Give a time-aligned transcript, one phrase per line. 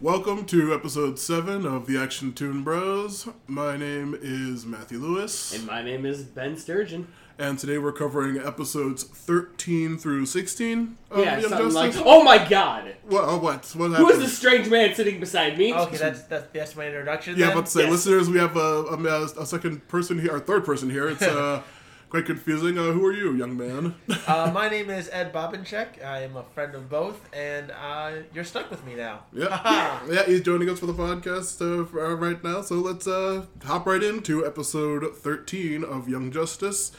[0.00, 3.28] Welcome to episode 7 of the Action Tune Bros.
[3.46, 7.06] My name is Matthew Lewis, And my name is Ben Sturgeon.
[7.38, 12.38] and today we're covering episodes 13 through 16 of yeah, Young something like, oh my
[12.48, 12.94] god!
[13.08, 13.66] What, oh, what?
[13.76, 14.22] What Who is happened?
[14.22, 15.74] this strange man sitting beside me?
[15.74, 17.36] Okay, that's that's, that's my introduction.
[17.36, 17.56] Yeah, then?
[17.56, 17.90] but to say, Yes.
[17.90, 21.10] listeners, we have a, a, a second person here, or third person here.
[21.10, 21.62] It's uh,
[22.10, 22.76] quite confusing.
[22.76, 23.94] Uh, who are you, young man?
[24.26, 26.04] uh, my name is Ed Bobincheck.
[26.04, 29.20] I am a friend of both, and uh, you're stuck with me now.
[29.32, 32.62] Yeah, yeah, he's joining us for the podcast uh, uh, right now.
[32.62, 36.92] So let's uh, hop right into episode thirteen of Young Justice,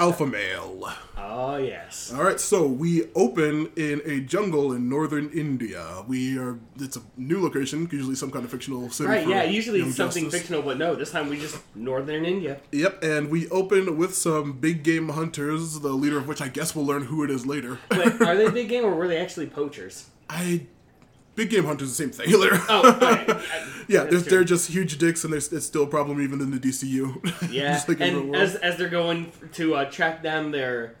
[0.00, 0.90] Alpha Male.
[1.18, 2.10] Oh yes.
[2.16, 6.02] All right, so we open in a jungle in northern India.
[6.08, 9.10] We are it's a new location, usually some kind of fictional city.
[9.10, 10.40] Right, yeah, usually it's something Justice.
[10.40, 12.60] fictional, but no, this time we just Northern India.
[12.72, 16.74] Yep, and we open with some big game hunters, the leader of which I guess
[16.74, 17.78] we'll learn who it is later.
[17.90, 20.06] Wait, are they big game or were they actually poachers?
[20.30, 20.66] I
[21.40, 22.26] big game hunters the same thing.
[22.68, 23.42] Oh,
[23.88, 26.58] yeah, they're, they're just huge dicks, and there's it's still a problem even in the
[26.58, 27.16] DCU.
[27.50, 30.96] Yeah, like and as as they're going to uh, track down their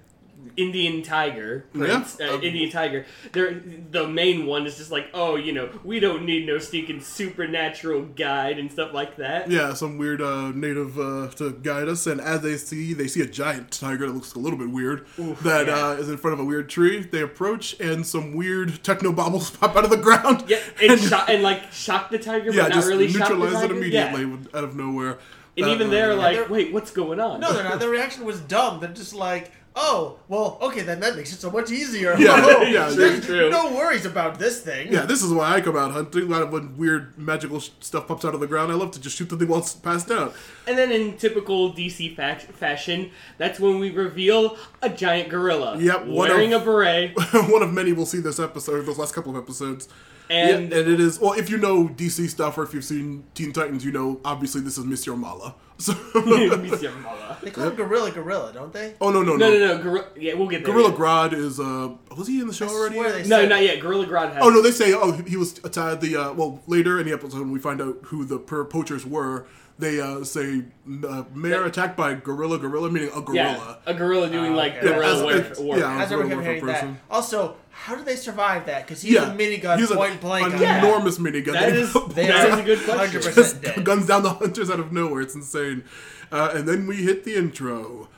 [0.56, 3.60] Indian tiger, prince, Yeah, uh, um, Indian tiger, they're
[3.90, 8.02] the main one is just like, oh, you know, we don't need no stinking supernatural
[8.02, 9.50] guide and stuff like that.
[9.50, 13.20] yeah, some weird uh, native uh, to guide us, and as they see, they see
[13.22, 15.06] a giant tiger that looks a little bit weird
[15.42, 15.86] that yeah.
[15.88, 17.00] uh, is in front of a weird tree.
[17.02, 20.44] They approach, and some weird techno bobbles pop out of the ground.
[20.48, 23.34] Yeah, and, sho- and like shock the tiger, yeah, but not just really shock the
[23.36, 24.58] neutralize it immediately Yeah.
[24.58, 25.18] out of nowhere.
[25.56, 27.40] And Uh, even they're uh, like, they're- wait, what's going on?
[27.40, 27.80] No, they're not.
[27.80, 28.80] Their reaction was dumb.
[28.80, 29.50] They're just like,
[29.82, 32.14] oh, well, okay, then that makes it so much easier.
[32.18, 33.48] Yeah, Oh, yeah, there's that's true.
[33.50, 34.92] No worries about this thing.
[34.92, 36.22] Yeah, this is why I come out hunting.
[36.22, 39.16] A lot When weird magical stuff pops out of the ground, I love to just
[39.16, 40.34] shoot the thing while it's passed out.
[40.66, 46.06] And then in typical DC fa- fashion, that's when we reveal a giant gorilla Yep,
[46.06, 47.12] one wearing of- a beret.
[47.50, 49.88] One of many we'll see this episode, those last couple of episodes.
[50.28, 51.32] And yeah, and it is well.
[51.32, 54.78] If you know DC stuff or if you've seen Teen Titans, you know obviously this
[54.78, 55.56] is Monsieur Mallah.
[55.80, 57.38] So, Monsieur Mallah.
[57.42, 58.94] They call him Gorilla Gorilla, don't they?
[59.00, 59.82] oh no no No, no, no, no.
[59.82, 60.06] Gorilla.
[60.16, 60.74] Yeah, we'll get there.
[60.74, 60.92] Gorilla.
[60.92, 62.94] Grodd is uh was he in the show I already?
[62.96, 63.80] swear they No, said- not yet.
[63.80, 64.42] Gorilla Grodd has.
[64.42, 67.40] Oh no, they say oh he was tied the uh, well later in the episode
[67.40, 69.46] when we find out who the per poachers were.
[69.80, 70.62] They uh, say
[71.08, 73.78] uh, mayor That- attacked by gorilla gorilla meaning a Yeah, gorilla.
[73.86, 74.86] a gorilla doing Oh, like okay.
[74.86, 75.50] Yeah, gorilla as- warfare.
[75.52, 75.84] as- warfare.
[75.86, 75.96] yeah.
[75.96, 76.74] I was never Gorilla hearing that.
[76.74, 76.98] person.
[77.10, 78.86] Also, how do they survive that?
[78.86, 80.52] Because he's Yeah, a minigun he's a- point blank.
[80.54, 80.78] an Yeah.
[80.78, 81.52] enormous minigun.
[81.54, 83.20] That is They that are is a good question.
[83.22, 83.84] 100% just dead.
[83.84, 85.22] guns down the hunters out of nowhere.
[85.22, 85.84] It's insane.
[86.30, 88.08] Uh, and then we hit the intro.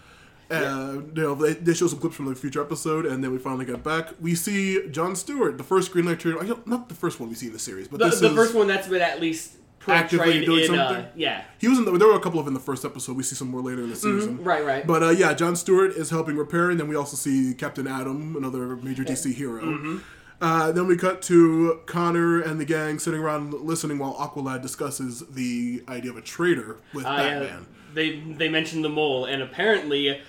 [0.51, 3.39] Uh, you know, they, they show some clips from the future episode, and then we
[3.39, 4.09] finally get back.
[4.21, 6.37] We see John Stewart, the first Green Lantern.
[6.39, 8.29] I don't, not the first one we see in the series, but The, this the
[8.29, 9.53] is first one that's been at least
[9.89, 10.75] Actively doing in.
[10.79, 11.07] Uh, something?
[11.17, 11.45] yeah.
[11.59, 11.85] He was in.
[11.85, 13.17] The, there were a couple of in the first episode.
[13.17, 14.43] We see some more later in the season.
[14.45, 14.65] Right.
[14.65, 14.87] Right.
[14.87, 18.37] But uh, yeah, John Stewart is helping repair, and then we also see Captain Atom,
[18.37, 19.63] another major DC hero.
[19.63, 19.99] Mm-hmm.
[20.41, 25.21] Uh, then we cut to Connor and the gang sitting around listening while Aqualad discusses
[25.31, 27.67] the idea of a traitor with Uh, Batman.
[27.95, 30.21] They they mentioned the mole, and apparently,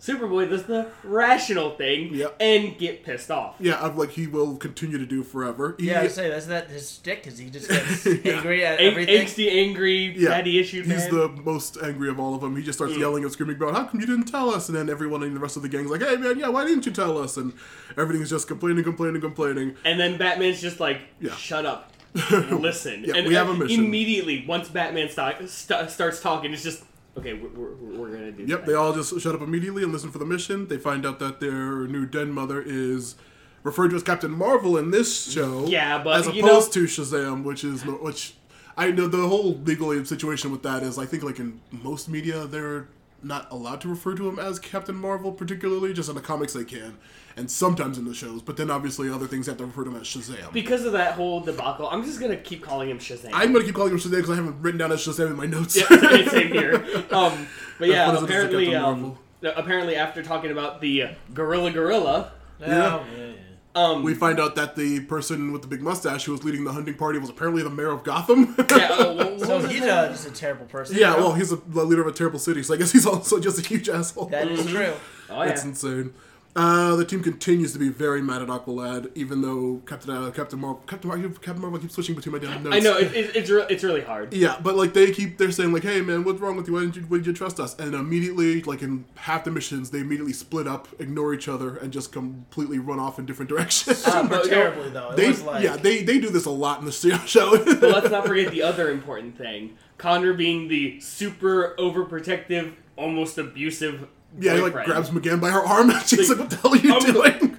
[0.00, 2.36] Superboy does the rational thing Yep.
[2.38, 3.56] and get pissed off.
[3.58, 5.74] Yeah, of like he will continue to do forever.
[5.78, 8.32] He- Yeah, I say that's that his stick because he just gets Yeah.
[8.36, 9.26] angry at Ang- everything.
[9.26, 11.14] angsty, angry, yeah, daddy issued He's man.
[11.14, 12.54] the most angry of all of them.
[12.56, 13.00] He just starts Mm.
[13.00, 15.40] yelling and screaming about, "How come you didn't tell us?" And then everyone in the
[15.40, 17.52] rest of the gang's like, "Hey man, yeah, why didn't you tell us?" And
[17.96, 19.74] everything's just complaining, complaining, complaining.
[19.84, 21.34] And then Batman's just like, Yeah.
[21.34, 21.92] shut up.
[22.50, 23.04] Listen.
[23.04, 23.84] Yeah, and we have a uh, mission.
[23.84, 26.82] Immediately, once Batman st- st- starts talking, it's just,
[27.18, 28.66] okay, we're, we're, we're to do Yep, that.
[28.66, 30.68] they all just shut up immediately and listen for the mission.
[30.68, 33.16] They find out that their new den mother is
[33.62, 35.66] referred to as Captain Marvel in this show.
[35.66, 38.34] Yeah, but, as opposed to Shazam, which is which
[38.76, 42.46] I know the whole legal situation with that is I think like in most media
[42.46, 42.88] they're
[43.22, 45.92] not allowed to refer to him as Captain Marvel particularly.
[45.92, 46.96] Just in the comics they can,
[47.38, 48.42] and sometimes in the shows.
[48.42, 50.52] But then obviously other things have to refer to him as Shazam.
[50.52, 53.30] Because of that whole debacle, I'm just going to keep calling him Shazam.
[53.32, 55.46] I'm gonna keep calling him Shazam because I haven't written down as Shazam in my
[55.46, 55.76] notes.
[55.76, 56.84] Yeah, same, same here.
[57.10, 57.46] Um,
[57.78, 59.18] but yeah, What is it, is it apparently, um,
[59.56, 62.66] apparently after talking about the uh, gorilla gorilla, Yeah.
[62.66, 63.32] yeah, yeah.
[63.76, 66.72] um, We find out that the person with the big mustache who was leading the
[66.72, 68.54] hunting party was apparently the mayor of Gotham.
[68.58, 69.90] yeah, uh, what- what So he's name?
[69.90, 70.96] uh, just a terrible person.
[70.96, 71.26] yeah, you know?
[71.28, 73.58] well, he's a, the leader of a terrible city, so I guess he's also just
[73.58, 74.26] a huge asshole.
[74.26, 74.92] that is true.
[75.30, 75.68] oh That's yeah.
[75.68, 76.14] insane.
[76.56, 80.58] Uh, the team continues to be very mad at Aqualad, even though Captain uh, Captain
[80.58, 82.74] Marvel Captain Marvel Captain Marvel keeps switching between my damn notes.
[82.74, 84.32] I know it, it, it's re- it's really hard.
[84.34, 86.74] Yeah, but like they keep they're saying like, "Hey man, what's wrong with you?
[86.74, 89.90] Why didn't you, why did you trust us?" And immediately, like in half the missions,
[89.90, 93.98] they immediately split up, ignore each other, and just completely run off in different directions.
[93.98, 95.10] Super but, you know, terribly though.
[95.10, 96.92] It they was like yeah they they do this a lot in the
[97.26, 97.56] show.
[97.64, 104.08] But let's not forget the other important thing: Connor being the super overprotective, almost abusive.
[104.38, 105.90] Yeah, he like grabs McGann by her arm.
[105.90, 107.58] And She's like, "What the hell are you I'm doing?"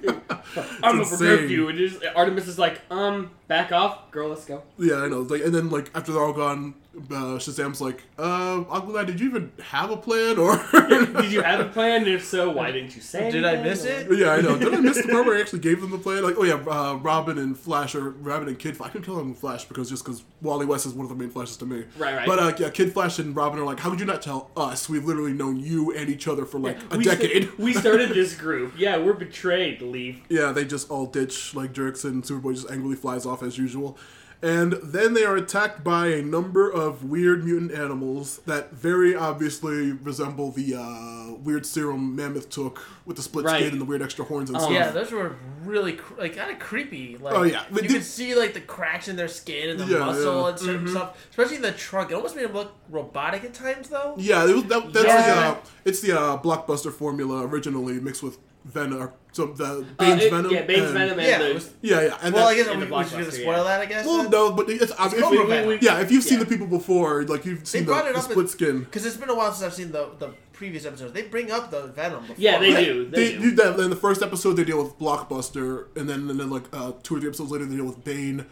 [0.82, 1.68] I'm gonna protect you.
[1.68, 4.28] And just, Artemis is like, um, back off, girl.
[4.30, 4.62] Let's go.
[4.78, 5.20] Yeah, I know.
[5.22, 9.28] Like, and then like after they're all gone, uh, Shazam's like, "Uh, Aqualad, did you
[9.28, 10.56] even have a plan, or?"
[10.88, 12.06] Did you have a plan?
[12.06, 13.28] If so, why didn't you say?
[13.28, 13.32] It?
[13.32, 13.70] Did I anything?
[13.70, 14.18] miss it?
[14.18, 14.56] yeah, I know.
[14.56, 16.22] Did I miss the part where I actually gave them the plan?
[16.22, 18.76] Like, oh yeah, uh, Robin and Flash or Robin and Kid.
[18.76, 18.88] Flash.
[18.90, 21.30] I can call them Flash because just because Wally West is one of the main
[21.30, 21.84] Flashes to me.
[21.98, 22.26] Right, right.
[22.26, 24.88] But uh, yeah, Kid Flash and Robin are like, how could you not tell us?
[24.88, 27.58] We've literally known you and each other for like a We sta- decade.
[27.58, 28.74] we started this group.
[28.76, 29.80] Yeah, we're betrayed.
[29.82, 30.20] Leave.
[30.28, 33.96] Yeah, they just all ditch like jerks, and Superboy just angrily flies off as usual.
[34.42, 39.92] And then they are attacked by a number of weird mutant animals that very obviously
[39.92, 43.60] resemble the uh, weird serum Mammoth took with the split Right.
[43.60, 44.72] skin and the weird extra horns and Um, stuff.
[44.72, 47.18] Yeah, those were really cr- like kind of creepy.
[47.18, 47.64] Like, Oh, yeah.
[47.70, 50.40] But you did- could see like the cracks in their skin and the Yeah, muscle
[50.44, 50.48] yeah.
[50.48, 52.10] and certain stuff, especially the trunk.
[52.10, 54.14] It almost made them look robotic at times, though.
[54.16, 55.34] Yeah, it was, that, that's Yeah.
[55.34, 59.02] the uh, it's the uh, blockbuster formula originally mixed with Venom.
[59.02, 60.50] Or, so the Uh, Bane's it- Venom.
[60.50, 61.54] Yeah, Bane's and- Venom and Yeah, the.
[61.54, 63.62] was- Yeah, yeah, and Well, I guess in we, the we should blockbuster, spoil yeah.
[63.64, 63.80] that.
[63.80, 64.06] I guess.
[64.06, 65.78] Well, no, but it's, I mean, Cobra if you- Venom.
[65.82, 66.44] yeah, if you've seen Yeah.
[66.44, 68.80] the people before, like you've They seen the, it the up in- split skin.
[68.80, 71.12] Because it's been a while since I've seen the the previous episodes.
[71.14, 72.20] They bring up the Venom.
[72.22, 72.84] Before, Yeah, they right?
[72.84, 73.08] do.
[73.08, 73.40] They They, do.
[73.50, 73.80] do that.
[73.80, 77.16] In the first episode, they deal with Blockbuster, and then and then like uh, two
[77.16, 78.44] or three episodes later, they deal with Bane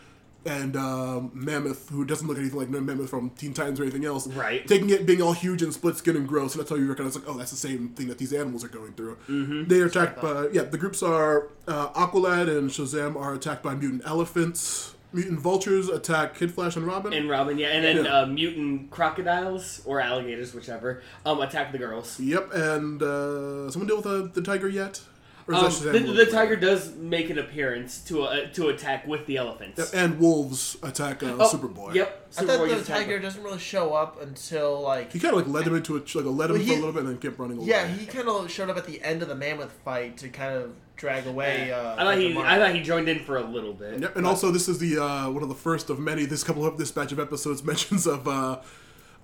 [0.48, 4.26] and um, Mammoth, who doesn't look anything like Mammoth from Teen Titans or anything else.
[4.26, 4.66] Right.
[4.66, 7.14] Taking it being all huge and split skin and gross, and that's how you recognize
[7.14, 9.16] like, oh, that's the same thing that these animals are going through.
[9.28, 9.64] Mm-hmm.
[9.68, 10.62] They are attacked by yeah.
[10.62, 14.94] The groups are uh, Aqualad and Shazam are attacked by mutant elephants.
[15.10, 17.14] Mutant vultures attack Kid Flash and Robin.
[17.14, 18.20] and Robin, yeah, and then Yeah.
[18.20, 22.20] Uh, mutant crocodiles or alligators, whichever, um, attack the girls.
[22.20, 25.00] yep, and uh, someone deal with uh, the tiger yet?
[25.48, 26.30] Or is Um, the, the it?
[26.30, 29.78] tiger does make an appearance to uh, to attack with the elephants.
[29.78, 31.94] Yep, and wolves attack uh, Oh, Superboy.
[31.94, 32.26] Yep.
[32.36, 35.10] I thought the tiger with- doesn't really show up until like.
[35.12, 36.76] He kind of like led him into a like a led him Well, for a
[36.76, 37.66] little bit and then kept running away.
[37.68, 40.54] Yeah, he kind of showed up at the end of the mammoth fight to kind
[40.54, 41.72] of drag away.
[41.72, 44.00] Uh, I thought he I thought he joined in for a little bit.
[44.00, 46.26] Yep, and also this is the uh, one of the first of many.
[46.26, 48.58] This couple of this batch of episodes mentions of uh,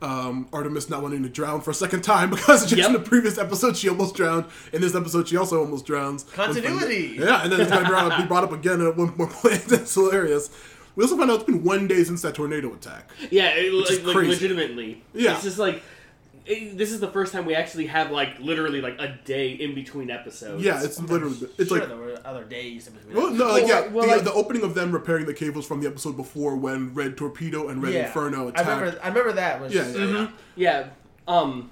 [0.04, 2.86] um, Artemis not wanting to drown for a second time because just Yep.
[2.88, 4.44] in the previous episode she almost drowned.
[4.72, 6.24] In this episode she also almost drowns.
[6.24, 7.16] Continuity!
[7.18, 9.64] Yeah, and then it's going to be brought up again at one more point.
[9.64, 10.50] That's hilarious.
[10.96, 13.10] We also found out it's been one day since that tornado attack.
[13.30, 15.02] Yeah, it, like, like legitimately.
[15.12, 15.34] Yeah.
[15.34, 15.82] It's just like
[16.46, 19.74] it, this is the first time we actually have like literally like a day in
[19.74, 20.62] between episodes.
[20.62, 22.86] Yeah, it's literally it's sure, like there were other days.
[22.86, 23.14] in between.
[23.16, 25.66] Well, no, like, Well, yeah, well, the, like- the opening of them repairing the cables
[25.66, 28.06] from the episode before when Red Torpedo and Red yeah.
[28.06, 28.68] Inferno I attacked.
[28.68, 29.00] remember.
[29.02, 29.74] I remember that was.
[29.74, 30.28] Yeah, just, yeah, yeah.
[30.56, 30.88] Yeah.
[31.26, 31.70] Um,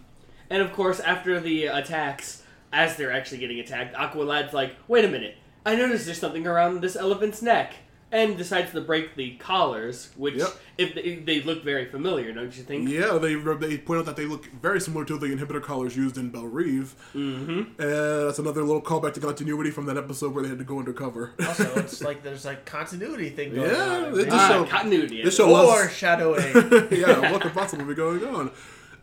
[0.49, 2.43] and of course, after the attacks,
[2.73, 5.37] as they're actually getting attacked, Aqualad's like, "Wait a minute!
[5.67, 7.75] I noticed there's something around this elephant's neck,"
[8.13, 10.49] and decides to break the collars, which Yep.
[10.79, 12.89] if they, they look very familiar, don't you think?
[12.89, 16.19] Yeah, they they point out that they look very similar to the inhibitor collars used
[16.19, 16.95] in Belle Reve.
[17.15, 17.81] Mm-hmm.
[17.83, 20.79] And that's another little callback to continuity from that episode where they had to go
[20.79, 21.33] undercover.
[21.47, 23.77] Also, it's like there's like continuity thing going on.
[23.77, 24.21] Yeah, on.
[24.21, 25.23] it just Ah, show- continuity.
[25.23, 26.89] this show loves- Foreshadowing.
[26.93, 28.51] yeah, what could possibly be going on?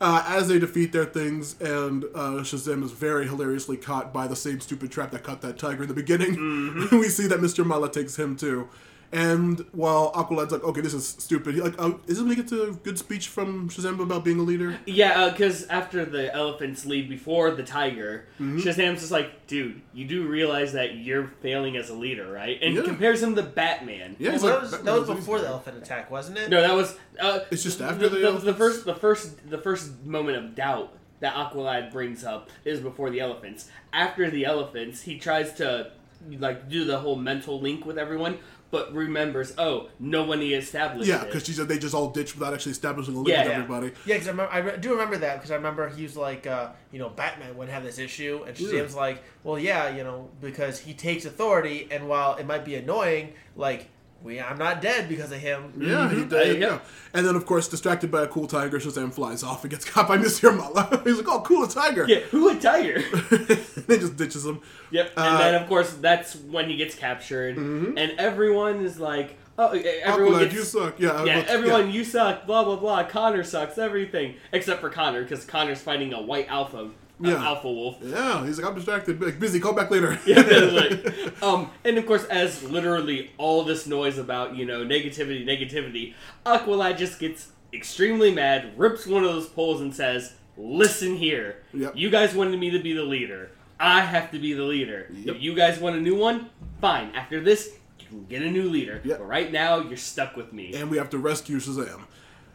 [0.02, 4.36] Uh, as they defeat their things, and uh, Shazam is very hilariously caught by the
[4.36, 6.38] same stupid trap that caught that tiger in the beginning.
[6.38, 6.98] Mm-hmm.
[7.04, 7.66] we see that Mr.
[7.66, 8.70] Mallah takes him too.
[9.12, 12.36] And while Aqualad's like, okay, this is stupid, he like, oh, is this when he
[12.36, 14.78] gets a good speech from Shazam about being a leader?
[14.86, 18.60] Yeah, because after the elephants leave before the tiger, Mm-hmm.
[18.60, 22.60] Shazam's just like, dude, you do realize that you're failing as a leader, right?
[22.62, 22.84] And Yeah.
[22.84, 24.16] compares him to Batman.
[24.20, 26.38] Yeah, Well, he's that was "Batman that was was before easy." the elephant attack, wasn't
[26.38, 26.50] it?
[26.50, 26.96] No, that was.
[27.20, 30.56] Uh, It's just after the, the the, the first, the first, the first moment of
[30.56, 33.70] doubt that Aqualad brings up is before the elephants.
[33.92, 35.92] After the elephants, he tries to
[36.38, 38.38] like do the whole mental link with everyone,
[38.72, 41.10] but remembers, oh, no one he established.
[41.10, 43.52] Yeah, because she said they just all ditched without actually establishing a link Yeah, with
[43.52, 43.58] yeah.
[43.58, 43.88] everybody.
[44.06, 46.46] Yeah, because I, remember, I re- do remember that because I remember he was like,
[46.48, 50.30] uh, you know, Batman wouldn't have this issue, and Shazam's like, well, yeah, you know,
[50.42, 53.90] because he takes authority, and while it might be annoying, like,
[54.24, 55.74] we, I'm not dead because of him.
[55.78, 56.60] Yeah, he Uh, did.
[56.62, 56.68] yeah.
[56.68, 56.80] yeah.
[57.14, 60.08] And then, of course, distracted by a cool tiger, Shazam flies off and gets caught
[60.08, 61.02] by Monsieur Mallah.
[61.06, 62.06] He's like, oh, cool, a tiger.
[62.08, 63.02] yeah, who a tiger?
[63.88, 64.60] they just ditches him.
[64.92, 69.38] Yep, and Uh, then of course that's when he gets captured, and everyone is like,
[69.58, 71.00] "Oh, everyone Aqualad, gets you suck.
[71.00, 73.04] Yeah, yeah, look, everyone, you suck, blah blah blah.
[73.04, 76.90] Connor sucks, everything except for Connor because Connor's fighting a white alpha,
[77.24, 77.44] uh, Yeah.
[77.46, 77.98] alpha wolf.
[78.02, 79.22] Yeah, he's like, I'm distracted.
[79.22, 80.18] Like, busy, call back later.
[80.26, 85.46] Yeah, like, um, and of course, as literally all this noise about you know negativity,
[85.46, 86.14] negativity,
[86.46, 91.94] Aqualad just gets extremely mad, rips one of those poles, and says, "Listen here, Yep.
[91.96, 93.52] you guys wanted me to be the leader.
[93.80, 95.08] I have to be the leader.
[95.14, 95.36] Yep.
[95.38, 96.50] If you guys want a new one,
[96.82, 97.12] fine.
[97.16, 99.00] After this, you can get a new leader.
[99.06, 99.20] Yep.
[99.20, 100.74] But right now, you're stuck with me.
[100.76, 102.02] and we have to rescue Shazam.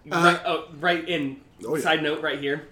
[0.07, 1.41] right, oh, right in.
[1.67, 1.83] Oh, yeah.
[1.83, 2.69] Side note, right here.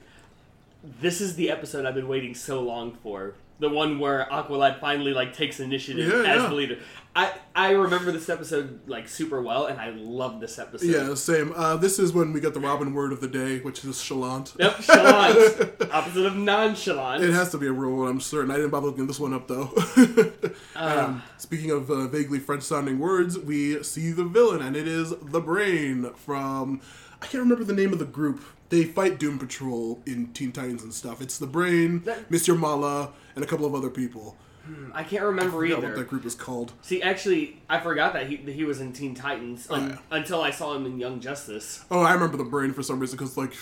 [0.82, 3.34] This is the episode I've been waiting so long for.
[3.60, 6.48] the one where Aqualad finally like takes initiative Yeah, as yeah.
[6.48, 6.78] the leader.
[7.14, 10.88] I I remember this episode like super well, and I love this episode.
[10.88, 11.52] Yeah, same.
[11.54, 14.58] Uh, this is when we get the Robin word of the day, which is chalant.
[14.58, 15.90] Yep, chalant.
[15.92, 17.22] opposite of nonchalant.
[17.22, 18.50] It has to be a real one, I'm certain.
[18.50, 19.70] I didn't bother looking this one up though.
[20.74, 25.40] um, speaking of uh, vaguely French-sounding words, we see the villain, and it is the
[25.40, 26.80] Brain from.
[27.20, 28.42] I can't remember the name of the group.
[28.72, 31.20] They fight Doom Patrol in Teen Titans and stuff.
[31.20, 32.58] It's the Brain, That- Mr.
[32.58, 34.38] Mallah, and a couple of other people.
[34.64, 36.72] Hmm, I can't remember I forgot what that group is called.
[36.80, 39.96] See, actually, I forgot that he that he was in Teen Titans oh, un- yeah.
[40.10, 41.84] until I saw him in Young Justice.
[41.90, 43.52] Oh, I remember the Brain for some reason because like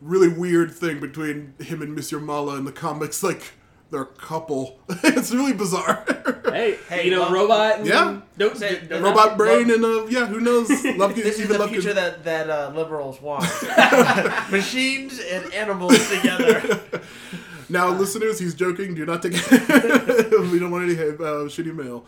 [0.00, 2.22] really weird thing between him and Mr.
[2.22, 3.22] Mallah in the comics.
[3.22, 3.52] Like
[3.90, 4.78] they're a couple.
[4.88, 6.04] it's really bizarre.
[6.46, 7.78] Hey, Hey, you know, well- robot.
[7.78, 8.20] And, Yeah.
[8.36, 10.68] Don't, Say- don't- Robot Brain and uh, yeah, who knows?
[10.96, 13.44] Love This is even the love future that that uh, liberals want:
[14.50, 16.80] machines and animals together.
[17.68, 18.94] Now, listeners, he's joking.
[18.94, 22.04] Do not take we don't want any uh, shitty mail.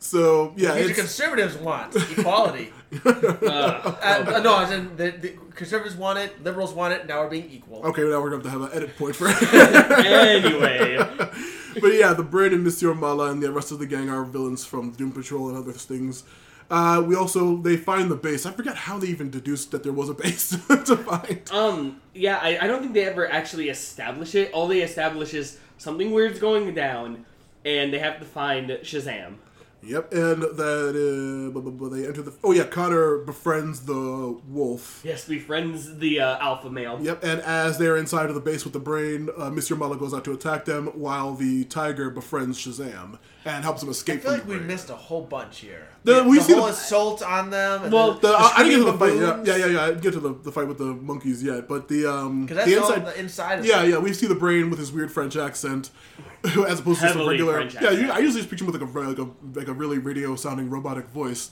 [0.00, 2.72] So yeah, Future it's, conservatives want equality.
[3.04, 7.06] uh, Uh, no, as in the, the conservatives want it, liberals want it.
[7.06, 7.84] Now we're being equal.
[7.86, 8.02] okay.
[8.02, 10.06] Now we're gonna have to have an edit point for it.
[10.06, 10.96] anyway,
[11.80, 14.64] but yeah, the Brain and Monsieur Mallah and the rest of the gang are villains
[14.64, 16.24] from Doom Patrol and other things.
[16.70, 18.46] Uh, we also they find the base.
[18.46, 21.50] I forget how they even deduced that there was a base to find.
[21.50, 24.52] um, yeah, I, I don't think they ever actually establish it.
[24.52, 27.24] All they establish is something weird's going down,
[27.64, 29.36] and they have to find Shazam.
[29.82, 32.32] Yep, and that uh, blah, blah, blah, they enter the.
[32.42, 35.00] Oh yeah, Connor befriends the wolf.
[35.04, 36.98] Yes, befriends the uh, alpha male.
[37.00, 40.12] Yep, and as they're inside of the base with the brain, uh, Monsieur Mallah goes
[40.12, 43.18] out to attack them while the tiger befriends Shazam
[43.56, 44.18] and helps him escape.
[44.18, 44.66] I feel from like the we brain.
[44.68, 45.88] missed a whole bunch here.
[46.04, 47.84] The- The, we see whole the- assault on them.
[47.84, 49.14] And Well, the, The, I, I didn't get to the fight.
[49.16, 49.82] Yeah, yeah, yeah, yeah.
[49.84, 52.64] I didn't get to the, the fight with the monkeys yet, but the um Because
[52.66, 53.06] the inside.
[53.06, 53.64] the inside.
[53.64, 53.98] Yeah, yeah.
[53.98, 55.90] We see the brain with his weird French accent,
[56.44, 57.54] as opposed to some Heavily regular.
[57.54, 58.02] French yeah, accent.
[58.02, 60.36] you, I usually just picture him with like a like a like a really radio
[60.36, 61.50] sounding robotic voice.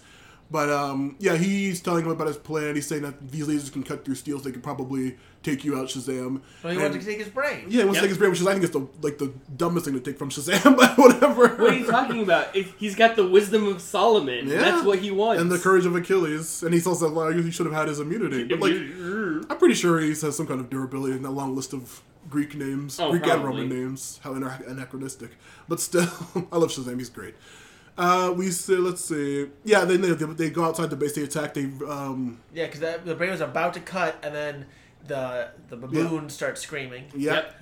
[0.51, 2.77] But um, yeah, he's telling him about his plan.
[2.77, 5.77] He's saying that these lasers can cut through steel, so they could probably take you
[5.77, 6.41] out, Shazam.
[6.63, 7.65] Well, he And- wanted to take his brain.
[7.69, 7.95] yeah, he wants Yep.
[7.95, 10.01] to take his brain, which is I think is the like the dumbest thing to
[10.01, 11.49] take from Shazam, but whatever.
[11.57, 12.55] What are you talking about?
[12.55, 14.47] It, he's got the wisdom of Solomon.
[14.47, 14.59] Yeah.
[14.59, 15.43] That's what he wants.
[15.43, 18.45] and the courage of Achilles, and he's also like he should have had his immunity.
[18.45, 18.73] But like,
[19.51, 22.55] I'm pretty sure he has some kind of durability in a long list of Greek
[22.55, 23.45] names, Oh, Greek and.
[23.45, 24.21] Roman names.
[24.23, 25.31] How ana- anachronistic,
[25.69, 26.03] but still,
[26.53, 26.99] I love Shazam.
[26.99, 27.35] He's great.
[27.99, 29.85] Uh, we say, let's see, yeah.
[29.85, 31.15] Then they, they go outside the base.
[31.15, 31.55] They attack.
[31.55, 34.67] They um, Yeah, because the brain was about to cut, and then
[35.07, 37.05] the the baboons start screaming.
[37.15, 37.35] yeah.
[37.35, 37.55] Yep.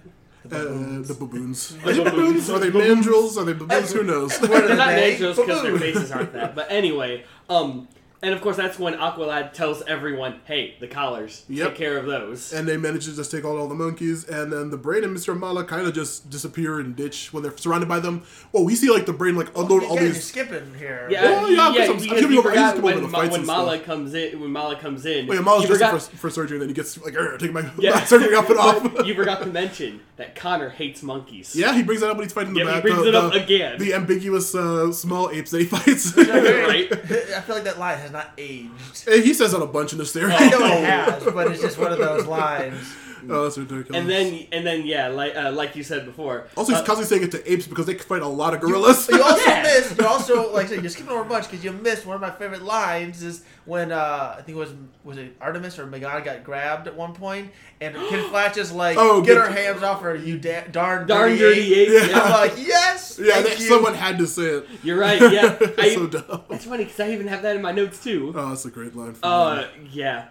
[0.47, 1.09] The Uh, baboons.
[1.09, 1.73] the baboons.
[1.73, 2.49] Are they baboons.
[2.49, 2.51] baboons?
[2.51, 3.37] Are they mandrills?
[3.39, 3.93] Are they baboons?
[3.93, 4.39] Who knows?
[4.41, 5.13] They're not they?
[5.15, 6.55] angels because their faces aren't that.
[6.55, 7.89] But anyway, um,
[8.25, 11.69] and of course that's when Aqualad tells everyone, "Hey, the collars, Yep.
[11.69, 14.53] take care of those." and they manage to just take out all the monkeys, and
[14.53, 15.39] then the brain and Mr.
[15.39, 18.23] Mallah kind of just disappear and ditch when they're surrounded by them.
[18.53, 20.25] Well, we see like the brain like unload all these.
[20.25, 21.07] skipping here.
[21.11, 23.09] Yeah, Well, yeah, yeah, I'm- I'm because skipping over- I just forgot over when, the
[23.09, 23.87] Ma- fights when and Mallah stuff.
[23.87, 24.41] comes in.
[24.41, 26.69] When Mallah comes in, Oh yeah, Mallah's you just forgot, for, for surgery, and then
[26.69, 27.91] he gets like, "Arr, take my, Yeah.
[27.91, 29.07] my surgery outfit off.
[29.07, 31.57] you forgot to mention that Connor hates monkeys.
[31.57, 33.33] yeah, he brings that up when he's fighting the Yeah, he brings the, it up
[33.33, 33.79] the- again.
[33.81, 36.17] The ambiguous uh, small apes that he fights.
[36.17, 36.93] right.
[36.93, 39.09] I feel like that line has not aged.
[39.09, 40.35] He says that a bunch in this series.
[40.39, 42.77] I know it has, but it's just one of those lines.
[43.31, 44.01] Oh, that's ridiculous.
[44.01, 46.47] And then, and then, yeah, like uh, like you said before.
[46.57, 48.61] also, he's uh, constantly saying it to apes because they can fight a lot of
[48.61, 49.09] gorillas.
[49.09, 49.63] You also Yeah.
[49.63, 49.99] missed.
[49.99, 52.21] You also like I said, you're skipping over a bunch because you missed one of
[52.21, 54.73] my favorite lines is when uh, I think it was
[55.05, 57.51] was it Artemis or Megan got grabbed at one point,
[57.81, 59.47] and Kid Flash is like, Oh, "Get good.
[59.47, 62.11] her hands off her, you da- darn darn dirty dirty ape." ape.
[62.11, 62.21] Yeah.
[62.21, 64.67] I'm like, "Yes, yeah, thank that, you." someone had to say it.
[64.83, 65.21] You're right.
[65.21, 66.43] Yeah, It's I, so dumb.
[66.51, 68.33] that's funny because I even have that in my notes too.
[68.37, 69.15] Oh, that's a great line.
[69.15, 70.27] For Uh, yeah,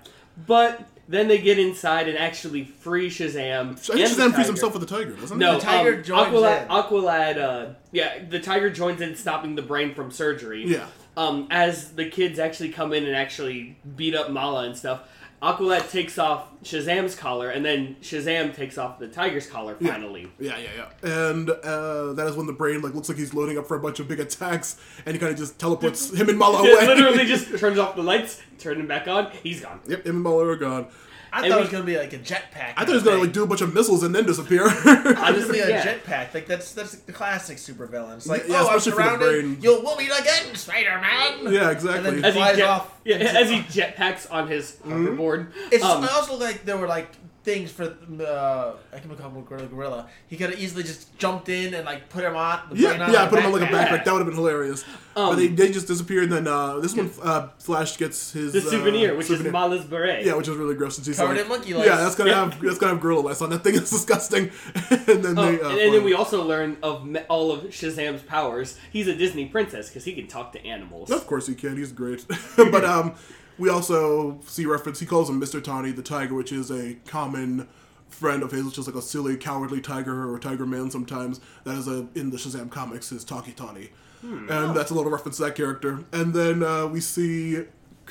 [0.48, 3.72] but then they get inside and actually free Shazam.
[3.72, 5.60] I think and the Shazam frees himself with the tiger, doesn't No, he?
[5.60, 6.68] The tiger um, joins Aqualad, in.
[6.70, 10.66] Aqualad, uh, yeah, the tiger joins in, stopping the brain from surgery.
[10.66, 10.88] Yeah.
[11.16, 15.08] Um, as the kids actually come in and actually beat up Mallah and stuff,
[15.44, 19.76] Aqualad takes off Shazam's collar, and then Shazam takes off the tiger's collar.
[19.76, 20.70] Finally, Yeah, yeah,
[21.04, 21.28] yeah.
[21.28, 23.80] And uh, that is when the brain like looks like he's loading up for a
[23.82, 26.88] bunch of big attacks, and he kind of just teleports him and Mallah It away.
[26.88, 29.32] literally just turns off the lights, turn him back on.
[29.44, 29.82] He's gone.
[29.88, 30.88] Yep, him and Mallah are gone.
[31.34, 32.74] I and thought we- it was gonna be like a jetpack.
[32.78, 34.64] I thought it was gonna like do a bunch of missiles and then disappear.
[35.18, 35.84] Honestly, a Yeah.
[35.84, 36.34] jetpack.
[36.34, 38.18] Like that's that's the classic supervillain.
[38.18, 39.64] It's like, Yeah, oh, I'm especially for the surrounded.
[39.64, 41.52] You'll we'll meet again, Spider Man.
[41.52, 42.12] yeah, And exactly.
[42.12, 45.48] then- As he, Flies jet, off yeah, into- as he jetpacks on his hoverboard.
[45.72, 47.10] It's Um, also like there were like
[47.44, 50.10] things for uh, I can call him Gorilla Gorilla.
[50.28, 52.62] He could have easily just jumped in and like put him on.
[52.70, 53.88] the brain Yeah, on yeah, put him on like a backpack.
[53.88, 54.06] backpack.
[54.06, 54.86] That would have been hilarious.
[55.14, 56.24] but Um, they, they just disappeared.
[56.26, 59.48] And then uh, this one, uh, Flash gets his The uh, souvenir, which souvenir.
[59.48, 60.26] is Mallah's beret.
[60.26, 60.98] Yeah, which is really gross.
[60.98, 61.88] And she's Covered like, in monkey legs.
[61.88, 63.50] Yeah, that's gonna have that's gonna have gorilla lice on.
[63.50, 64.50] That thing is disgusting.
[64.90, 67.64] and then Oh, they, uh, and, and then we also learn of me- all of
[67.66, 68.78] Shazam's powers.
[68.92, 71.12] He's a Disney princess because he can talk to animals.
[71.12, 71.76] Of course he can.
[71.78, 72.26] He's great.
[72.58, 73.16] but um,
[73.58, 75.00] we also see reference.
[75.00, 75.64] He calls him Mr.
[75.64, 77.68] Tawny the Tiger, which is a common
[78.10, 81.40] friend of his, which is like a silly, cowardly tiger or tiger man sometimes.
[81.64, 83.90] That is a in the Shazam comics is Tawky Tawny,
[84.22, 86.04] and that's a little reference to that character.
[86.12, 87.66] And then uh, we see.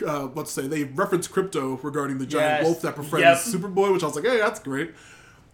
[0.06, 2.64] Uh, let's say they reference Krypto regarding the giant Yes.
[2.64, 3.60] wolf that befriends Yep.
[3.62, 4.92] Superboy, which I was like, hey, that's great.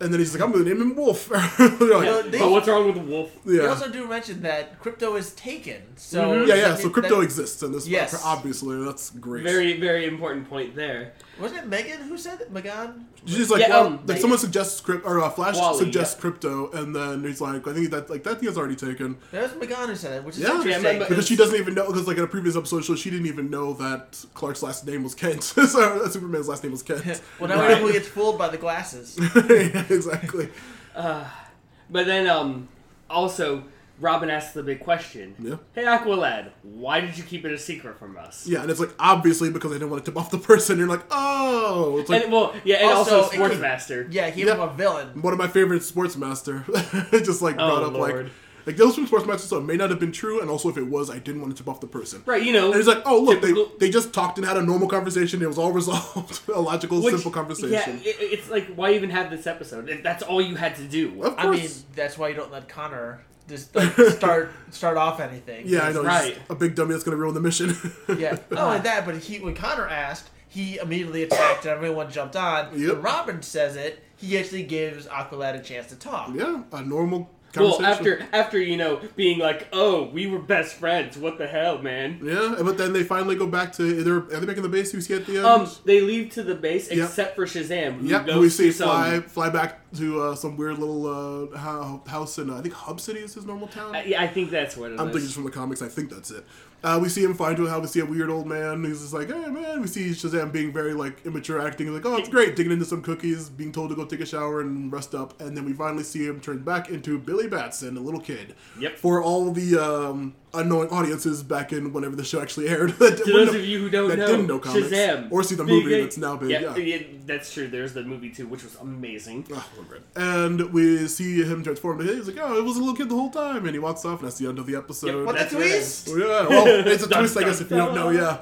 [0.00, 1.28] And then he's like, I'm gonna name him Wolf.
[1.28, 3.30] They're like, Well, they- But what's wrong with the wolf?
[3.44, 3.66] They yeah.
[3.66, 5.82] also do mention that Krypto is taken.
[5.96, 6.46] So Mhm.
[6.46, 6.74] yeah, yeah.
[6.76, 8.22] So Krypto that- exists, in this Yes.
[8.24, 9.42] obviously that's great.
[9.42, 11.14] Very, very important point there.
[11.40, 12.50] Wasn't it Megan who said it?
[12.52, 13.06] Megan.
[13.26, 16.16] She's like, Yeah, well, um, like they- someone suggests Krypto, or uh, Flash Wally, suggests
[16.22, 16.30] yeah.
[16.30, 19.42] Krypto, and then he's like, I think that like that thing is already taken That
[19.42, 20.48] was Megan who said it, which is Yeah.
[20.64, 20.98] Yeah, interesting.
[21.08, 23.50] because she doesn't even know because like in a previous episode, so she didn't even
[23.50, 25.42] know that Clark's last name was Kent.
[25.44, 27.04] so that Superman's last name was Kent.
[27.38, 27.70] well, now Right.
[27.72, 29.18] everyone gets fooled by the glasses.
[29.48, 30.48] Yeah, exactly.
[30.94, 32.68] But then, um,
[33.08, 33.64] also,
[34.00, 35.34] Robin asks the big question.
[35.38, 35.56] Yeah.
[35.74, 38.46] Hey, Aqualad, why did you keep it a secret from us?
[38.46, 40.78] Yeah, and it's like obviously because I didn't want to tip off the person.
[40.78, 44.06] You're like, oh, it's like And well, yeah, and also, Also, Sportsmaster.
[44.10, 44.56] Yeah, he Yeah.
[44.56, 45.20] was a villain.
[45.22, 46.64] one of my favorite Sportsmaster.
[47.12, 48.24] It just like Oh, brought up Lord.
[48.26, 48.32] like
[48.66, 51.08] like those from Sportsmaster stuff may not have been true, and also if it was,
[51.08, 52.22] I didn't want to tip off the person.
[52.26, 52.66] Right, you know.
[52.66, 55.40] And he's like, oh look, they, typical- they just talked and had a normal conversation.
[55.40, 57.70] It was all resolved, a logical, which- simple conversation.
[58.04, 59.88] Yeah, it, it's like, why even have this episode?
[59.88, 61.08] If That's all you had to do.
[61.24, 61.46] Of course.
[61.46, 65.64] I mean, that's why you don't let Connor just like, start start off anything.
[65.66, 66.02] yeah, I know.
[66.04, 66.34] Right.
[66.34, 67.74] He's a big dummy that's gonna ruin the mission.
[68.16, 68.36] Yeah.
[68.50, 72.78] Not only that, but he when Connor asked, he immediately attacked and everyone jumped on.
[72.78, 72.92] Yep.
[72.94, 76.30] When Robin says it, he actually gives Aqualad a chance to talk.
[76.34, 81.16] yeah, a normal Well, after after you know being like, oh, we were best friends.
[81.16, 82.20] What the hell, man?
[82.22, 84.92] Yeah, but then they finally go back to they're are they back in the base?
[84.92, 85.46] You see at the end.
[85.46, 87.08] Um, they leave to the base Yep.
[87.08, 88.88] except for Shazam, who Yep, goes we see to some.
[88.88, 93.00] fly fly back to uh, some weird little uh, house in uh, I think Hub
[93.00, 93.96] City is his normal town.
[93.96, 95.00] I, yeah, I think that's what it is.
[95.00, 95.80] I'm thinking from the comics.
[95.80, 96.44] I think that's it.
[96.82, 97.82] Uh, we see him fly into a house.
[97.82, 98.84] We see a weird old man.
[98.84, 101.86] He's just like, "Hey, man." We see Shazam being very like immature acting.
[101.86, 104.26] He's like, "Oh, it's great." Digging into some cookies, being told to go take a
[104.26, 107.96] shower and rest up, and then we finally see him turn back into Billy Batson,
[107.96, 108.54] a little kid.
[108.78, 108.96] Yep.
[108.98, 112.90] For all the um, unknowing audiences back in whenever the show actually aired.
[112.98, 115.42] that To wouldn't those of you who don't that know, didn't know comics, Shazam or
[115.42, 117.02] see the big- movie that's now big, Yeah, yeah.
[117.26, 117.68] that's true.
[117.68, 119.46] There's the movie too, which was amazing.
[119.54, 119.68] Ah.
[120.16, 122.26] And we see him transform to his.
[122.26, 124.20] He's like, "Oh, it was a little kid the whole time," and he walks off,
[124.20, 125.24] and that's the end of the episode.
[125.26, 126.08] What That's the what it twist?
[126.10, 128.10] Oh, yeah, well, it's a Dun, twist, I dun, guess, if you don't know.
[128.10, 128.38] Yeah,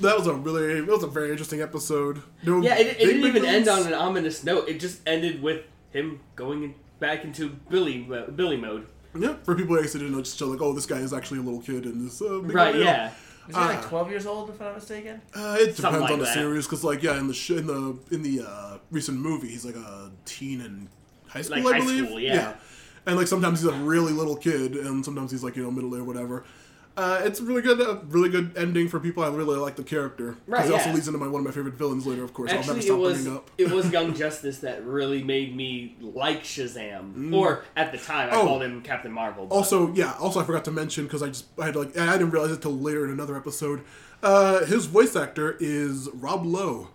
[0.00, 2.22] that was a really, it was a very interesting episode.
[2.42, 4.68] There were Yeah, it, it didn't even end on an ominous note.
[4.68, 8.86] It just ended with him going back into Billy Billy mode.
[9.18, 11.38] Yeah, for people who actually didn't know, just show like, oh, this guy is actually
[11.40, 12.68] a little kid, and this uh, Right?
[12.74, 12.86] reveal.
[12.86, 13.12] Yeah.
[13.48, 13.88] Was he like Ah.
[13.88, 15.20] 12 years old, if I'm not mistaken?
[15.34, 16.34] Uh, it Something depends like on the that.
[16.34, 19.64] series, because like, yeah, in the sh- in the in the uh, recent movie, he's
[19.64, 20.88] like a teen in
[21.26, 22.04] high school, Like I high believe.
[22.06, 22.54] school, yeah.
[23.06, 25.94] and like sometimes he's a really little kid, and sometimes he's like you know middle
[25.96, 26.44] or whatever.
[26.96, 29.22] Uh, it's really good, uh, really good ending for people.
[29.22, 30.36] I really like the character.
[30.46, 32.24] Right, It also leads into my one of my favorite villains later.
[32.24, 33.50] Of course, I'll never Actually, it stop was bringing up.
[33.56, 37.32] it was Young Justice that really made me like Shazam.
[37.34, 38.38] Or at the time, I Mm.
[38.40, 38.46] Oh.
[38.46, 39.46] called him Captain Marvel.
[39.46, 40.14] but- Also, yeah.
[40.18, 42.60] Also, I forgot to mention because I just I had like I didn't realize it
[42.60, 43.82] till later in another episode.
[44.22, 46.88] Uh, his voice actor is Rob Lowe.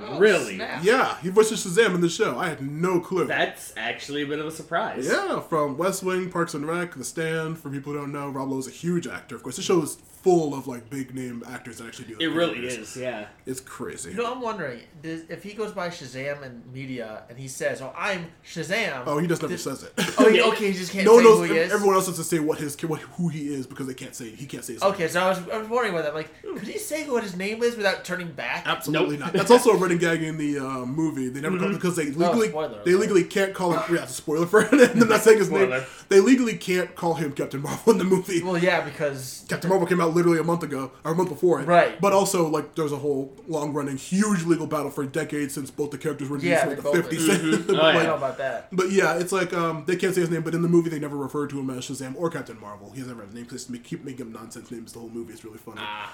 [0.00, 0.56] Oh, really?
[0.56, 0.84] snap.
[0.84, 2.38] Yeah, he voices Shazam in the show.
[2.38, 3.26] I had no clue.
[3.26, 5.06] that's actually a bit of a surprise.
[5.06, 7.58] yeah, from West Wing, Parks and Rec, The Stand.
[7.58, 9.34] For people who don't know, Rob Lowe is a huge actor.
[9.36, 9.96] Of course, the show is
[10.28, 12.16] full of like big name actors that actually do.
[12.20, 12.96] It like, really is.
[12.96, 13.26] Yeah.
[13.46, 14.10] It's crazy.
[14.10, 17.80] You know, I'm wondering does, if he goes by Shazam in media and he says,
[17.80, 19.92] "Oh, I'm Shazam." Oh, he just never Did- says it.
[20.18, 21.38] Oh, he, okay, he just can't no one say knows.
[21.48, 21.72] who he is.
[21.72, 24.30] Everyone else has to say what his what who he is because they can't say
[24.30, 24.92] he can't say his name.
[24.92, 26.14] Okay, so I was, I was wondering about that.
[26.14, 28.66] Like, could he say what his name is without turning back?
[28.66, 29.26] Absolutely Nope.
[29.26, 29.32] not.
[29.32, 31.28] That's also a running gag in the uh, movie.
[31.28, 33.00] They never call because they legally spoiler they alert.
[33.00, 33.78] legally can't call him.
[33.88, 34.78] Yeah, it's a spoiler for him.
[35.02, 35.72] I'm not saying his name.
[36.10, 38.42] They legally can't call him Captain Marvel in the movie.
[38.42, 41.60] Well, yeah, because Captain Marvel came out literally a month ago or a month before
[41.60, 41.66] it.
[41.66, 42.00] Right.
[42.00, 45.90] But also like there's a whole long running huge legal battle for decades since both
[45.92, 47.70] the characters were introduced Yeah, in like, they the both 50s.
[47.70, 47.92] Oh, But, I yeah.
[47.94, 48.68] don't know about that.
[48.72, 50.98] but yeah, it's like um, they can't say his name, but in the movie they
[50.98, 52.90] never refer to him as Shazam or Captain Marvel.
[52.90, 55.32] He doesn't have a name because they keep making him nonsense names the whole movie.
[55.32, 55.80] It's really funny.
[55.80, 56.12] Ah.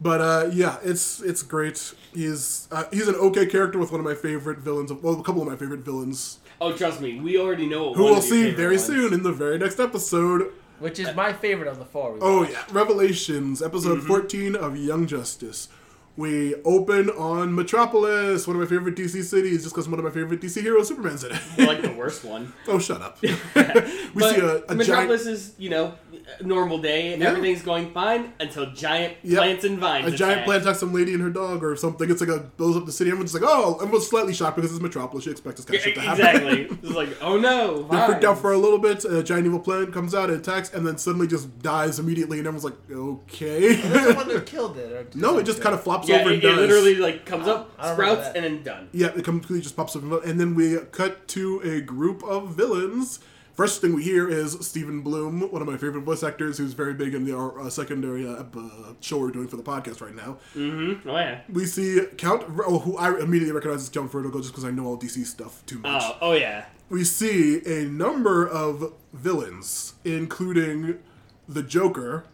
[0.00, 1.94] But uh, yeah, it's it's great.
[2.12, 4.90] He's uh, he's an okay character with one of my favorite villains.
[4.90, 7.88] Of, well, a couple of my favorite villains, Oh, trust me, we already know.
[7.90, 8.86] What who we'll see very ones.
[8.86, 10.50] soon in the very next episode.
[10.82, 12.12] Which is my favorite of the four.
[12.12, 12.52] we Oh watched.
[12.52, 14.06] yeah, Revelations, episode Mm-hmm.
[14.06, 15.68] fourteen of Young Justice.
[16.14, 20.10] We open on Metropolis, one of my favorite DC cities, just because one of my
[20.10, 21.40] favorite DC heroes, Superman's in it.
[21.66, 22.52] like the worst one.
[22.68, 23.18] oh, shut up.
[23.22, 26.11] we but see a, a Metropolis giant, is, you know, a
[26.42, 27.16] normal day.
[27.16, 27.28] Yeah.
[27.28, 29.38] Everything's going fine until giant Yep.
[29.38, 30.06] plants and vines.
[30.12, 32.10] a giant plant attacks some lady and her dog or something.
[32.10, 33.10] It's like a blows up the city.
[33.10, 35.26] Everyone's like, oh, everyone's slightly shocked because it's Metropolis.
[35.26, 36.26] You expect this kind of shit to happen.
[36.26, 36.78] exactly.
[36.82, 39.04] It's like, oh no, They freaked out for a little bit.
[39.04, 42.38] A giant evil plant comes out, and attacks, and then suddenly just dies immediately.
[42.38, 43.74] And everyone's like, okay.
[43.76, 44.92] That's the one that killed it.
[44.92, 46.56] Or no, it just kind of flops Yeah, over it, and it dies.
[46.58, 48.88] literally like comes up, I don't remember sprouts, and then done.
[48.92, 53.20] Yeah, it completely just pops up, and then we cut to a group of villains.
[53.54, 56.94] First thing we hear is Steven Blum, one of my favorite voice actors, who's very
[56.94, 60.38] big in the uh, secondary uh, uh, show we're doing for the podcast right now.
[60.56, 61.06] Mm-hmm.
[61.06, 61.40] Oh yeah.
[61.52, 64.86] We see Count, oh, who I immediately recognize as Count Vertigo just because I know
[64.86, 66.02] all DC stuff too much.
[66.02, 66.64] Oh, oh yeah.
[66.88, 70.98] We see a number of villains, including
[71.46, 72.24] the Joker,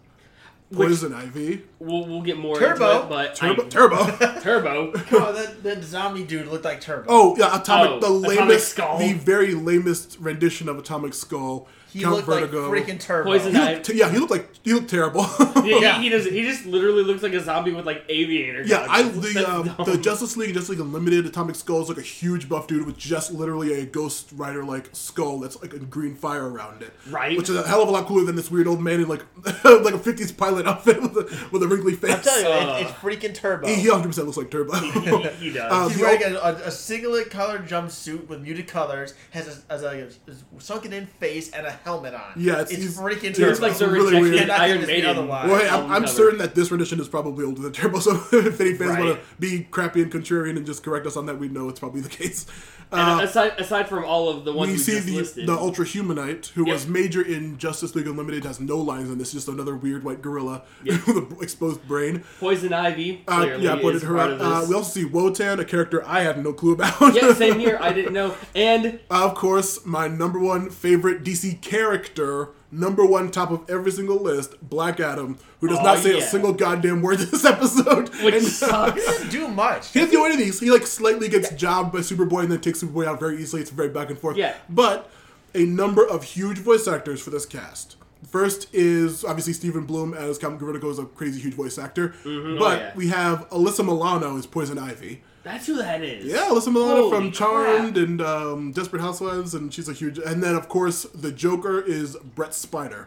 [0.72, 2.90] Poison Ivy, We'll, we'll get more Turbo.
[2.90, 3.64] into it, but Turbo.
[3.64, 4.40] I, Turbo.
[4.40, 4.92] Turbo.
[5.12, 7.06] Oh, that, that zombie dude looked like Turbo.
[7.08, 8.98] Oh yeah, Atomic, Oh, the Atomic lamest, Skull.
[8.98, 11.66] the very lamest rendition of Atomic Skull.
[11.90, 12.70] he Count looked Vertigo.
[12.70, 13.30] like freaking Turbo.
[13.30, 13.74] Poison Ivy.
[13.76, 15.22] looked, yeah, he looked like he looked terrible.
[15.68, 15.96] He, Yeah.
[15.98, 16.32] he, he doesn't.
[16.32, 18.62] He just literally looks like a zombie with like aviator.
[18.62, 19.24] yeah, I goggles.
[19.32, 19.86] the That's um, dumb.
[19.86, 22.96] the Justice League, Justice League Unlimited, Atomic Skull is like a huge buff dude with
[22.96, 26.92] just literally a Ghost Rider like skull that's like a green fire around it.
[27.10, 27.36] Right.
[27.36, 29.24] Which is a hell of a lot cooler than this weird old man in like
[29.64, 32.14] like a fifties pilot outfit with a with a wrinkly face.
[32.14, 32.76] I'm telling you, Uh.
[32.78, 33.66] it, it's freaking Turbo.
[33.66, 34.74] he, he 100 percent looks like Turbo.
[34.76, 35.70] he, he does.
[35.72, 39.82] Uh, He's wearing a, a, a singlet colored jumpsuit with muted colors, has a, has
[39.82, 42.32] a, a sunken in face, and a helmet on.
[42.36, 44.50] Yeah, it's- it's, freaking he He looks like the really rejected weird.
[44.50, 45.10] Iron gonna Maiden.
[45.10, 45.47] otherwise.
[45.48, 48.60] Well, hey, I'm, I'm certain that this rendition is probably older than Turbo, so if
[48.60, 49.04] any fans Right.
[49.04, 51.80] want to be crappy and contrarian and just correct us on that, we know it's
[51.80, 52.46] probably the case.
[52.90, 55.84] Uh, aside aside from all of the ones we we, see the, listed, the Ultra
[55.84, 56.72] Humanite, who Yep.
[56.72, 60.22] was major in Justice League Unlimited, has no lines in this, just another weird white
[60.22, 61.06] gorilla Yep.
[61.06, 62.24] with an exposed brain.
[62.40, 64.40] Poison Ivy Uh, yeah, I pointed her out.
[64.40, 67.14] Uh, we also see Wotan, a character I had no clue about.
[67.14, 67.76] yeah, same here.
[67.78, 68.34] I didn't know.
[68.54, 74.16] And of course, my number one favorite DC character, number one top of every single
[74.22, 78.08] list, Black Adam, who does Oh, not say a single goddamn word this episode.
[78.24, 79.00] which And- sucks.
[79.00, 79.92] He doesn't do much.
[79.92, 80.60] He doesn't do any of these.
[80.60, 83.62] He like slightly gets jobbed by Superboy and then takes Superboy out very easily.
[83.62, 84.36] It's very back and forth.
[84.36, 84.54] Yeah.
[84.68, 85.10] But
[85.54, 87.96] a number of huge voice actors for this cast.
[88.28, 92.10] First is obviously Steven Blum as Count Vertigo is a crazy huge voice actor.
[92.24, 92.58] Mm-hmm.
[92.58, 92.92] But Oh, yeah.
[92.96, 95.22] we have Alyssa Milano as Poison Ivy.
[95.48, 96.24] That's who that is.
[96.26, 98.06] Yeah, Alyssa Milano Holy from Charmed crap.
[98.06, 100.18] and um, Desperate Housewives, and she's a huge.
[100.18, 103.06] And then of course the Joker is Brent Spiner.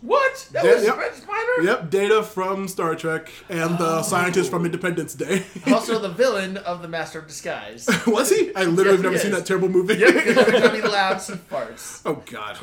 [0.00, 0.48] What?
[0.52, 0.94] That Yeah, was yep.
[0.94, 1.64] Brent Spiner?
[1.64, 5.44] Yep, Data from Star Trek and the scientist from Independence Day.
[5.66, 7.86] Also the villain of the Master of Disguise.
[8.06, 8.54] Was he?
[8.54, 9.94] I literally Yes, have never seen that terrible movie.
[9.96, 12.00] yep, because he laughs, he farts.
[12.06, 12.58] Oh God,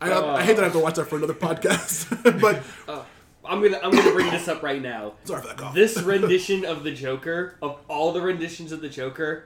[0.00, 2.40] I, I hate that I have to watch that for another podcast.
[2.40, 2.62] but
[3.44, 5.14] I'm gonna I'm gonna bring this up right now.
[5.24, 5.74] sorry for that cough.
[5.74, 9.44] This rendition of the Joker, of all the renditions of the Joker,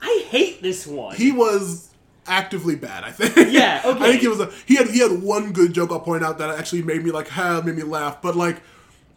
[0.00, 1.16] I hate this one.
[1.16, 1.90] he was
[2.26, 3.04] actively bad.
[3.04, 3.52] I think.
[3.52, 3.98] Yeah, Okay.
[4.04, 4.40] I think he was.
[4.40, 7.10] A, he had he had one good joke I'll point out that actually made me
[7.10, 8.22] like, ha, made me laugh.
[8.22, 8.62] But like,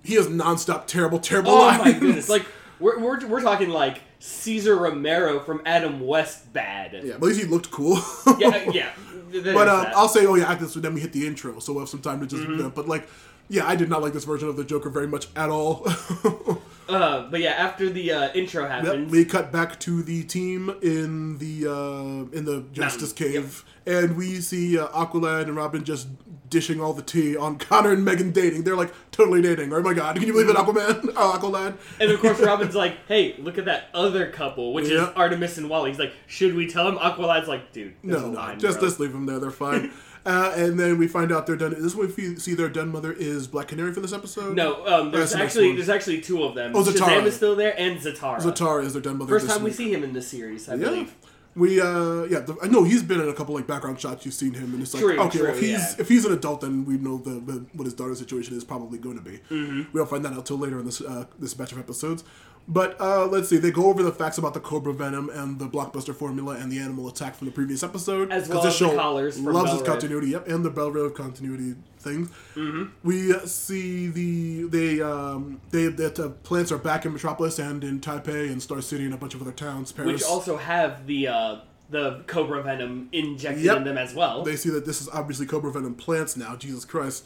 [0.04, 1.86] he has nonstop terrible, terrible oh lines.
[1.86, 2.30] my goodness!
[2.30, 2.46] Like
[2.80, 6.94] we're, we're, we're talking like Cesar Romero from Adam West bad.
[6.94, 8.00] yeah, but at least he looked cool.
[8.40, 8.70] yeah.
[8.72, 8.90] yeah.
[9.32, 9.88] But is um.
[9.96, 12.02] I'll say, oh yeah, after this, then we hit the intro, so we'll have some
[12.02, 12.44] time to just.
[12.44, 12.66] Mm-hmm.
[12.66, 13.08] uh, but like,
[13.52, 15.86] yeah, I did not like this version of the Joker very much at all.
[16.90, 20.76] Uh, but yeah, after the uh, intro Yep, happens, we cut back to the team
[20.82, 25.84] in the uh, in the Justice Mountain, Cave, and we see uh, Aqualad and Robin
[25.84, 26.08] just
[26.50, 28.63] dishing all the tea on Connor and Megan dating.
[28.63, 29.72] They're like totally dating.
[29.74, 31.13] Oh my god, can you believe it, Aquaman?
[31.15, 31.76] Oh, Aqualad.
[32.00, 35.04] and of course Robin's like, "Hey, look at that other couple, which Yeah.
[35.10, 38.36] is Artemis and Wally." He's like, "Should we tell him?" Aqualad's like, "Dude, No, no,
[38.36, 39.39] fine, just bro." just leave them there.
[39.39, 39.91] They're fine.
[40.26, 41.72] uh, and then we find out their done.
[41.72, 44.56] This is when we see their done mother is Black Canary for this episode.
[44.56, 46.76] No, um, there's the actually there's actually two of them.
[46.76, 47.08] Oh, Zatara.
[47.22, 48.39] Shazam is still there, and Zatara.
[48.41, 49.30] Zatara is their done mother.
[49.39, 50.86] First time we see him in this series, I Yeah.
[50.86, 51.15] believe.
[51.56, 54.34] We uh yeah the, I know he's been in a couple like background shots you've
[54.34, 55.96] seen him and it's like True, okay well, if he's yeah.
[56.00, 58.98] if he's an adult then we know the, the what his daughter's situation is probably
[58.98, 59.92] going to be Mm-hmm.
[59.92, 62.24] we don't find that out till later in this uh, this batch of episodes
[62.67, 65.67] but uh let's see they go over the facts about the Cobra Venom and the
[65.67, 68.95] blockbuster formula and the animal attack from the previous episode As well this as the
[68.95, 72.84] collars from loves its continuity yep and the Belle Reve continuity things Mm-hmm.
[73.04, 78.00] we see the they um they that uh, plants are back in Metropolis and in
[78.00, 81.28] Taipei and Star City and a bunch of other towns Paris Which also have the
[81.28, 81.56] uh,
[81.89, 83.78] the Cobra Venom injected Yep.
[83.78, 84.43] in them as well.
[84.43, 86.56] they see that this is obviously Cobra Venom plants now.
[86.56, 87.26] Jesus Christ.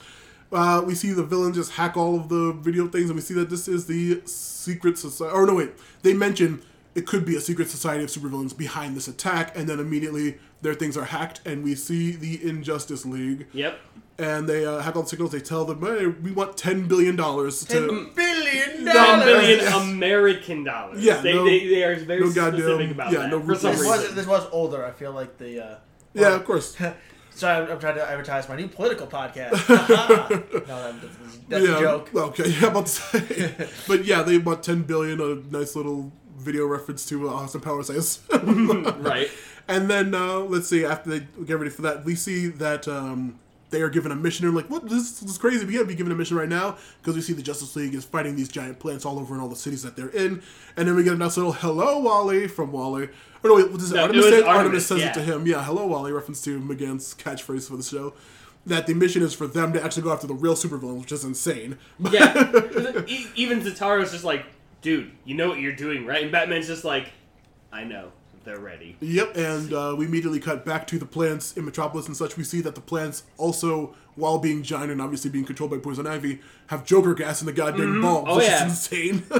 [0.55, 3.33] Uh, we see the villain just hack all of the video things, and we see
[3.35, 5.35] that this is the secret society.
[5.35, 5.71] Or no, wait.
[6.01, 6.61] They mention
[6.95, 10.73] it could be a secret society of supervillains behind this attack, and then immediately their
[10.73, 13.47] things are hacked, and we see the Injustice League.
[13.53, 13.79] yep.
[14.17, 15.31] and they uh, hack all the signals.
[15.33, 19.25] They tell them, "Hey, we want ten billion dollars to." Ten billion Ten Dollars.
[19.25, 21.03] billion American dollars.
[21.03, 23.55] Yeah, they, no- they, they are very no goddamn- specific about yeah, that no for
[23.55, 24.01] some This rupees.
[24.07, 24.85] was, this was older.
[24.85, 25.65] I feel like the.
[25.65, 25.77] Uh,
[26.13, 26.77] yeah, of course.
[27.35, 29.51] Sorry, I'm, I'm trying to advertise my new political podcast.
[29.69, 29.77] no,
[30.67, 32.15] that- that's, that's yeah, a joke.
[32.15, 33.69] Okay, yeah, I'm about to say.
[33.87, 35.19] but yeah, they want ten billion.
[35.19, 38.37] A nice little video reference to uh, Austin Powers, I
[38.99, 39.29] right.
[39.67, 40.85] And then uh, let's see.
[40.85, 43.39] After they get ready for that, we see that um,
[43.75, 44.45] they are given a mission.
[44.45, 44.87] And like, what?
[44.87, 45.65] This, this is crazy.
[45.65, 48.05] We gotta be given a mission right now because we see the Justice League is
[48.05, 50.41] fighting these giant plants all over in all the cities that they're in.
[50.77, 53.09] And then we get a nice little "Hello, Wally" from Wally.
[53.43, 53.95] Or no, wait, what is it?
[53.95, 55.09] No, Artemis, says, Artemis, Artemis says yeah.
[55.09, 55.45] it to him.
[55.45, 58.13] Yeah, "Hello, Wally," reference to McGann's catchphrase for the show.
[58.65, 61.25] That the mission is for them to actually go after the real supervillains, which is
[61.25, 61.77] insane.
[62.11, 63.03] Yeah.
[63.35, 64.45] Even Zatara's just like,
[64.81, 66.23] dude, you know what you're doing, right?
[66.23, 67.11] And Batman's just like,
[67.71, 68.11] I know.
[68.45, 68.95] They're ready.
[69.01, 72.37] Yep, and uh, we immediately cut back to the plants in Metropolis and such.
[72.37, 76.05] We see that the plants also, while being giant and obviously being controlled by Poison
[76.05, 78.65] Ivy, have Joker gas in the goddamn bombs, Oh, which yeah.
[78.65, 79.23] is insane.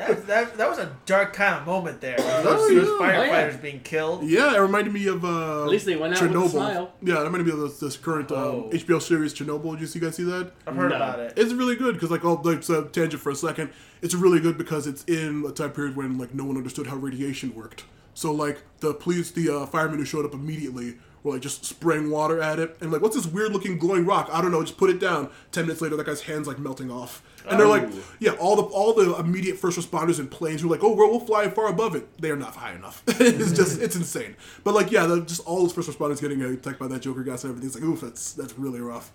[0.00, 2.16] That, that, that was a dark kind of moment there.
[2.18, 2.78] Oh, Those, yeah.
[2.80, 3.50] those Oh, yeah.
[3.50, 4.22] firefighters being killed.
[4.24, 6.48] yeah, it reminded me of uh, At least they went out with a Chernobyl.
[6.50, 6.92] smile.
[7.02, 8.64] Yeah, it reminded me of this, this current Oh.
[8.64, 9.72] um, HBO series Chernobyl.
[9.72, 10.52] Did you, see, you guys see that?
[10.66, 10.96] I've heard No.
[10.96, 11.34] about it.
[11.36, 13.70] It's really good because, like, all like, so tangent for a second.
[14.02, 16.96] It's really good because it's in a time period when like no one understood how
[16.96, 17.84] radiation worked.
[18.20, 22.10] So like the police, the uh, firemen who showed up immediately were like just spraying
[22.10, 24.28] water at it and like, what's this weird looking glowing rock?
[24.30, 24.60] I don't know.
[24.62, 25.30] Just put it down.
[25.52, 27.22] Ten minutes later, that guy's hands like melting off.
[27.48, 28.02] And they're like, Oh.
[28.18, 31.08] yeah, all the all the immediate first responders in planes who are like, oh, well,
[31.08, 32.20] we'll fly far above it.
[32.20, 33.02] They are not high enough.
[33.06, 34.36] it's just, it's insane.
[34.64, 37.44] But like, yeah, the, just all those first responders getting attacked by that Joker gas
[37.44, 37.68] and everything.
[37.68, 39.12] It's like, oof, that's that's really rough.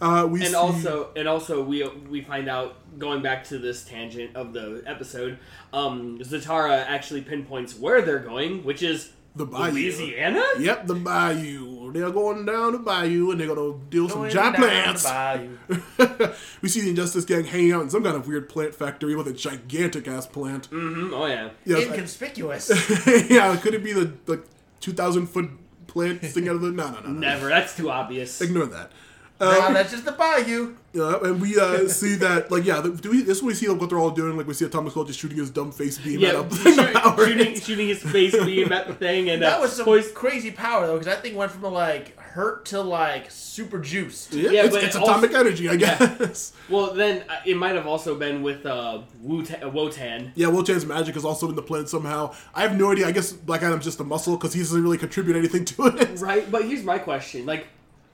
[0.00, 0.06] Yeah.
[0.22, 3.84] Uh, we and see, also and also we we find out going back to this
[3.84, 5.38] tangent of the episode
[5.72, 9.72] um zatara actually pinpoints where they're going which is The bayou.
[9.72, 11.92] louisiana Yep, the bayou.
[11.92, 15.04] They're going down the bayou and they're gonna deal some giant plants.
[16.62, 19.28] we see the Injustice Gang hanging out in some kind of weird plant factory with
[19.28, 20.70] a gigantic ass plant.
[20.70, 21.14] Mm-hmm.
[21.14, 22.68] oh yeah Yes, I- Inconspicuous.
[23.30, 24.44] yeah, could it be the like
[24.80, 25.48] two thousand foot
[25.86, 26.70] plant sticking out of the?
[26.72, 27.18] No, no, no, no.
[27.18, 28.90] never that's too obvious Ignore that.
[29.38, 30.74] No, Um, that's just the bayou.
[30.94, 33.20] yeah, and we uh, see that, like, yeah, the, do we?
[33.22, 34.34] This is what we see like, what they're all doing.
[34.36, 37.26] Like, we see Atomic Skull just shooting his dumb face beam yeah at up shoot-
[37.28, 40.50] shooting, shooting his face beam at the thing and That uh, was some poison- crazy
[40.52, 44.32] power though, because that thing went from like hurt to like super juiced.
[44.32, 46.52] Yeah, Yeah, it's, but it's also- atomic energy, I guess.
[46.70, 50.62] well then uh, it might have also been with uh Wu-Ta- uh, wotan Yeah, Will
[50.62, 52.34] Chan's magic is also in the plant somehow.
[52.54, 53.06] I have no idea.
[53.06, 56.20] I guess Black Adam's just a muscle because he doesn't really contribute anything to it.
[56.20, 57.66] right but here's my question like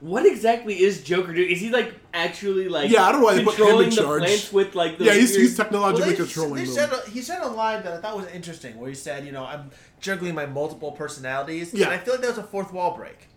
[0.03, 1.49] what exactly is Joker doing?
[1.51, 3.91] Is he like actually like Yeah, I don't know why they put him in controlling
[3.91, 4.53] the charge.
[4.53, 6.75] with like the Yeah, he's, he's technologically Well, they, controlling they them.
[6.75, 9.31] said a, he said a line that I thought was interesting, where he said, "You
[9.33, 11.87] know, I'm juggling my multiple personalities." Yeah.
[11.87, 13.29] and I feel like that was a fourth wall break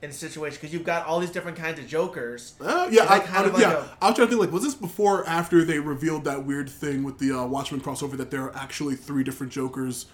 [0.00, 2.54] in a situation because you've got all these different kinds of Jokers.
[2.60, 3.72] Uh, yeah, I, that kind I- of like yeah.
[4.00, 6.44] a- I was trying to think like, was this before or after they revealed that
[6.46, 10.06] weird thing with the uh, Watchmen crossover that there are actually three different Jokers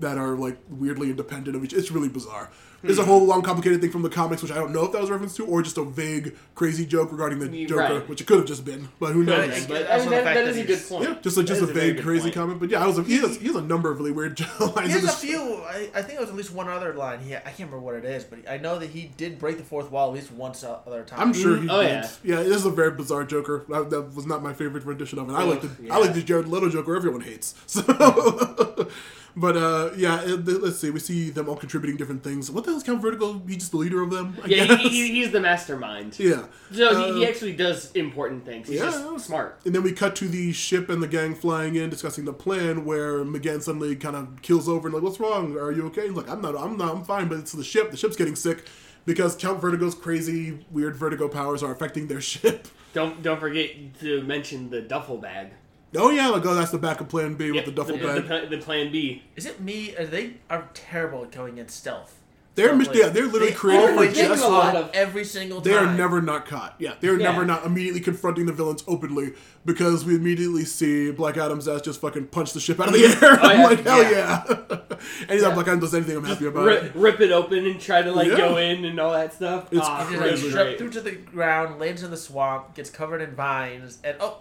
[0.00, 1.72] that are like weirdly independent of each?
[1.72, 2.50] It's really bizarre.
[2.86, 5.00] There's a whole long complicated thing from the comics which I don't know if that
[5.00, 7.68] was a reference to or just a vague crazy joke regarding the Right.
[7.68, 9.48] Joker, which it could have just been, but who knows?
[9.48, 9.66] Right.
[9.68, 11.08] But, Yeah, I mean, the that, fact that that is a he's- good point.
[11.10, 12.34] Yeah, just like just a vague good crazy point.
[12.34, 14.86] comment, but yeah, I was he has, he has a number of really weird lines.
[14.86, 15.40] He has a few.
[15.64, 17.20] I, I think it was at least one other line.
[17.20, 19.64] He I can't remember what it is, but I know that he did break the
[19.64, 21.20] fourth wall at least once o- other time.
[21.20, 21.88] I'm sure he mm, Oh, did.
[21.90, 22.36] yeah.
[22.38, 22.42] Yeah.
[22.44, 23.64] this is a very bizarre Joker.
[23.68, 25.32] That, that was not my favorite rendition of it.
[25.32, 27.54] I like the I like the Jared Leto Joker everyone hates.
[27.66, 27.82] So,
[29.36, 30.90] but uh, yeah, it, let's see.
[30.90, 32.50] We see them all contributing different things.
[32.50, 33.42] What the hell is Count Vertigo?
[33.46, 34.36] He's just the leader of them.
[34.42, 36.18] I Yeah, he, he, he's the mastermind.
[36.18, 36.46] yeah.
[36.72, 38.68] So he, he Uh, actually does important things.
[38.68, 38.86] He's yeah.
[38.90, 39.60] just smart.
[39.64, 42.84] And then we cut to the ship and the gang flying in, discussing the plan.
[42.84, 45.56] Where McGann suddenly kind of kills over and like, "What's wrong?
[45.58, 46.56] Are you okay?" He's like, "I'm not.
[46.56, 46.94] I'm not.
[46.96, 47.90] I'm fine." But it's the ship.
[47.90, 48.66] The ship's getting sick
[49.04, 52.68] because Count Vertigo's crazy, weird vertigo powers are affecting their ship.
[52.94, 53.70] Don't don't forget
[54.00, 55.48] to mention the duffel bag.
[55.94, 58.50] Oh yeah, like oh, that's the backup plan B Yep, with the duffel the, bag.
[58.50, 59.22] The, the plan B.
[59.36, 59.94] Is it me?
[59.96, 62.20] Or they are terrible at going in stealth.
[62.54, 64.74] They're Stealth, mis- like, yeah, they're literally they created for They do just a lot
[64.76, 65.70] of- every single time.
[65.72, 66.74] They are never not caught.
[66.78, 67.30] Yeah, they're Yeah.
[67.30, 69.34] never not immediately confronting the villains openly
[69.66, 73.04] because we immediately see Black Adam's ass just fucking punch the ship out of the
[73.04, 73.38] air.
[73.40, 73.64] I'm Oh, yeah.
[73.68, 74.96] like, hell yeah!
[75.28, 76.92] Anytime Black Adam does anything, I'm happy about Rip, it.
[76.94, 78.36] rip it open and try to like Yeah.
[78.38, 79.68] go in and all that stuff.
[79.72, 80.46] It's Ah, He just crazy.
[80.46, 80.78] like great.
[80.78, 84.38] through to the ground, lands in the swamp, gets covered in vines, and oh,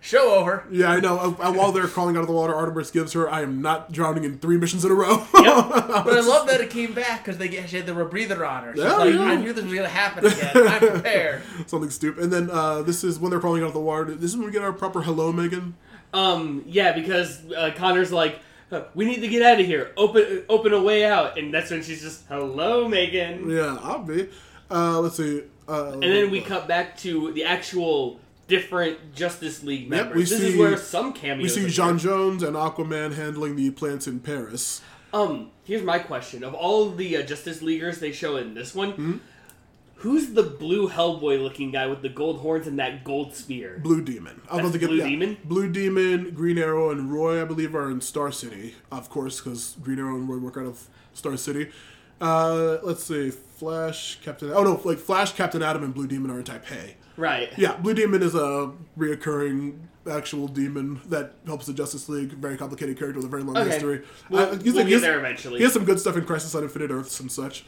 [0.00, 0.64] show over.
[0.70, 1.18] Yeah, I know.
[1.18, 4.24] Uh, while they're crawling out of the water, Artemis gives her, "I am not drowning
[4.24, 5.46] in three missions in a row." But
[6.16, 8.74] I love that it came back because they get, she had the rebreather on her.
[8.74, 9.20] She's Yeah, like, yeah.
[9.22, 10.50] I knew this was gonna happen again.
[10.68, 11.42] I'm prepared.
[11.66, 12.24] Something stupid.
[12.24, 14.14] And then uh, this is when they're crawling out of the water.
[14.14, 15.74] This is when we get our proper hello, Megan.
[16.14, 18.38] Um, yeah, because uh, Connor's like,
[18.70, 19.92] "Uh, we need to get out of here.
[19.96, 24.28] Open, open a way out, and that's when she's just, "Hello, Megan." Yeah, I'll be.
[24.70, 25.42] Uh, let's see.
[25.68, 30.14] Uh, And then we cut back to the actual different Justice League members.
[30.16, 31.42] we this is see- where some cameos.
[31.56, 31.80] We see.
[31.80, 34.80] J'onn J'onzz and Aquaman handling the plants in Paris.
[35.12, 38.92] Um, here's my question: Of all the uh, Justice Leaguers they show in this one,
[38.92, 39.12] Hmm?
[40.06, 43.80] Who's the blue Hellboy-looking guy with the gold horns and that gold spear?
[43.82, 44.40] Blue Demon.
[44.48, 45.08] I don't think Blue yeah.
[45.08, 45.36] Demon?
[45.42, 49.74] Blue Demon, Green Arrow, and Roy, I believe, are in Star City, of course, because
[49.82, 51.70] Green Arrow and Roy work out of Star City.
[52.20, 54.52] Uh, let's see, Flash, Captain.
[54.52, 56.92] Oh no, like Flash, Captain Atom, and Blue Demon are in Taipei.
[57.16, 57.50] Right.
[57.58, 59.76] Yeah, Blue Demon is a reoccurring
[60.08, 62.28] actual demon that helps the Justice League.
[62.30, 63.70] Very complicated character with a very long Okay.
[63.70, 64.02] history.
[64.30, 65.58] We'll, Uh, he's- we'll he's- there eventually.
[65.58, 67.64] He has some good stuff in Crisis on Infinite Earths and such.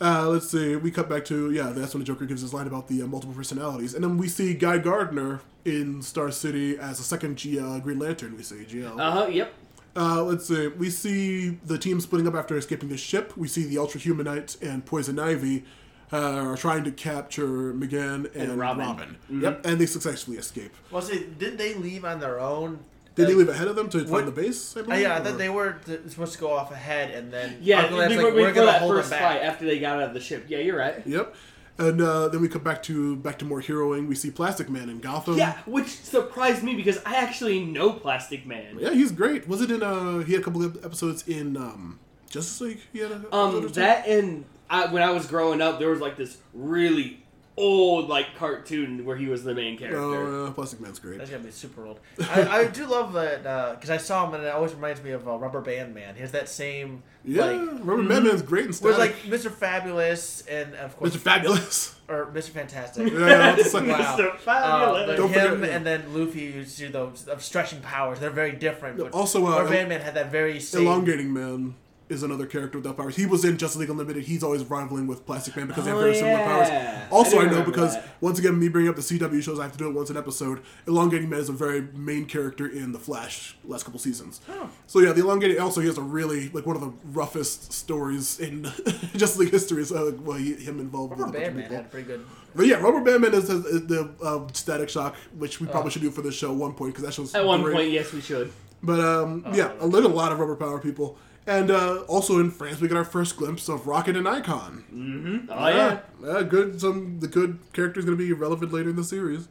[0.00, 0.76] Uh, let's see.
[0.76, 1.72] We cut back to yeah.
[1.74, 4.28] That's when the Joker gives his line about the uh, multiple personalities, and then we
[4.28, 8.36] see Guy Gardner in Star City as a second G, uh, Green Lantern.
[8.36, 8.98] We see GL.
[8.98, 9.26] Uh huh.
[9.26, 9.52] Yep.
[9.96, 10.68] Uh, let's see.
[10.68, 13.36] We see the team splitting up after escaping the ship.
[13.36, 15.64] We see the Ultra Humanite and Poison Ivy
[16.12, 18.86] uh, are trying to capture M'gann and, Robin.
[18.86, 19.16] Robin.
[19.30, 19.42] Mhm.
[19.42, 20.72] Yep, and they successfully escape.
[20.90, 22.78] Well, see, didn't they leave on their own?
[23.16, 24.76] Did they leave ahead of them to What- find the base?
[24.76, 27.32] I Uh, believe, yeah, I or- they were th- supposed to go off ahead, and
[27.32, 27.80] then Yeah.
[27.82, 29.44] Uncle Ed's before, like, we're gonna hold first them fight, back.
[29.50, 30.44] after they got out of the ship.
[30.48, 31.02] Yeah, you're right.
[31.06, 31.34] Yep.
[31.78, 34.06] And uh, then we come back to back to more heroing.
[34.06, 35.38] We see Plastic Man in Gotham.
[35.38, 38.76] Yeah, which surprised me because I actually know Plastic Man.
[38.78, 39.48] Yeah, he's great.
[39.48, 39.82] Was it in?
[39.82, 42.80] Uh, he had a couple of episodes in um, Justice League.
[42.92, 46.00] He had a episode Um, that and I, when I was growing up, there was
[46.00, 47.22] like this really
[47.60, 50.00] old like cartoon where he was the main character.
[50.00, 51.18] Oh, yeah, Plastic Man's great.
[51.18, 52.00] That's gonna be super old.
[52.28, 53.42] I, I do love that
[53.76, 56.14] because I saw him and it always reminds me of uh, Rubber Band Man.
[56.14, 58.90] He has that same Yeah, like Rubber Batman's great and stuff.
[58.90, 59.50] it's like Mr.
[59.50, 61.18] Fabulous and of course Mr.
[61.18, 61.94] Fabulous.
[62.08, 62.48] or Mr.
[62.50, 63.12] Fantastic.
[63.12, 64.16] Yeah, it's like- Wow.
[64.16, 64.34] Mr.
[64.34, 65.06] Uh, Fabulous.
[65.06, 68.18] but Don't him forget- and then Luffy, you see those of stretching powers.
[68.18, 68.98] They're very different.
[68.98, 70.86] But Also, uh, Rubber Band Man had that very same.
[70.86, 71.74] Elongating Man
[72.10, 73.16] is another character without powers.
[73.16, 74.24] He was in Justice League Unlimited.
[74.24, 76.46] He's always rivaling with Plastic Man because they have Oh, very similar yeah.
[76.46, 77.08] powers.
[77.12, 78.08] Also, do I, know because that.
[78.20, 80.16] once again, me bringing up the CW shows, I have to do it once an
[80.16, 80.60] episode.
[80.86, 84.40] Elongating Man is a very main character in the Flash last couple seasons.
[84.48, 84.68] Oh.
[84.86, 88.38] So yeah, the Elongating also he has a really like one of the roughest stories
[88.40, 88.64] in
[89.16, 89.84] Justice League history.
[89.84, 91.76] So well, he, him involved Rubber with a bunch Band of Man people.
[91.76, 92.26] had pretty good.
[92.54, 95.90] But yeah, Rubber Band Man is, is, is the uh, Static Shock, which we probably
[95.92, 97.74] should do for this show at one point because that show's At one great.
[97.76, 98.52] point, yes, we should.
[98.82, 101.16] But um, Oh, yeah, I a lot of rubber power people.
[101.46, 104.84] And uh, also in France, we get our first glimpse of Rocket and Icon.
[104.92, 105.50] Mm-hmm.
[105.50, 106.00] Oh yeah.
[106.22, 106.80] yeah, good.
[106.80, 109.48] Some the good character is going to be relevant later in the series.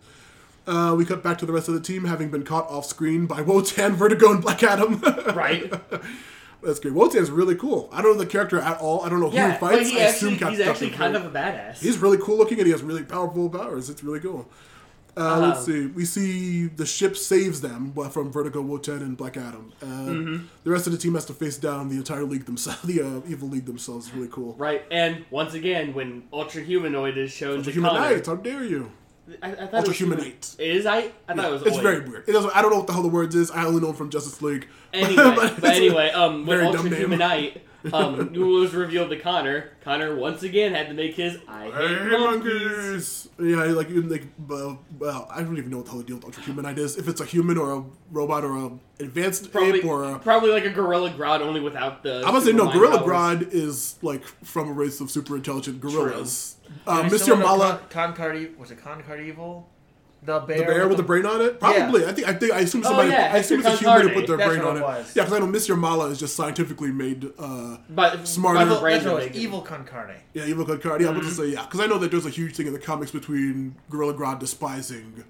[0.68, 3.26] Uh, we cut back to the rest of the team having been caught off screen
[3.26, 5.02] by Wotan, Vertigo, and Black Adam.
[5.34, 5.72] Right.
[6.62, 6.94] That's great.
[6.94, 7.90] Wotan's really cool.
[7.92, 9.04] I don't know the character at all.
[9.06, 9.90] I don't know who Yeah, he fights.
[9.90, 11.80] he I actually, assume Captain he's actually Captain kind of a badass.
[11.80, 13.90] He's really cool looking and he has really powerful powers.
[13.90, 14.46] It's really cool.
[15.18, 15.86] Uh, let's Um, see.
[15.88, 19.74] We see the ship saves them from Vertigo, Wotan, and Black Adam.
[19.82, 20.46] Uh, Mm-hmm.
[20.64, 22.82] The rest of the team has to face down the entire league themselves.
[22.86, 24.08] The uh, evil league themselves.
[24.08, 24.54] It's really cool.
[24.58, 27.96] Right, and once again, when Ultra Humanoid is shown Ultra to Human
[28.26, 28.92] how dare you?
[29.44, 30.56] I, I thought Ultra Humanite.
[30.60, 31.12] It is I.
[31.28, 31.62] I thought it was.
[31.64, 32.28] it's very weird.
[32.28, 33.52] It doesn't, I don't know what the hell the words is.
[33.52, 34.68] I only know them from Justice League.
[34.92, 36.90] Anyway, But but, anyway, um, very Ultra.
[36.90, 37.58] Humanite
[37.94, 42.18] um, was revealed to Connor, Connor once again had to make his I hate Hey,
[42.18, 42.54] monkeys.
[42.54, 43.30] monkeys.
[43.40, 46.16] Yeah, like you- like uh, well, I don't even know what the hell the deal
[46.18, 46.98] with Ultra Humanite is.
[46.98, 50.52] If it's a human or a robot or a advanced Probably, ape or a probably
[50.52, 52.18] like a Gorilla Grodd, only without the.
[52.18, 52.72] I'm gonna say no.
[52.72, 53.46] Gorilla mind powers.
[53.48, 56.58] Grodd is like from a race of super intelligent gorillas.
[56.86, 57.20] Uh, Mr.
[57.20, 59.68] similar Mallah, Con, Con was it Con Cardival?
[60.22, 60.58] The bear.
[60.58, 61.60] the bear with the brain on it.
[61.62, 62.06] Probably.
[62.06, 62.28] I think.
[62.28, 62.52] I think.
[62.52, 63.10] I assume Oh, somebody.
[63.12, 64.14] yeah, I assume it's a human who Concardi.
[64.16, 64.84] put their That's brain what on it it.
[64.84, 65.16] was.
[65.16, 65.80] Yeah, because I know Mr.
[65.80, 67.32] Mallah is just scientifically made.
[67.40, 68.60] Uh, But Smarter.
[68.60, 69.34] by the That's brains That's what it was.
[69.34, 69.44] big.
[69.44, 70.16] Evil Con Carne.
[70.34, 71.02] yeah, evil Concardi.
[71.08, 71.30] I'm about Mm-hmm.
[71.30, 73.76] to say yeah, because I know that there's a huge thing in the comics between
[73.90, 75.24] Gorilla Grodd despising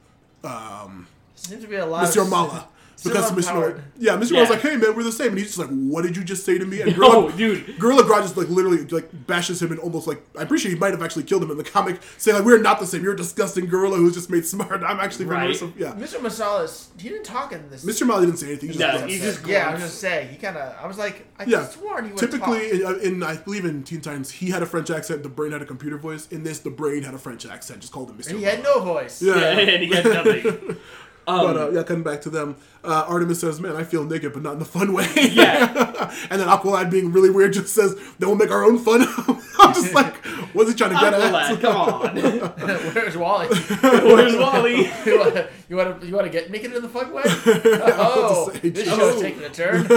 [0.44, 2.22] um, Seems to be a lot Mr.
[2.24, 2.68] of Mallah.
[3.04, 3.52] Because similar Mr.
[3.76, 3.84] power.
[3.98, 4.32] Yeah, Mr.
[4.32, 4.34] Yeah.
[4.34, 6.46] Mallah's like, hey man, we're the same, and he's just like, what did you just
[6.46, 6.82] say to me?
[6.82, 7.80] And No, dude.
[7.80, 10.78] Gorilla Grodd just like literally like bashes him and almost like I'm pretty sure he
[10.78, 13.04] might have actually killed him in the comic, saying like we're not the same.
[13.04, 14.84] You're a disgusting gorilla who's just made smart.
[14.84, 15.48] I'm actually Right.
[15.48, 15.94] race yeah.
[15.94, 16.20] Mr.
[16.20, 17.86] Masalas, he didn't talk in this.
[17.86, 18.06] Mr.
[18.08, 18.70] Malley didn't say anything.
[18.70, 19.14] He just No, grunts.
[19.14, 20.02] he just yeah, I was grunts.
[20.02, 20.76] gonna say he kind of.
[20.84, 21.66] I was like, I yeah.
[21.68, 22.98] sworn he would Typically, talk.
[23.02, 25.24] in, in I believe in Teen Titans, he had a French accent.
[25.24, 26.28] The brain had a computer voice.
[26.32, 27.82] In this, the brain had a French accent.
[27.82, 28.30] Just called him Mr.
[28.32, 29.22] And he had no voice.
[29.22, 29.36] Yeah.
[29.36, 30.78] Yeah, and he had nothing.
[31.28, 34.34] Um, But uh, yeah, coming back to them, uh, Artemis says, "Man, I feel naked,
[34.34, 36.12] but not in the fun way." Yeah.
[36.30, 39.02] and then Aqualad, being really weird, just says, "Then we'll make our own fun."
[39.60, 42.94] I'm just like, "What's he trying to get Aqualad, at?" come on.
[42.94, 43.48] Where's Wally?
[43.48, 44.92] Where's Wally?
[45.06, 47.24] you want to you want to you want to get naked in the fun way?
[47.26, 48.98] Oh, say, this oh.
[48.98, 49.88] show's taking a turn.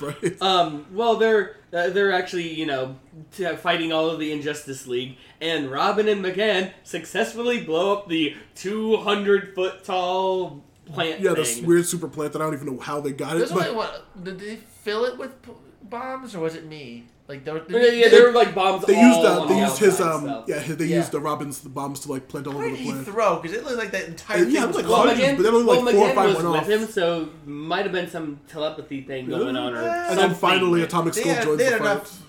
[0.00, 0.42] right.
[0.42, 2.96] Um, well, they're uh, they're actually you know
[3.32, 8.36] t- fighting all of the Injustice League, and Robin and M'gann successfully blow up the
[8.54, 11.42] 200 foot tall plant Yeah, thing.
[11.42, 13.38] this weird super plant that I don't even know how they got it.
[13.38, 14.24] There's But only what?
[14.24, 15.52] Did they fill it with p-
[15.82, 17.04] bombs or was it me?
[17.28, 18.84] Like there, yeah, yeah, there were like bombs.
[18.84, 20.44] they all used uh, they used his um stuff.
[20.48, 20.96] yeah they Yeah.
[20.96, 23.06] used the Robin's bombs to like plant all Where over did the he plant.
[23.06, 23.38] throw?
[23.38, 25.06] Because it looked like that entire Yeah, thing it was like Well, gone.
[25.08, 26.68] hundreds, M'gann, but then only, like, well, four or five was went with off.
[26.68, 31.14] him, so might have been some telepathy thing going on, or And then finally, Atomic
[31.14, 31.80] They Skull joins the fight.
[31.80, 32.22] enough.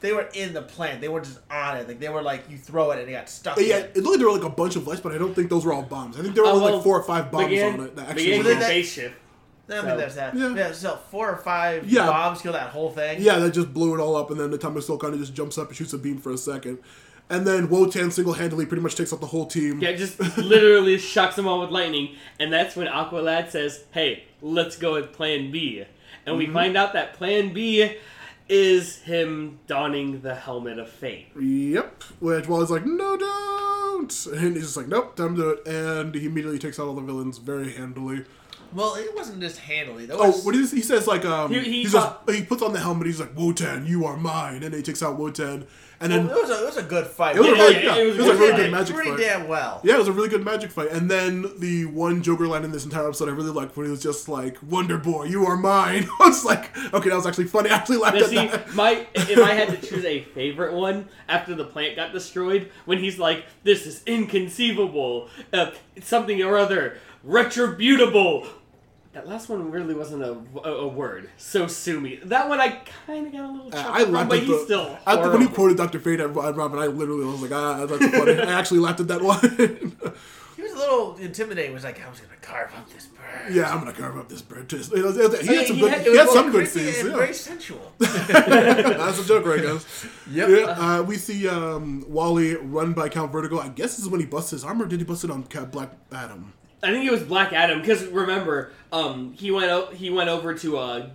[0.00, 1.00] They were in the plant.
[1.00, 1.88] They weren't just on it.
[1.88, 3.58] Like they were like you throw it and it got stuck.
[3.58, 3.84] Yeah, in.
[3.86, 5.64] it looked like there were like a bunch of lights, but I don't think those
[5.64, 6.18] were all bombs.
[6.18, 7.96] I think there were Oh, only well, like four or five bombs M'gann, on it
[7.96, 8.28] that M'gann actually.
[8.30, 9.14] Well, can then that- face shift.
[9.70, 10.34] I mean, So- there's that.
[10.34, 10.54] Yeah.
[10.54, 10.72] Yeah.
[10.72, 12.06] so four or five Yeah.
[12.06, 13.20] bombs kill that whole thing.
[13.20, 15.34] Yeah, that just blew it all up, and then the Atomic Skull kind of just
[15.34, 16.78] jumps up and shoots a beam for a second.
[17.30, 19.80] And then Wotan single handedly pretty much takes out the whole team.
[19.82, 24.76] Yeah, just literally shocks them all with lightning, and that's when Aqualad says, "Hey, let's
[24.76, 25.84] go with Plan B."
[26.24, 26.38] And Mm-hmm.
[26.38, 27.96] we find out that Plan B
[28.48, 31.26] is him donning the helmet of fate.
[31.38, 32.02] Yep.
[32.20, 34.26] Which Wally's like, no, don't!
[34.26, 35.66] And he's just like, nope, time to do it.
[35.66, 38.24] And he immediately takes out all the villains very handily.
[38.72, 40.06] Well, it wasn't just handily.
[40.06, 42.42] There Oh, was, what is he says like um He- he, he says thought- he
[42.42, 43.06] puts on the helmet.
[43.06, 45.66] He's like Wotan, you are mine, and then he takes out Wotan,
[46.00, 47.36] and then well, it was a it was a good fight.
[47.36, 48.62] it was a really, yeah, yeah, it it was was, a good really fight.
[48.62, 49.20] good magic pretty fight.
[49.20, 49.80] damn well.
[49.84, 50.90] Yeah, it was a really good magic fight.
[50.90, 53.90] And then the one Joker line in this entire episode I really liked when he
[53.90, 56.08] was just like, Wonder Boy, you are mine.
[56.20, 57.70] I was like, okay, that was actually funny.
[57.70, 58.74] I actually laughed Now, at see, that.
[58.74, 62.98] my if I had to choose a favorite one after the plant got destroyed, when
[62.98, 68.46] he's like, "This is inconceivable," uh, something or other, retributable.
[69.12, 71.30] That last one really wasn't a, a, a word.
[71.38, 72.16] So sue me.
[72.24, 74.58] That one I kind of got a little Uh, I from, laughed but at he's
[74.58, 75.54] the, still I, when he horrible.
[75.54, 75.98] quoted Dr.
[76.00, 78.38] Fate at, at Robin, I literally was like, ah, that's funny.
[78.40, 80.14] I actually laughed at that one.
[80.58, 81.70] He was a little intimidating.
[81.70, 83.54] He was like, I was gonna carve up this bird.
[83.54, 84.68] yeah, I'm gonna carve up this bird.
[84.68, 87.06] Just, it was- it he had some good, had- he had some good creepy scenes.
[87.08, 87.16] Yeah.
[87.16, 87.92] very sensual.
[87.98, 89.86] That's a joke, right, guys?
[90.32, 90.48] Yep.
[90.48, 93.60] Yeah, uh, we see um, Wally run by Count Vertigo.
[93.60, 94.86] I guess this is when he busts his armor.
[94.86, 96.52] Did he bust it on Black Adam?
[96.82, 100.54] I think it was Black Adam because remember, um, he went o- he went over
[100.54, 101.10] to uh,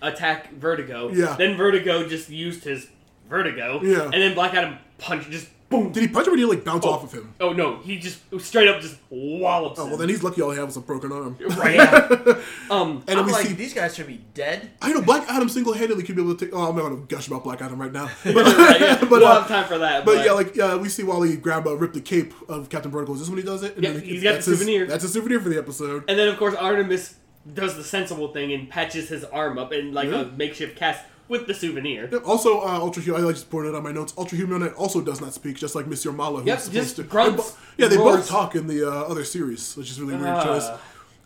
[0.00, 1.10] attack Vertigo.
[1.10, 1.34] Yeah.
[1.36, 2.88] Then Vertigo just used his
[3.28, 3.80] Vertigo.
[3.82, 4.04] Yeah.
[4.04, 5.92] And then Black Adam punched just boom.
[5.92, 7.34] Did he punch him or did he like bounce off of him?
[7.40, 9.90] Oh no, he just straight up just wallops Oh him.
[9.90, 10.40] well, then he's lucky.
[10.42, 11.36] All he had was a broken arm.
[11.56, 11.78] right.
[12.70, 13.52] um, And then I'm we like, see.
[13.54, 14.70] these guys should be dead.
[14.82, 16.54] I know Black Adam single-handedly could be able to take.
[16.54, 18.10] Oh, I'm not gonna gush about Black Adam right now.
[18.24, 20.04] But, right, yeah, but, we'll uh, have time for that.
[20.04, 23.14] but yeah, like yeah, we see Wally grab a rip the cape of Captain Vertigo.
[23.14, 23.74] Is this when he does it?
[23.76, 24.86] And Yeah, then he's got that's the his- souvenir.
[24.86, 26.04] That's a souvenir for the episode.
[26.08, 27.14] and then of course Artemis
[27.54, 30.20] does the sensible thing and patches his arm up in like Yeah.
[30.22, 32.08] a makeshift cast with the souvenir.
[32.10, 33.20] Yep, Also, uh, Ultra Human.
[33.22, 34.12] I like just pointed out on my notes.
[34.16, 37.02] Ultra Human also does not speak, just like Monsieur Mallah, who's Yep, supposed just to.
[37.04, 38.16] grunts, bo- yeah, they roars.
[38.16, 40.44] both talk in the uh, other series, which is really weird Ah.
[40.44, 40.68] choice.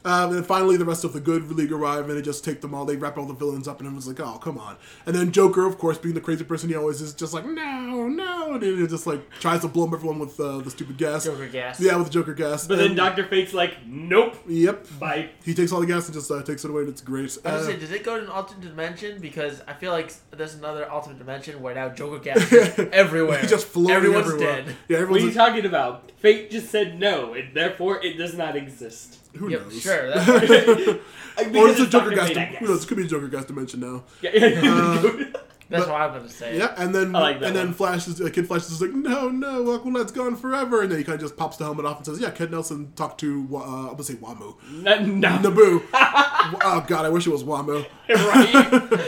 [0.05, 2.61] Um, and then finally, the rest of the good league arrive, and they just take
[2.61, 2.85] them all.
[2.85, 4.77] They wrap all the villains up, and everyone's like, "Oh, come on!"
[5.07, 8.09] And then Joker, of course, being the crazy person he always is, just like, "No,
[8.09, 11.25] no!" And he just like tries to blow everyone with uh, the stupid gas.
[11.25, 11.79] Joker gas.
[11.81, 12.67] Yeah, with the Joker gas.
[12.67, 14.37] But then Doctor Fate's like, nope.
[14.49, 14.87] Yep.
[14.99, 15.31] Bye.
[15.45, 17.23] He takes all the gas and just uh, takes it away, and it's great.
[17.45, 19.21] I was Uh, say, does it go to an alternate dimension?
[19.21, 23.39] Because I feel like there's another alternate dimension where now Joker gas is everywhere.
[23.41, 24.63] He's just floating Everyone's everywhere.
[24.65, 24.77] dead.
[24.89, 26.11] Yeah, What are you like, talking about?
[26.19, 29.19] Fate just said no, and therefore it does not exist.
[29.37, 29.81] Who Yep, knows?
[29.81, 30.09] sure.
[30.11, 30.29] That's,
[31.39, 32.15] Or it's a Joker Dr.
[32.17, 32.29] gas.
[32.29, 32.61] Fate, I Dim- guess.
[32.61, 32.85] who knows?
[32.85, 34.05] It could be a Joker gas dimension now.
[34.21, 34.31] Yeah.
[34.63, 35.25] Uh,
[35.73, 36.57] that's what I'm gonna say.
[36.59, 37.75] Yeah, and then I like that and then one.
[37.75, 41.05] Flash is uh, Kid Flash is like, no, no, Aqualad's gone forever, and then he
[41.05, 43.57] kind of just pops the helmet off and says, yeah, Kent Nelson talked to uh,
[43.59, 45.39] I'm gonna say Wamu, no, no.
[45.41, 45.83] Nabu.
[45.95, 47.85] oh God, I wish it was Wamu.
[48.09, 48.53] right?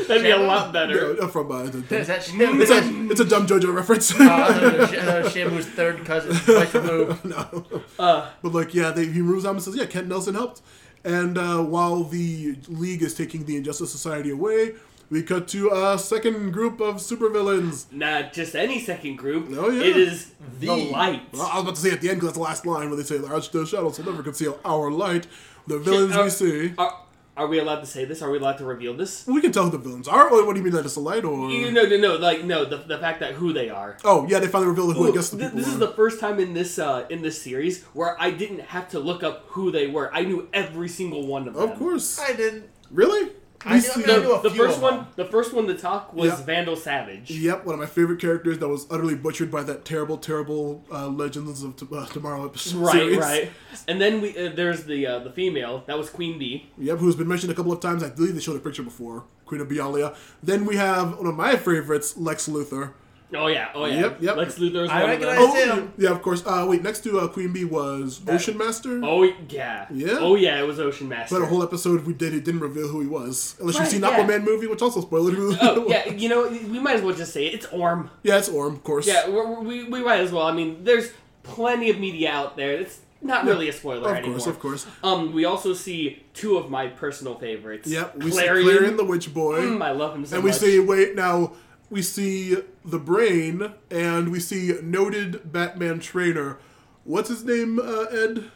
[0.08, 1.14] That'd be a lot better.
[1.20, 2.60] Yeah, from uh, the, the- Is that Shim?
[2.60, 4.12] it's a it's a dumb JoJo reference.
[4.18, 6.34] Uh, I thought it was Sh- I thought it was Shamu's third cousin.
[6.54, 7.24] Twice removed.
[7.24, 7.64] no,
[7.98, 10.62] Uh, but like yeah, they, he moves on and says, yeah, Kent Nelson helped,
[11.04, 14.72] and uh, while the League is taking the Injustice Society away.
[15.10, 17.92] We cut to a second group of supervillains.
[17.92, 19.48] not just any second group.
[19.50, 19.84] Oh, yeah.
[19.84, 21.22] It is the, The- light.
[21.32, 22.96] Well, I was about to say at the end because that's the last line where
[22.96, 25.26] they say, "Our the shadows will never conceal our light."
[25.66, 26.74] The villains uh, we see.
[26.78, 27.00] Are,
[27.36, 28.22] are we allowed to say this?
[28.22, 29.26] Are we allowed to reveal this?
[29.26, 30.30] We can tell who the villains are.
[30.30, 31.24] What do you mean that it's a light?
[31.24, 32.14] Or You no, no, no.
[32.16, 33.96] Like no, the, the fact that who they are.
[34.04, 35.72] oh yeah, they finally revealed who I guess the th- people this were.
[35.74, 38.98] is the first time in this uh, in this series where I didn't have to
[39.00, 40.14] look up who they were.
[40.14, 41.70] I knew every single one of them.
[41.70, 42.18] Of course.
[42.20, 42.68] I didn't.
[42.90, 43.32] Really?
[43.64, 45.66] I We knew- I see- mean, I knew a The first one, the first one
[45.68, 46.44] to talk was Yeah.
[46.44, 47.30] Vandal Savage.
[47.30, 51.08] Yep, one of my favorite characters that was utterly butchered by that terrible, terrible uh,
[51.08, 52.76] Legends of T- uh, Tomorrow episode.
[52.78, 53.18] Right, series.
[53.18, 53.50] right.
[53.88, 56.68] And then we uh, there's the uh, the female that was Queen Bee.
[56.78, 58.02] Yep, who's been mentioned a couple of times.
[58.02, 59.24] I believe they showed a picture before.
[59.46, 60.14] Queen of Bialya.
[60.42, 62.92] Then we have one of my favorites, Lex Luthor.
[63.36, 64.00] Oh yeah, oh yeah.
[64.00, 64.36] Yep, yep.
[64.36, 65.92] Lex Luthor is I recognize Oh, him.
[65.98, 66.42] yeah, of course.
[66.46, 69.00] Uh, wait, next to uh, Queen Bee was Ocean Master.
[69.04, 69.86] Oh yeah.
[69.90, 70.18] Yeah?
[70.20, 71.34] Oh yeah, it was Ocean Master.
[71.36, 73.56] But a whole episode we did it didn't reveal who he was.
[73.60, 74.18] Unless Right, you've seen yeah.
[74.26, 75.56] Aquaman movie, which also spoiled who.
[75.60, 77.54] Oh yeah, you know we might as well just say it.
[77.54, 78.10] It's Orm.
[78.22, 79.06] yeah, it's Orm, of course.
[79.06, 80.46] Yeah, we're, we we might as well.
[80.46, 81.10] I mean, there's
[81.42, 82.72] plenty of media out there.
[82.72, 84.36] It's not really a spoiler Of anymore.
[84.36, 84.86] Of course, of course.
[85.02, 87.88] Um, we also see two of my personal favorites.
[87.88, 88.32] Yep, we Klarion.
[88.34, 89.60] see Klarion the Witch Boy.
[89.60, 90.60] Mm, I love him so and we much.
[90.60, 91.52] see wait now
[91.90, 96.58] we see the brain and we see noted batman trainer
[97.04, 98.50] what's his name uh, ed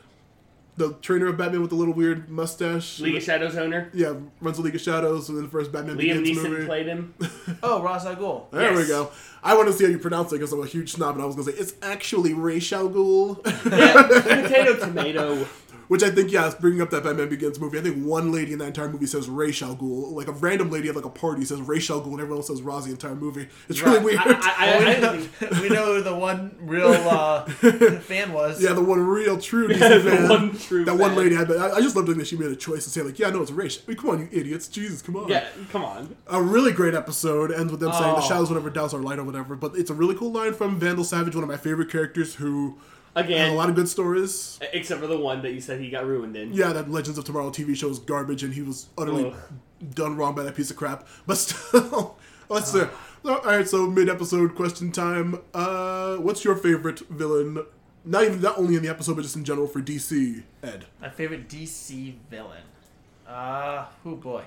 [0.76, 3.90] the trainer of batman with the little weird mustache League of Shadows owner.
[3.92, 6.66] yeah runs the league of shadows and then the first batman Liam begins Neeson movie
[6.66, 7.14] played him.
[7.62, 8.50] Oh, Ra's al Ghul.
[8.50, 9.10] there we go
[9.42, 11.26] i want to see how you pronounce it because i'm a huge snob and i
[11.26, 14.02] was going to say it's actually ray Shal Ghul yeah,
[14.42, 15.46] potato tomato.
[15.88, 18.52] Which i think yeah it's bringing up that batman begins movie i think one lady
[18.52, 21.10] in that entire movie says ray Shal Ghul like a random lady at like a
[21.10, 23.98] party says ray Shal Ghul and everyone else says Ra's the entire movie it's really
[23.98, 27.44] weird I, I, I, I we know who the one real uh,
[28.00, 28.62] fan was.
[28.62, 30.28] Yeah, the one real true DC the fan.
[30.28, 31.18] one true that one fan.
[31.18, 31.36] lady.
[31.36, 33.40] I, I I just love that she made a choice to say like, "Yeah, no,
[33.42, 34.68] it's race." I mean, come on, you idiots!
[34.68, 35.28] Jesus, come on.
[35.28, 36.16] Yeah, come on.
[36.26, 38.28] A really great episode ends with them saying, "The Oh.
[38.28, 39.56] shadows will never douse our light" or whatever.
[39.56, 42.70] But it's a really cool line from Vandal Savage, one of my favorite characters, who
[42.70, 42.78] had
[43.18, 44.58] Again, a lot of good stories.
[44.72, 46.52] except for the one that you said he got ruined in.
[46.52, 49.36] Yeah, that Legends of Tomorrow TV show is garbage, and he was utterly Ugh.
[49.94, 51.06] done wrong by that piece of crap.
[51.26, 52.16] But still,
[52.48, 52.84] let's see.
[53.24, 55.40] All right, so mid-episode question time.
[55.52, 57.64] Uh, what's your favorite villain?
[58.04, 60.42] Not even not only in the episode, but just in general for DC.
[60.62, 60.86] Ed.
[61.00, 62.62] My favorite DC villain.
[63.26, 64.44] Uh, oh boy.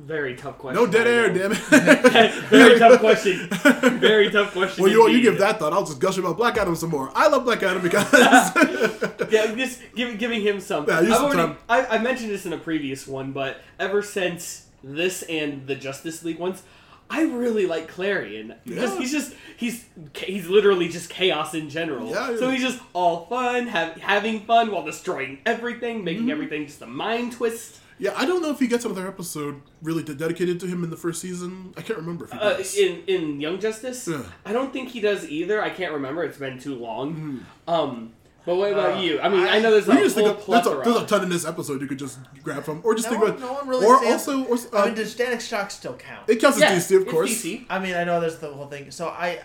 [0.00, 0.82] Very tough question.
[0.82, 1.58] No dead air, damn it.
[2.50, 3.48] Very tough question.
[3.98, 4.82] Very tough question.
[4.84, 5.72] well, you, you give that thought.
[5.72, 7.10] I'll just gush about Black Adam some more.
[7.14, 8.04] I love Black Adam because
[9.30, 10.86] Yeah, just give, giving him some.
[10.86, 11.56] Yeah, I've some already.
[11.68, 16.24] I, I mentioned this in a previous one, but ever since this and the Justice
[16.24, 16.62] League ones,
[17.10, 18.98] I really like Klarion because Yeah.
[19.00, 19.84] he's just he's
[20.14, 22.10] he's literally just chaos in general.
[22.10, 22.38] Yeah, yeah.
[22.38, 26.30] So he's just all fun, have, having fun while destroying everything, making Mm-hmm.
[26.30, 27.80] everything just a mind twist.
[27.98, 30.90] Yeah, I don't know if he gets another episode really de- dedicated to him in
[30.90, 31.72] the first season.
[31.76, 32.76] I can't remember if he Uh, does.
[32.76, 34.22] in in Young Justice, Yeah.
[34.44, 35.62] I don't think he does either.
[35.62, 37.44] I can't remember; it's been too long.
[37.66, 38.12] Um,
[38.46, 39.20] but what about Uh, you?
[39.20, 41.06] I mean, I, I- know there's a just whole think of, there's, a, there's a
[41.06, 43.40] ton in this episode you could just grab from, or just No think one- about,
[43.40, 46.28] no one really or also, or, uh, I mean, does Static Shock still count?
[46.28, 47.30] it counts as DC, of course.
[47.30, 47.66] DC.
[47.68, 48.90] I mean, I know there's the whole thing.
[48.90, 49.40] So I,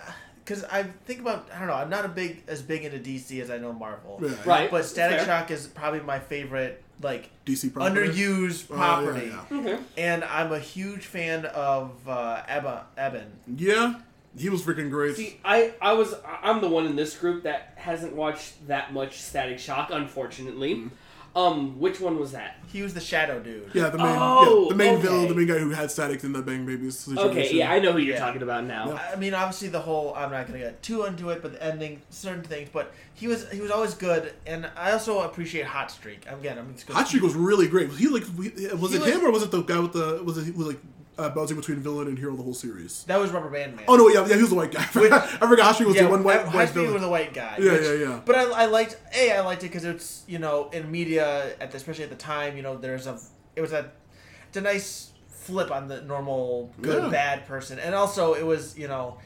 [0.45, 3.41] because I think about, I don't know, I'm not a big as big into DC
[3.41, 4.19] as I know Marvel.
[4.21, 4.71] Yeah, Right.
[4.71, 5.25] But Static Fair.
[5.25, 8.07] Shock is probably my favorite, like DC property.
[8.09, 9.27] underused Oh, yeah, property.
[9.51, 9.57] yeah.
[9.59, 9.77] Okay.
[9.97, 13.31] And I'm a huge fan of uh, Ebba Ebon.
[13.57, 13.95] Yeah,
[14.37, 15.15] he was freaking great.
[15.15, 19.21] See, I, I was I'm the one in this group that hasn't watched that much
[19.21, 20.89] Static Shock, unfortunately.
[21.35, 22.57] Um, which one was that?
[22.71, 23.71] He was the Shadow Dude.
[23.73, 25.01] yeah, the main, Oh, yeah, the main okay.
[25.01, 27.29] villain, the main guy who had Static in the Bang Babies situation.
[27.31, 28.19] Okay, yeah, I know who you're Yeah.
[28.25, 28.89] talking about now.
[28.89, 29.11] Yeah.
[29.13, 30.13] I mean, obviously the whole.
[30.15, 32.69] I'm not gonna get too into it, but the ending, certain things.
[32.71, 36.23] But he was he was always good, and I also appreciate Hot Streak.
[36.27, 36.99] Again, I'm just gonna.
[36.99, 37.89] Hot Streak was really great.
[37.89, 40.21] Was he like, was He it was- him or was it the guy with the,
[40.23, 40.79] was it, he was like
[41.17, 43.03] uh, bouncing between villain and hero the whole series?
[43.05, 43.85] That was Rubber Band Man.
[43.87, 44.81] Oh no, yeah, yeah, he was the white guy.
[44.83, 47.01] I forgot, I forgot Hot was yeah, the one white, white Streak was villain.
[47.01, 47.57] the white guy.
[47.59, 48.21] Yeah, which- yeah, yeah.
[48.25, 51.71] But I, I liked a I liked it because it's you know in media at
[51.71, 53.19] the, especially at the time you know there's a
[53.55, 53.91] it was a
[54.47, 57.09] it's a nice flip on the normal good Yeah.
[57.09, 59.17] bad person, and also it was you know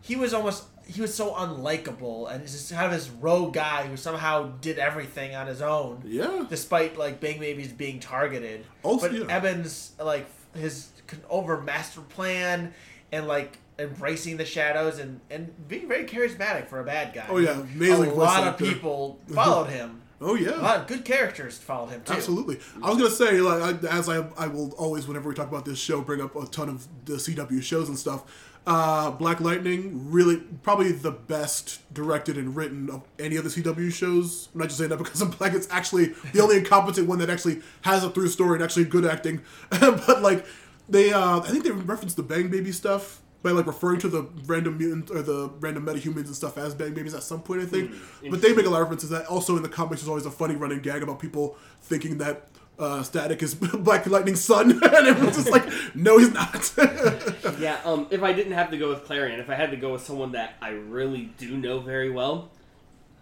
[0.00, 3.86] he was almost he was so unlikable and he's just kind of this rogue guy
[3.86, 6.02] who somehow did everything on his own.
[6.04, 6.44] Yeah.
[6.50, 8.66] despite like Bang Babies being targeted.
[8.82, 9.24] Also, but yeah.
[9.34, 10.88] Evans like his
[11.28, 12.72] over master plan
[13.10, 17.26] and like embracing the shadows and and being very charismatic for a bad guy.
[17.28, 20.00] Oh, yeah, amazing A lot of people followed him.
[20.24, 22.12] Oh yeah, A lot of good characters followed him too.
[22.12, 22.60] Absolutely.
[22.80, 25.64] I was gonna say, like, I, as I, I will always, whenever we talk about
[25.64, 28.24] this show, bring up a ton of the CW shows and stuff.
[28.64, 33.92] Uh, Black Lightning, really, probably the best directed and written of any of the CW
[33.92, 34.48] shows.
[34.54, 35.54] I'm not just saying that because I'm black.
[35.54, 39.04] It's actually the only incompetent one that actually has a through story and actually good
[39.04, 39.42] acting.
[39.70, 40.46] but like,
[40.92, 44.22] they, uh, I think they referenced the Bang Baby stuff by like referring to the
[44.46, 47.66] random mutant or the random metahumans and stuff as Bang Babies at some point, I
[47.66, 47.90] think.
[48.30, 49.26] but they make a lot of references that.
[49.26, 53.02] Also, in the comics, there's always a funny running gag about people thinking that uh,
[53.02, 56.72] Static is Black Lightning's son, and everyone's just like, no, he's not.
[57.58, 59.92] Yeah, um, if I didn't have to go with Klarion, if I had to go
[59.92, 62.50] with someone that I really do know very well,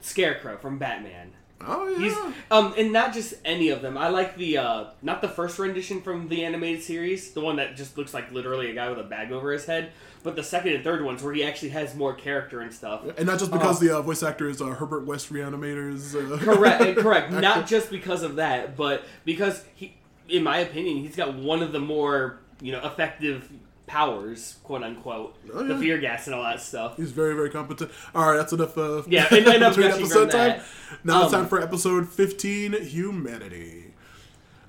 [0.01, 1.33] Scarecrow from Batman.
[1.67, 1.99] Oh yeah.
[1.99, 2.17] He's
[2.51, 3.97] um, and not just any of them.
[3.99, 7.77] I like the uh, not the first rendition from the animated series, the one that
[7.77, 9.93] just looks like literally a guy with a bag over his head,
[10.23, 13.03] but the second and third ones where he actually has more character and stuff.
[13.17, 13.87] and not just because Oh.
[13.87, 16.15] the uh, voice actor is uh, Herbert West Reanimators.
[16.15, 17.33] Uh, correct, correct.
[17.41, 19.95] Not just because of that, but because he,
[20.29, 23.49] in my opinion, he's got one of the more you know effective
[23.91, 26.97] powers, quote unquote, Oh, the fear gas and all that stuff.
[26.97, 27.91] He's very, very competent.
[28.15, 28.79] All right, that's enough.
[28.79, 30.49] Uh, Yeah, en- enough between episode from time.
[30.59, 30.65] that.
[31.05, 33.87] Now it's Um, time for episode 15, Humanity.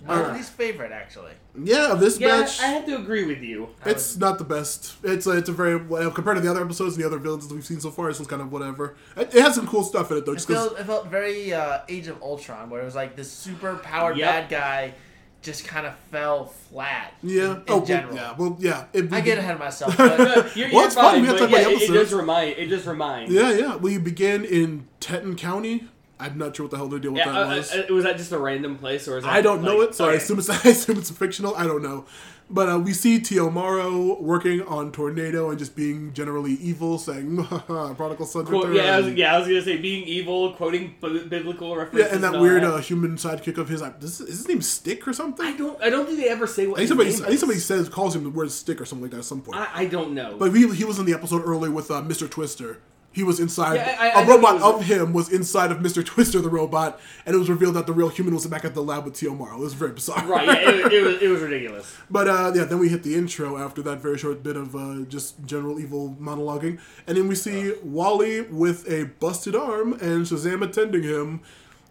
[0.08, 0.34] My Alright.
[0.38, 1.34] least favorite, actually.
[1.64, 2.60] Yeah, this Yeah, match.
[2.60, 3.70] I have to agree with you.
[3.86, 4.96] It's not the best.
[5.04, 7.48] It's a, it's a very well, compared to the other episodes and the other villains
[7.48, 8.08] that we've seen so far.
[8.08, 8.96] This one's kind of whatever.
[9.16, 10.32] It, it has some cool stuff in it though.
[10.32, 13.16] It Just 'cause- felt, it felt very uh, Age of Ultron, where it was like
[13.16, 14.28] this super powered Yep.
[14.28, 14.94] bad guy
[15.42, 17.14] just kind of fell flat.
[17.24, 17.44] yeah.
[17.44, 18.16] In, in oh, well, general.
[18.16, 18.36] yeah.
[18.38, 18.86] Well, yeah.
[18.94, 20.26] It, I get ahead of myself, but No,
[20.56, 21.76] you're, Well, you're it's fine, fine, we have to but talk about yeah, it, it
[21.78, 22.00] episodes.
[22.12, 22.58] does remind.
[22.58, 23.32] It does remind.
[23.32, 23.76] Yeah, yeah.
[23.76, 25.86] We begin in Teton County.
[26.20, 27.72] I'm not sure what the hell the deal with Yeah, that uh, was.
[27.74, 30.08] uh, was that just a random place, or is that I don't know it, so
[30.08, 31.56] I assume it's I assume it's fictional.
[31.56, 32.06] I don't know,
[32.54, 33.50] but uh, we see T.O.
[33.50, 39.00] Morrow working on Tornado and just being generally evil, saying "Prodigal Son Quote- yeah, I
[39.02, 42.08] was, yeah, I was gonna say being evil, quoting b- biblical references.
[42.10, 43.82] Yeah, and that all weird uh, human sidekick of his.
[43.82, 45.46] Like, this, is his name Stick or something?
[45.46, 45.82] I don't.
[45.82, 47.60] I don't think they ever say what I think his somebody, name I think somebody
[47.60, 49.58] says calls him the word Stick or something like that at some point.
[49.58, 50.38] I, I don't know.
[50.38, 52.30] But he, he was in the episode earlier with uh, Mr.
[52.30, 52.80] Twister.
[53.14, 53.76] He was inside.
[53.76, 56.06] Yeah, I- a I robot was- of him was inside of Mr.
[56.12, 58.82] Twister, the robot, and it was revealed that the real human was back at the
[58.82, 59.36] lab with Tio T.O.
[59.38, 59.58] Morrow.
[59.58, 60.26] It was very bizarre.
[60.26, 60.46] right?
[60.48, 61.22] Yeah, it, it was.
[61.22, 61.94] It was ridiculous.
[62.10, 65.06] But uh, yeah, then we hit the intro after that very short bit of uh,
[65.10, 70.62] just general evil monologuing, and then we see Wally with a busted arm and Shazam
[70.64, 71.42] attending him,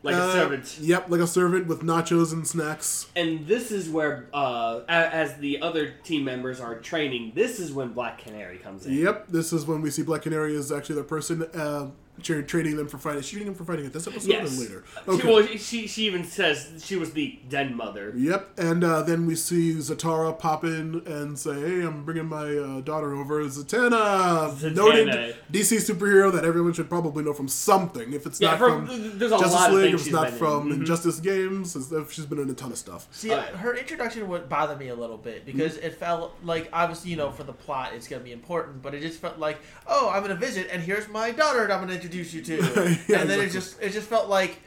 [0.03, 0.79] Like Uh, a servant.
[0.81, 3.07] Yep, like a servant with nachos and snacks.
[3.15, 7.93] And this is where, uh, as the other team members are training, this is when
[7.93, 8.95] Black Canary comes in.
[8.95, 11.89] Yep, this is when we see Black Canary is actually the person uh,
[12.23, 13.21] tra- training them for fighting.
[13.21, 14.57] Is she training them for fighting at this episode Yes.
[14.59, 14.85] or later?
[15.21, 18.13] She, well, she, she even says she was the den mother.
[18.17, 22.57] Yep, and uh, then we see Zatara pop in and say, "Hey, I'm bringing my
[22.57, 24.75] uh, daughter over, Zatanna, Zatanna.
[24.75, 28.13] noted DC superhero that everyone should probably know from something.
[28.13, 30.31] If it's Yeah, not from, from, there's a Justice lot of League, if it's not
[30.31, 30.77] from in.
[30.77, 30.81] Mhm.
[30.81, 33.09] Injustice Games, it's- if she's been in a ton of stuff.
[33.11, 33.43] See, yeah.
[33.57, 35.87] her introduction would bother me a little bit because Mm-hmm.
[35.87, 39.01] it felt like obviously you know for the plot it's gonna be important, but it
[39.01, 42.35] just felt like oh I'm gonna visit and here's my daughter that I'm gonna introduce
[42.35, 42.57] you to,
[43.09, 43.45] Yeah, and then exactly.
[43.47, 44.59] it just it just felt like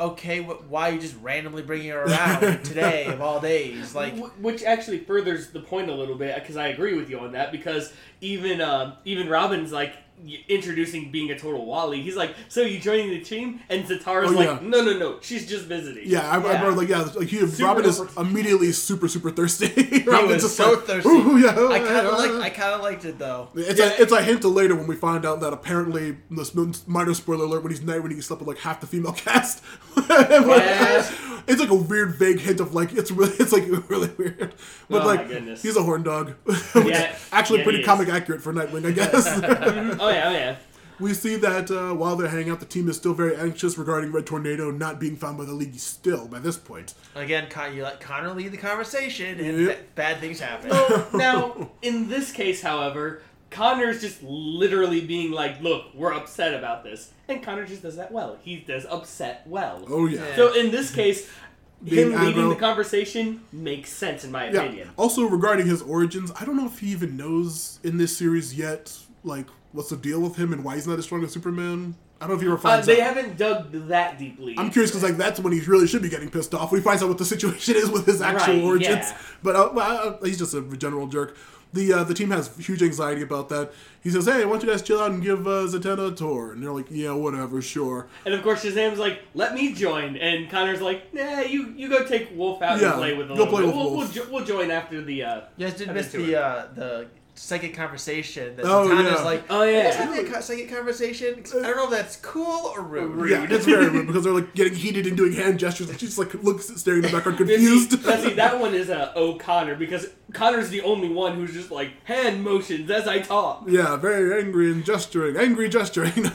[0.00, 4.16] okay wh- why are you just randomly bringing her around today of all days like
[4.36, 7.50] which actually furthers the point a little bit because I agree with you on that
[7.50, 9.98] because even uh, even Robin's like y-
[10.48, 12.02] introducing being a total Wally.
[12.02, 15.18] He's like, "So you joining the team?" And Zatara's Oh, like, "No, no, no.
[15.20, 18.72] She's just visiting." Yeah, I, I remember like yeah, like he, Super Robin is immediately
[18.72, 20.02] super super thirsty.
[20.06, 21.08] Robin's was so thirsty.
[21.08, 23.48] Ooh, yeah, I kind of like I kind of liked it though.
[23.54, 23.86] It's, Yeah.
[23.96, 26.54] a, it's a hint to later when we find out that apparently this
[26.86, 29.62] minor spoiler alert when he's night when he slept with like half the female cast.
[30.08, 31.37] Yeah.
[31.48, 34.54] It's like a weird vague hint of like it's really it's like really weird.
[34.88, 35.62] But Oh, like my goodness.
[35.62, 36.34] he's a horn dog.
[36.44, 37.12] Which Yeah.
[37.14, 39.26] is actually Yeah, pretty comic accurate for Nightwing, I guess.
[40.00, 40.56] oh yeah, oh yeah.
[41.00, 44.12] we see that uh, while they're hanging out, the team is still very anxious regarding
[44.12, 46.94] Red Tornado not being found by the league still by this point.
[47.14, 49.78] Again, Con- you let Connor lead the conversation and Yep.
[49.78, 50.70] ba- bad things happen.
[51.18, 57.10] now, in this case, however, Connor's just literally being like, "Look, we're upset about this,"
[57.28, 58.36] and Connor just does that well.
[58.42, 59.84] He does upset well.
[59.88, 60.20] Oh yeah.
[60.28, 60.36] Yeah.
[60.36, 61.28] So in this case,
[61.82, 62.48] Being him leading aggro.
[62.50, 64.62] the conversation makes sense in my Yeah.
[64.62, 64.90] opinion.
[64.96, 68.92] Also, regarding his origins, I don't know if he even knows in this series yet,
[69.24, 71.94] like, what's the deal with him and why he's not as strong as Superman.
[72.20, 73.14] I don't know if he ever Uh, finds they out.
[73.14, 74.56] haven't dug that deeply.
[74.58, 76.84] I'm curious because, like, that's when he really should be getting pissed off when he
[76.84, 79.06] finds out what the situation is with his actual Right, origins.
[79.06, 79.16] yeah.
[79.42, 81.36] But uh, well, uh, he's just a general jerk.
[81.72, 83.72] The uh, the team has huge anxiety about that.
[84.02, 86.52] He says, "Hey, why don't you guys chill out and give uh, Zatanna a tour?"
[86.52, 90.48] And they're like, "Yeah, whatever, sure." And of course, Shazam's like, "Let me join," and
[90.50, 93.44] Connor's like, "Nah, you you go take Wolf out Yeah, and play with a go
[93.44, 93.66] little play bit.
[93.66, 96.10] with we'll, Wolf." We'll, jo- we'll join after the." Uh, You guys did I've miss
[96.10, 97.06] the uh, the
[97.38, 99.22] second conversation that Oh, Zatanna's yeah.
[99.24, 99.94] like, Oh, yeah.
[99.98, 103.10] "Let's a co- second conversation." I don't know if that's cool or rude.
[103.12, 103.30] Rude.
[103.30, 105.88] Yeah, it's very rude because they're like getting heated and doing hand gestures.
[105.88, 108.06] And she just like looks staring in the background, Now, see- confused.
[108.06, 111.90] now, see, that one is a O'Connor because Connor's the only one who's just like
[112.04, 113.64] hand motions as I talk.
[113.68, 115.36] Yeah, very angry and gesturing.
[115.36, 116.12] Angry gesturing.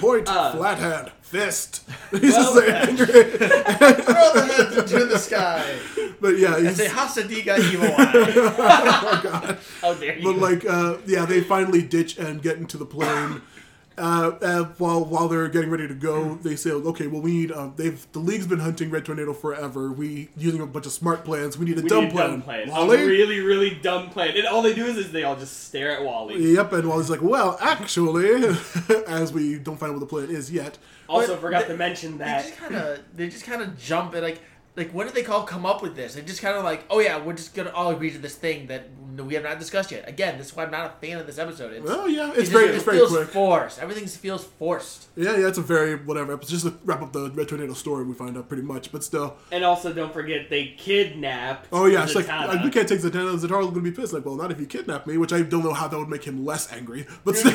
[0.00, 1.82] Point, Uh, flat hand, fist.
[2.10, 3.06] He's well- just like angry.
[3.06, 5.78] Throw the hands into the sky
[6.20, 8.12] But yeah, and he's, say Hasadiga evil eye.
[8.36, 9.58] oh god.
[9.80, 10.24] How dare you?
[10.24, 13.42] But like, uh, yeah, they finally ditch and get into the plane.
[14.00, 17.52] Uh, uh, while while they're getting ready to go, they say, "Okay, well, we need.
[17.52, 19.92] Uh, they've the league's been hunting Red Tornado forever.
[19.92, 21.58] We using a bunch of smart plans.
[21.58, 22.30] We need a we dumb need a plan.
[22.30, 22.68] dumb plan.
[22.70, 23.02] Wally?
[23.02, 24.36] A really, really dumb plan.
[24.36, 26.36] And all they do is, is they all just stare at Wally.
[26.54, 26.72] Yep.
[26.72, 28.56] And Wally's like, "Well, actually,
[29.06, 30.78] as we don't find out what the plan is yet."
[31.08, 32.56] Also, But forgot they- to mention that They that.
[32.56, 34.40] just kind of they just kind of jump at like
[34.76, 36.14] like what did they call come up with this?
[36.14, 38.68] They just kind of like oh yeah we're just gonna all agree to this thing
[38.68, 40.08] that no, we have not discussed yet.
[40.08, 41.72] Again, this is why I'm not a fan of this episode.
[41.72, 43.28] It's, Oh yeah, it it's just- very it it's very feels quick.
[43.28, 43.78] forced.
[43.78, 45.06] Everything feels forced.
[45.16, 46.50] Yeah, yeah, it's a very whatever episode.
[46.50, 49.36] Just to wrap up the Red Tornado story, we find out pretty much, but still.
[49.52, 51.68] And also, don't forget they kidnapped.
[51.72, 53.36] Oh yeah, it's like like, we can't take Zatanna.
[53.38, 54.12] Zatanna's gonna be pissed.
[54.12, 56.24] Like, well, not if you kidnap me, which I don't know how that would make
[56.24, 57.06] him less angry.
[57.24, 57.52] But still,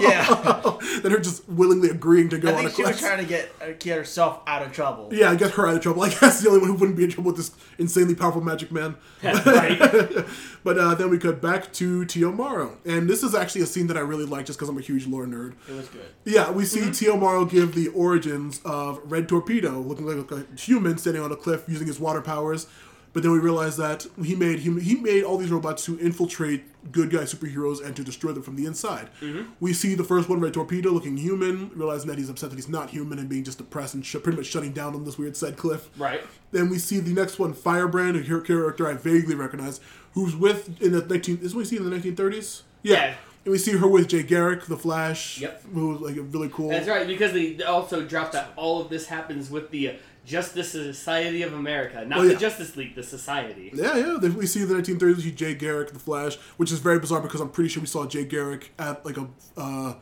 [0.00, 0.78] Yeah.
[1.02, 3.24] than her just willingly agreeing to go I on a think she was trying to
[3.28, 5.10] get uh, get herself out of trouble.
[5.12, 6.02] Yeah, I get her out of trouble.
[6.08, 8.70] I guess the only one who wouldn't be in trouble with this insanely powerful magic
[8.72, 8.96] man.
[9.22, 10.26] That's right.
[10.64, 12.32] But uh, then we cut back to T.O.
[12.32, 14.82] Morrow, and this is actually a scene that I really like just because I'm a
[14.82, 15.54] huge lore nerd.
[15.68, 16.06] It was good.
[16.24, 17.16] Yeah, we see T.O.
[17.16, 21.64] Morrow give the origins of Red Torpedo, looking like a human standing on a cliff
[21.68, 22.66] using his water powers.
[23.14, 26.64] But then we realize that he made he, he made all these robots to infiltrate
[26.92, 29.08] good guy superheroes and to destroy them from the inside.
[29.60, 32.68] We see the first one, Red Torpedo, looking human, realizing that he's upset that he's
[32.68, 35.36] not human and being just depressed and sh- pretty much shutting down on this weird
[35.38, 35.88] said cliff.
[35.98, 36.20] Right.
[36.52, 39.80] Then we see the next one, Firebrand, a character I vaguely recognize,
[40.18, 42.62] who's with in the 19 is what we see in the 1930s.
[42.82, 43.14] Yeah.
[43.44, 45.40] And we see her with Jay Garrick, the Flash.
[45.40, 45.62] Yep.
[45.74, 46.68] Who's like really cool.
[46.70, 49.92] That's right, because they also dropped that all of this happens with the uh,
[50.26, 52.34] Justice Society of America, not Oh, yeah.
[52.34, 53.70] the Justice League, the Society.
[53.72, 54.16] Yeah, yeah.
[54.28, 55.16] We see the 1930s.
[55.16, 57.86] We see Jay Garrick, the Flash, which is very bizarre because I'm pretty sure we
[57.86, 59.94] saw Jay Garrick at like a uh,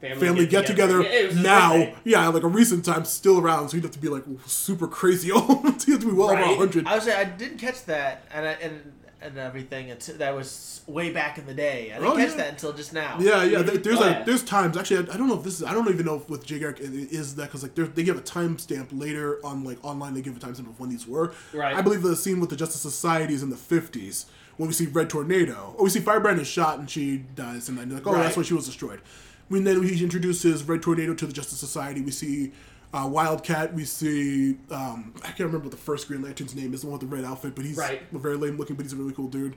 [0.00, 1.94] family get together Yeah, it was his now.
[2.04, 3.70] Yeah, like a recent time, still around.
[3.70, 5.64] So you'd have to be like super crazy old.
[5.84, 6.58] he'd have to be well over Right.
[6.58, 6.86] 100.
[6.86, 8.92] I would say I didn't catch that, and I, and
[9.22, 9.88] and everything.
[9.88, 11.92] It's, that was way back in the day.
[11.92, 12.36] I didn't Oh, catch yeah.
[12.36, 13.18] that until just now.
[13.20, 13.62] Yeah, yeah.
[13.62, 14.22] There's Oh, a yeah.
[14.24, 15.08] there's times actually.
[15.08, 15.64] I, I don't know if this is.
[15.64, 18.16] I don't even know if with Jay Garrick it is that because like they're- give
[18.18, 20.14] a timestamp later on like online.
[20.14, 21.32] They give a timestamp of when these were.
[21.52, 21.74] Right.
[21.76, 24.86] I believe the scene with the Justice Society is in the 50s when we see
[24.86, 25.74] Red Tornado.
[25.78, 28.36] Oh, we see Firebrand is shot and she dies, and then like, oh, that's Right.
[28.38, 29.00] when she was destroyed.
[29.48, 32.52] When then he introduces Red Tornado to the Justice Society, we see.
[32.92, 34.58] Uh, Wildcat, we see.
[34.70, 37.14] Um, I can't remember what the first Green Lantern's name is, the one with the
[37.14, 38.02] red outfit, but he's Right.
[38.12, 39.56] very lame looking, but he's a really cool dude.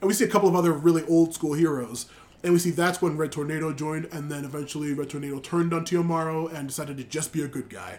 [0.00, 2.06] And we see a couple of other really old school heroes.
[2.44, 5.84] And we see that's when Red Tornado joined, and then eventually Red Tornado turned on
[5.84, 6.02] T.O.
[6.04, 7.98] Morrow and decided to just be a good guy.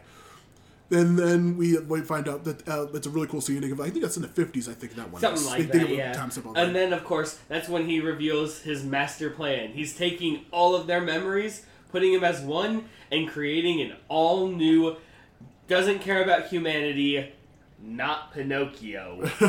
[0.90, 3.60] And then we, we find out that uh, it's a really cool scene.
[3.60, 5.48] They I think that's in the 50s, I think that one Something is.
[5.50, 6.24] like They- they that, a yeah.
[6.24, 6.74] And that.
[6.74, 9.72] then, of course, that's when he reveals his master plan.
[9.74, 14.98] He's taking all of their memories, putting him as one, and creating an all new,
[15.68, 17.34] doesn't care about humanity,
[17.80, 19.20] not Pinocchio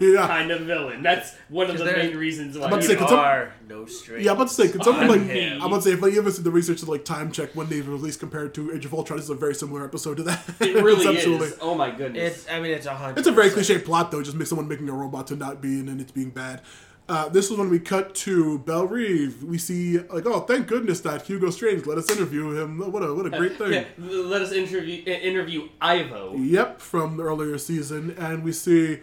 [0.00, 0.26] yeah.
[0.26, 1.02] kind of villain.
[1.02, 2.66] That's one of the main reasons why.
[2.68, 4.22] about to say, could some- are no straight.
[4.22, 5.52] Yeah, I'm about to say, could someone like, me.
[5.52, 7.50] I'm about to say, if like, you ever see the research to like time check
[7.54, 10.22] when they released compared to Age of Ultron, this is a very similar episode to
[10.24, 10.42] that.
[10.60, 11.48] it really conceptually.
[11.48, 11.58] is.
[11.60, 12.38] Oh my goodness.
[12.38, 12.50] It's.
[12.50, 13.18] I mean, it's a hundred.
[13.18, 14.22] It's a very cliche plot, though.
[14.22, 16.62] Just make someone making a robot to not be, and then it's being bad.
[17.06, 19.42] Uh, this is when we cut to Belle Reve.
[19.44, 22.78] We see like, oh, thank goodness that Hugo Strange let us interview him.
[22.78, 23.72] What a what a great thing.
[23.72, 26.34] Yeah, let us interview interview Ivo.
[26.36, 29.00] Yep, from the earlier season, and we see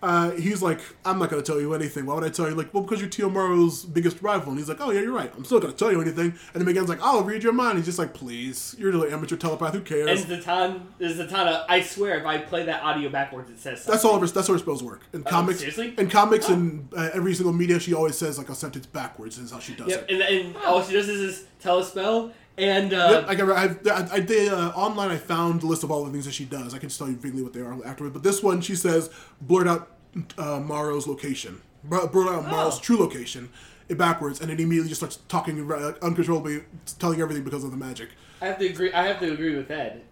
[0.00, 2.06] uh, he's like, I'm not gonna tell you anything.
[2.06, 2.54] Why would I tell you?
[2.54, 3.30] Like, well, because you're T.O.
[3.30, 4.50] Morrow's biggest rival.
[4.50, 5.32] And he's like, oh yeah, you're right.
[5.36, 6.26] I'm still gonna tell you anything.
[6.26, 7.78] And then Megan's like, I'll read your mind.
[7.78, 9.74] He's just like, please, you're an amateur telepath.
[9.74, 10.22] Who cares?
[10.24, 13.92] And Zatanna, Zatanna, I swear, if I play that audio backwards, it says something.
[13.92, 14.14] That's all.
[14.14, 15.58] Of her, that's how her spells work in comics.
[15.58, 15.94] seriously?
[15.98, 19.36] In comics and uh, every single media, she always says like a sentence backwards.
[19.38, 20.14] Is how she does Yep, it.
[20.14, 23.50] and, and all she does is, is tell a spell, and uh, Yep, I, can,
[23.50, 25.10] I've, I, I did uh, online.
[25.10, 26.74] I found the list of all the things that she does.
[26.74, 28.12] I can just tell you vaguely what they are afterward.
[28.12, 29.90] But this one, she says, blurt out
[30.36, 32.82] uh, Morrow's location, blurt blurt out Morrow's Oh.
[32.82, 33.50] true location,
[33.88, 36.64] it backwards, and it immediately just starts talking uh, uncontrollably,
[36.98, 38.10] telling everything because of the magic.
[38.42, 38.92] I have to agree.
[38.92, 40.02] I have to agree with Ed.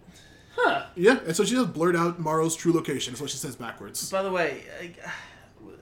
[0.56, 0.86] Huh?
[0.94, 3.12] Yeah, and so she just blurt out Morrow's true location.
[3.14, 4.10] Is what she says backwards.
[4.10, 4.98] By the way, like,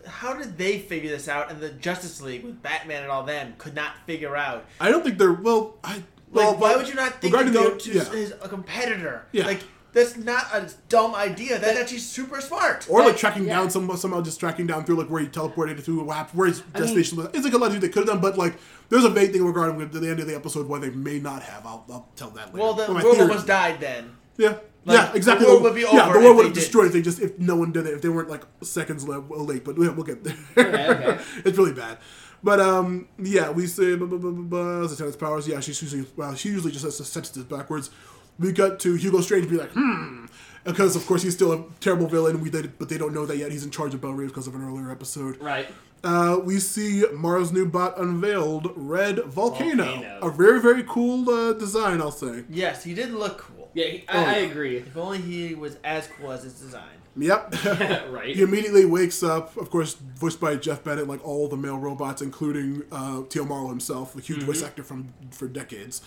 [0.06, 1.50] how did they figure this out?
[1.50, 4.64] And the Justice League with Batman and all them could not figure out.
[4.80, 5.76] I don't think they're well.
[5.84, 6.02] I
[6.35, 8.05] Like, well, why would you not think to regarding go the- to yeah.
[8.05, 9.24] his, a competitor?
[9.32, 9.47] Yeah.
[9.47, 9.61] Like,
[9.93, 11.57] that's not a dumb idea.
[11.61, 12.87] That's actually super smart.
[12.91, 13.55] Or like Like, tracking yeah.
[13.61, 16.49] down some somehow just tracking down through like where he teleported to what happened, where
[16.49, 17.28] his I mean- destination was.
[17.32, 18.57] It's like a lot of things they could have done, but like
[18.89, 21.43] there's a vague thing regarding the the end of the episode why they may not
[21.43, 21.64] have.
[21.64, 22.59] I'll, I'll tell that later.
[22.59, 24.16] well, the But world theory- almost died then.
[24.37, 24.57] Yeah.
[24.87, 25.47] Like, yeah, exactly.
[25.47, 27.39] the world would be yeah, over the world would have destroyed if they just if
[27.39, 29.64] no one did it if they weren't like seconds late.
[29.64, 30.37] But yeah, we'll get there.
[30.59, 31.22] Okay, okay.
[31.47, 31.97] it's really bad.
[32.45, 35.49] But um, yeah, we say blah, blah, blah, blah, blah, Zatanna's powers.
[35.49, 37.90] Yeah, she's usually well, she usually just has to sense this backwards.
[38.38, 40.26] We got to Hugo Strange be like, hmm,
[40.64, 42.40] because of course he's still a terrible villain.
[42.42, 43.51] We did, but they don't know that yet.
[43.51, 45.40] He's in charge of Bell because of an earlier episode.
[45.40, 45.66] Right.
[46.03, 50.18] Uh, we see Mars' new bot unveiled, Red Volcano, Volcano.
[50.20, 52.45] a very very cool uh, design, I'll say.
[52.51, 53.70] Yes, he did look cool.
[53.72, 54.76] Yeah, he- Oh, I, I agree.
[54.76, 56.99] If only he was as cool as his design.
[57.16, 57.54] Yep.
[58.10, 58.34] right.
[58.34, 62.22] He immediately wakes up, of course, voiced by Jeff Bennett, like all the male robots,
[62.22, 66.02] including uh, Tio Marlowe himself, a huge voice actor from for decades.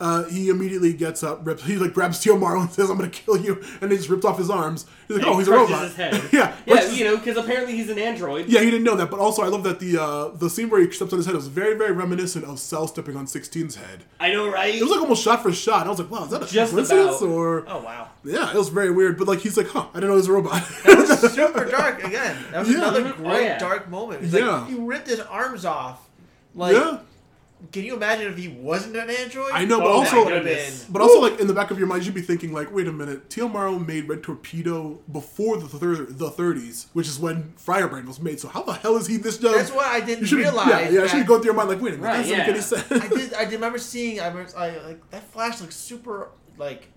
[0.00, 2.36] Uh, he immediately gets up, rips, he like grabs T.O.
[2.38, 4.86] Morrow and says, "I'm gonna kill you," and he just rips off his arms.
[5.08, 6.22] He's like, And "Oh, he's a robot." His head.
[6.32, 8.46] yeah, yeah, you know, because apparently he's an android.
[8.48, 10.80] yeah, he didn't know that, but also I love that the uh, the scene where
[10.80, 14.04] he steps on his head was very, very reminiscent of Cell stepping on 16's head.
[14.20, 14.72] I know, right?
[14.72, 15.84] It was like almost shot for shot.
[15.88, 17.30] I was like, "Wow, is that a Just coincidence?" about.
[17.30, 18.08] Or Oh wow.
[18.24, 19.18] yeah, it was very weird.
[19.18, 21.64] But like, he's like, "Huh, I didn't know he was a robot." That was super
[21.64, 22.36] dark again.
[22.52, 22.76] That was Yeah.
[22.76, 23.16] another Mhm.
[23.16, 23.58] great Oh, yeah.
[23.58, 24.22] dark moment.
[24.22, 24.60] Yeah.
[24.60, 26.08] like he ripped his arms off.
[26.54, 26.98] Like, yeah,
[27.72, 29.50] can you imagine if he wasn't an android?
[29.52, 30.84] I know, but Oh, also my That would've goodness.
[30.84, 32.86] been- But also, like in the back of your mind, you'd be thinking, like, wait
[32.86, 33.48] a minute, T.O.
[33.48, 38.38] Morrow made Red Torpedo before the thir- the 30s, which is when Firebrand was made.
[38.40, 39.54] So how the hell is he this young?
[39.54, 40.68] That's why I didn't should realize.
[40.68, 41.02] Yeah, yeah.
[41.02, 42.46] I should go through your mind, like, wait a minute, Right, that doesn't yeah.
[42.46, 42.92] make any sense.
[42.92, 43.34] I did.
[43.34, 44.20] I remember seeing.
[44.20, 44.50] I remember.
[44.56, 46.28] I like that flash looks super
[46.58, 46.88] like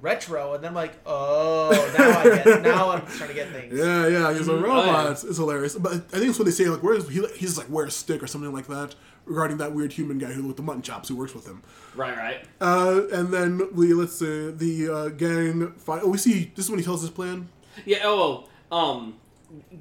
[0.00, 2.62] retro, and then I'm like, oh, now I get.
[2.70, 3.76] Now I'm trying to get things.
[3.76, 4.62] Yeah, yeah, he's a Mhm.
[4.62, 4.84] robot.
[4.88, 5.10] Oh, yeah.
[5.10, 5.74] It's hilarious.
[5.74, 8.22] But I think it's when they say like, "Where's he?" He's like, "Wear a stick"
[8.22, 8.94] or something like that
[9.30, 11.62] regarding that weird human guy who with the mutton chops who works with him.
[11.94, 12.44] Right, right.
[12.60, 15.72] Uh, and then we let's say the uh, gang.
[15.72, 16.02] Fight.
[16.04, 16.52] Oh, we see.
[16.54, 17.48] This is when he tells his plan.
[17.86, 17.98] Yeah.
[18.04, 19.14] Oh, um,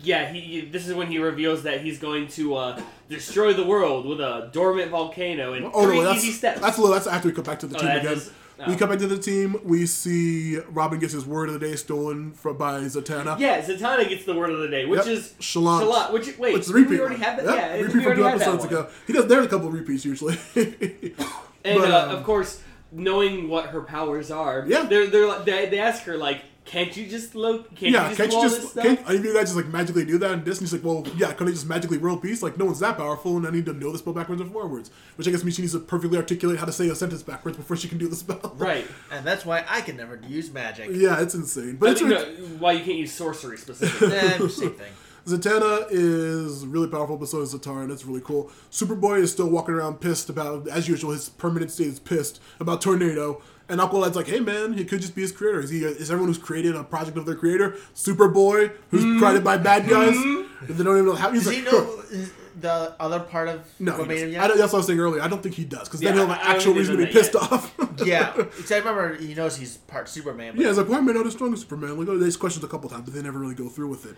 [0.02, 0.32] yeah.
[0.32, 0.62] He, he.
[0.62, 4.50] This is when he reveals that he's going to uh, destroy the world with a
[4.54, 6.62] dormant volcano in Oh three no, that's easy steps.
[6.62, 6.94] that's a little.
[6.94, 8.14] That's after we come back to the Oh, team again.
[8.14, 8.32] is-
[8.68, 8.78] We oh.
[8.78, 9.56] come back to the team.
[9.64, 13.40] We see Robin gets his word of the day stolen from by Zatanna.
[13.40, 15.08] yeah, Zatanna gets the word of the day, which Yep.
[15.08, 15.82] is Shalant.
[15.90, 16.12] Shalant.
[16.14, 16.90] Which wait, a repeat.
[16.90, 17.46] we already have that?
[17.46, 18.90] Yep, Yeah, repeat from two episodes ago.
[19.08, 19.28] He does.
[19.28, 20.38] There are a couple of repeats usually.
[21.62, 24.84] And But, uh, um, of course, knowing what her powers are, Yeah.
[24.84, 28.16] they're they're like- they, they ask her like, can't you just lo- can't yeah, you
[28.16, 30.32] just can't do you just can't any of you guys just like magically do that?
[30.32, 32.44] And Disney's like, well, yeah, couldn't I just magically world peace?
[32.44, 34.92] Like, no one's that powerful, and I need to know the spell backwards and forwards.
[35.16, 37.58] Which I guess means she needs to perfectly articulate how to say a sentence backwards
[37.58, 38.54] before she can do the spell.
[38.56, 38.86] Right.
[39.12, 40.90] And that's why I can never use magic.
[40.94, 41.78] Yeah, it's insane.
[41.78, 42.24] But But it's you know,
[42.60, 44.16] why you can't use sorcery specifically?
[44.16, 44.94] Eh, same thing.
[45.26, 48.52] Zatanna is really powerful, but so is Zatar, and it's really cool.
[48.72, 52.82] Superboy is still walking around pissed about, as usual, his permanent state is pissed about
[52.82, 53.42] Tornado.
[53.70, 55.60] And Aqualad's like, hey man, he could just be his creator.
[55.60, 55.86] Is he?
[55.86, 57.76] Is everyone who's created a project of their creator?
[57.94, 59.20] Superboy, who's mm-hmm.
[59.20, 60.66] created by bad guys, mm-hmm.
[60.66, 61.32] and they don't even know how.
[61.32, 62.04] He's Does like, he know
[62.60, 64.42] the other part of no, what he made him doesn't.
[64.42, 65.22] I don't, that's what I was saying earlier.
[65.22, 67.06] I don't think he does, because then Yeah, he'll have I- I actual reason to
[67.06, 67.74] be pissed done off.
[68.06, 70.56] yeah, because I remember he knows he's part Superman.
[70.56, 71.98] But yeah, it's like, why am I not as strong as Superman?
[71.98, 74.06] Like, oh, they just questions a couple times, but they never really go through with
[74.06, 74.16] it.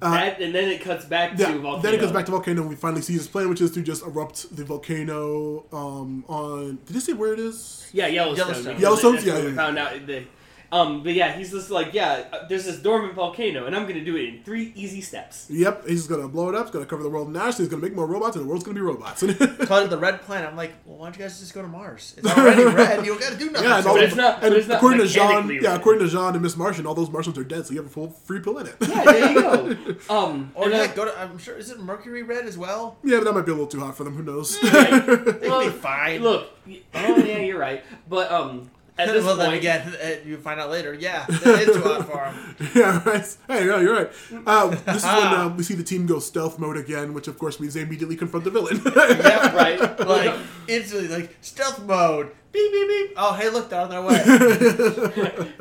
[0.00, 1.80] that, and then it cuts back to Volcano.
[1.80, 2.62] then it goes back to volcano.
[2.62, 6.78] and We finally see his plan, which is to just erupt the volcano um, on.
[6.86, 7.88] Did you say where it is?
[7.92, 8.46] Yeah, Yellowstone.
[8.48, 8.64] Yellowstone.
[8.74, 9.56] because Yellowstone's- that's yeah, where yeah, we yeah.
[9.64, 10.24] found out the.
[10.72, 14.04] Um, but yeah, he's just like, yeah, uh, there's this dormant volcano, and I'm gonna
[14.04, 15.46] do it in three easy steps.
[15.48, 16.66] Yep, he's gonna blow it up.
[16.66, 17.56] He's gonna cover the world in ash.
[17.56, 19.20] He's gonna make more robots, and the world's gonna be robots.
[19.66, 20.48] called it the Red Planet.
[20.50, 22.14] I'm like, well, why don't you guys just go to Mars?
[22.18, 23.04] It's already red.
[23.06, 23.68] You don't got to do nothing.
[23.68, 24.06] yeah, and, to all But it.
[24.08, 26.42] it's not- and but it's not according to Jean, mechanically yeah, according to Jean and
[26.42, 28.74] Miss Martian, all those Martians are dead, so you have a full free planet.
[28.80, 29.76] Yeah, there you go.
[30.10, 31.18] Um, Or and, uh, yeah, go to.
[31.18, 31.56] I'm sure.
[31.56, 32.96] Is it Mercury red as well?
[33.04, 34.14] yeah, but that might be a little too hot for them.
[34.16, 34.58] Who knows?
[34.62, 36.22] yeah, They well, be fine.
[36.22, 36.48] Look,
[36.94, 37.82] oh yeah, you're right.
[38.08, 40.94] But um, at this well, then again, uh, you find out later.
[40.94, 42.70] Yeah, it is too hot for him.
[42.74, 43.36] yeah, right.
[43.46, 44.10] Hey, yeah, you're right.
[44.46, 47.38] Uh, this is when uh, we see the team go stealth mode again, which of
[47.38, 48.80] course means they immediately confront the villain.
[48.96, 50.00] Yep, right?
[50.00, 50.34] Like
[50.68, 52.30] instantly, like stealth mode.
[52.52, 53.12] Beep beep beep.
[53.16, 55.52] Oh, hey, look, they're on their way.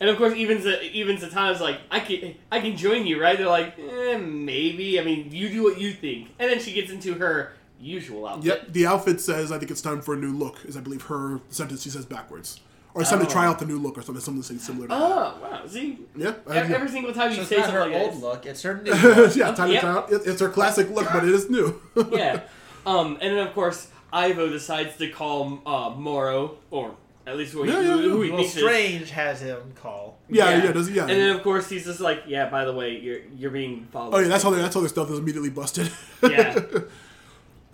[0.00, 3.38] And of course, even Z- even Zatanna's like, I can I can join you, right?
[3.38, 4.98] They're like, eh, maybe.
[4.98, 6.30] I mean, you do what you think.
[6.40, 7.52] And then she gets into her
[7.82, 8.44] usual outfit.
[8.44, 11.02] Yep, the outfit says, I think it's time for a new look, is I believe
[11.02, 12.60] her sentence she says backwards.
[12.94, 13.50] Or it's time to try Oh.
[13.50, 15.00] out the new look or something, something similar to that.
[15.02, 15.62] Oh wow!
[15.66, 18.02] See, Yeah, I- every, every single time you So it's say not something her like
[18.02, 18.92] old this, look; it's her new.
[18.92, 19.34] look.
[19.36, 19.80] yeah, time Yep.
[19.80, 20.12] to try out.
[20.12, 21.80] It- It's her classic look, but it is new.
[22.12, 22.40] yeah.
[22.84, 27.64] Um, and then of course, Ivo decides to call uh, Morrow, or at least who,
[27.64, 28.30] Yeah, he- yeah, who, who he.
[28.30, 30.18] Well, thinks is- Strange has him call.
[30.28, 30.96] yeah, yeah, does he?
[30.96, 31.02] Yeah.
[31.02, 32.50] And then of course he's just like, yeah.
[32.50, 34.14] By the way, you're you're being followed.
[34.14, 35.90] oh yeah, that's how they, that's how their stuff is immediately busted.
[36.24, 36.58] Yeah.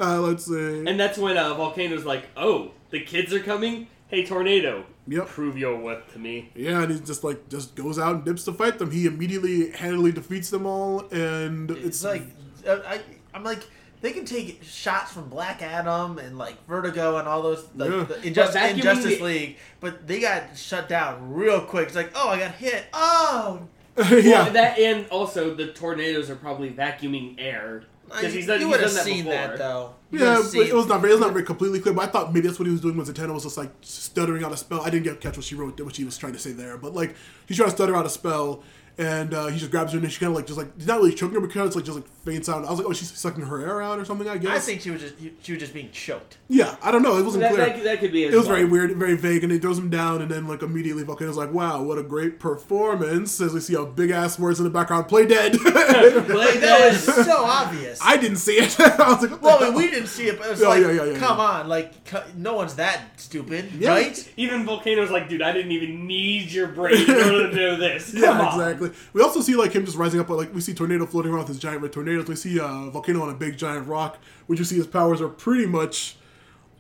[0.01, 0.85] Uh, let's see.
[0.87, 3.87] And that's when uh, Volcano's like, oh, the kids are coming.
[4.09, 5.27] Hey, Tornado, Yep.
[5.29, 6.51] prove your worth to me.
[6.55, 8.91] Yeah, and he just like just goes out and dips to fight them.
[8.91, 12.23] He immediately handily defeats them all, and it's, It's like
[12.67, 13.01] uh, I,
[13.35, 13.61] I'm like
[14.01, 18.05] they can take shots from Black Adam and like Vertigo and all those like, Yeah.
[18.05, 21.89] the Injust- But Injustice the- League, but they got shut down real quick.
[21.89, 22.87] It's like, oh, I got hit.
[22.95, 23.63] Oh,
[23.99, 24.45] yeah.
[24.45, 28.73] Well, that and also the tornadoes are probably vacuuming air because he's done, you he's
[28.73, 29.33] would have done that seen before.
[29.33, 29.95] that though.
[30.11, 31.95] You Yeah, but it was not very, it was not very completely clear.
[31.95, 32.97] But I thought maybe that's what he was doing.
[32.97, 34.81] Was Zatanna was just like stuttering out a spell.
[34.81, 36.79] I didn't get catch what she wrote, what she was trying to say there.
[36.79, 37.15] But like
[37.47, 38.63] he's trying to stutter out a spell,
[38.99, 40.99] and uh, he just grabs her and she kind of like just like he's not
[40.99, 42.65] really choking her, but kind of like just like faints out.
[42.65, 44.29] I was like, oh, she's sucking her air out or something.
[44.29, 44.57] I guess.
[44.57, 46.39] I think she was just she was just being choked.
[46.49, 47.17] Yeah, I don't know.
[47.19, 47.67] It wasn't That, clear.
[47.67, 48.25] that, that could be.
[48.25, 48.57] As it was well.
[48.57, 51.53] very weird, very vague, and he throws him down, and then like immediately Volcano's like,
[51.53, 55.09] "Wow, what a great performance!" As we see a big ass words in the background,
[55.09, 56.93] "Play dead." Play That dead.
[56.93, 57.99] was so obvious.
[58.03, 58.79] I didn't see it.
[58.81, 59.75] I was like, what well, I hell?
[59.75, 61.45] we didn't see it, but it's Yeah, like, yeah, yeah, yeah, come yeah.
[61.45, 61.93] on, like,
[62.37, 63.91] no one's that stupid, Yeah.
[63.91, 64.33] right?
[64.37, 68.13] Even Volcano's like, dude, I didn't even need your brain in order to know this.
[68.13, 68.61] Come Yeah, on.
[68.61, 68.91] exactly.
[69.13, 70.29] We also see like him just rising up.
[70.29, 71.93] Like we see Tornado floating around with his giant red
[72.27, 72.45] tornadoes.
[72.45, 75.29] We see a Volcano on a big giant rock, which you see his powers are
[75.29, 76.17] pretty much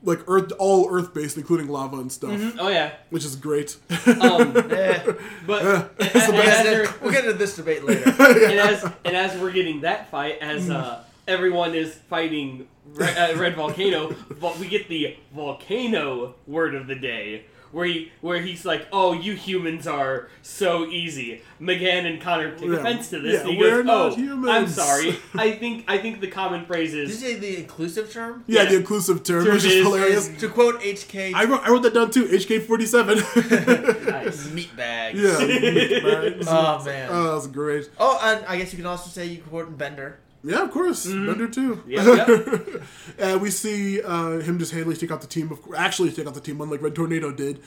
[0.05, 2.93] like Earth, all Earth based, including lava and stuff, Oh yeah.
[3.11, 3.77] which is great.
[4.07, 5.03] Um, Eh.
[5.47, 5.89] but Yeah.
[5.99, 8.05] and, It's and We'll as get into- we'll get into this debate later.
[8.19, 13.39] and as and as we're getting that fight, as uh, everyone is fighting Red, uh,
[13.41, 18.65] Red Volcano, vo- we get the volcano word of the day, where he where he's
[18.65, 22.77] like, "Oh, you humans are so easy." M'gann and Connor take Yeah.
[22.77, 23.35] offense to this.
[23.35, 25.17] Yeah, and he we're goes, not "Oh, I'm sorry.
[25.35, 28.45] I think I think the common phrase is." Did you is." say the inclusive term?
[28.47, 28.71] yeah, Yeah.
[28.71, 30.29] the inclusive term, Term which is is- hilarious.
[30.41, 32.27] To quote HK, I wrote, I wrote that down too.
[32.27, 33.19] HK forty seven.
[34.09, 34.51] Nice.
[34.51, 35.19] meat bags.
[35.21, 35.37] Yeah.
[35.39, 37.09] oh, Oh man.
[37.11, 37.89] Oh, that was great.
[37.99, 40.19] oh, and I guess you can also say you quote Bender.
[40.45, 41.07] Yeah, of course.
[41.07, 41.83] Bender too.
[41.87, 42.83] Yep, yep.
[43.19, 45.51] and we see uh, him just handily take out the team.
[45.51, 47.61] Of actually, take out the team, unlike Red Tornado did.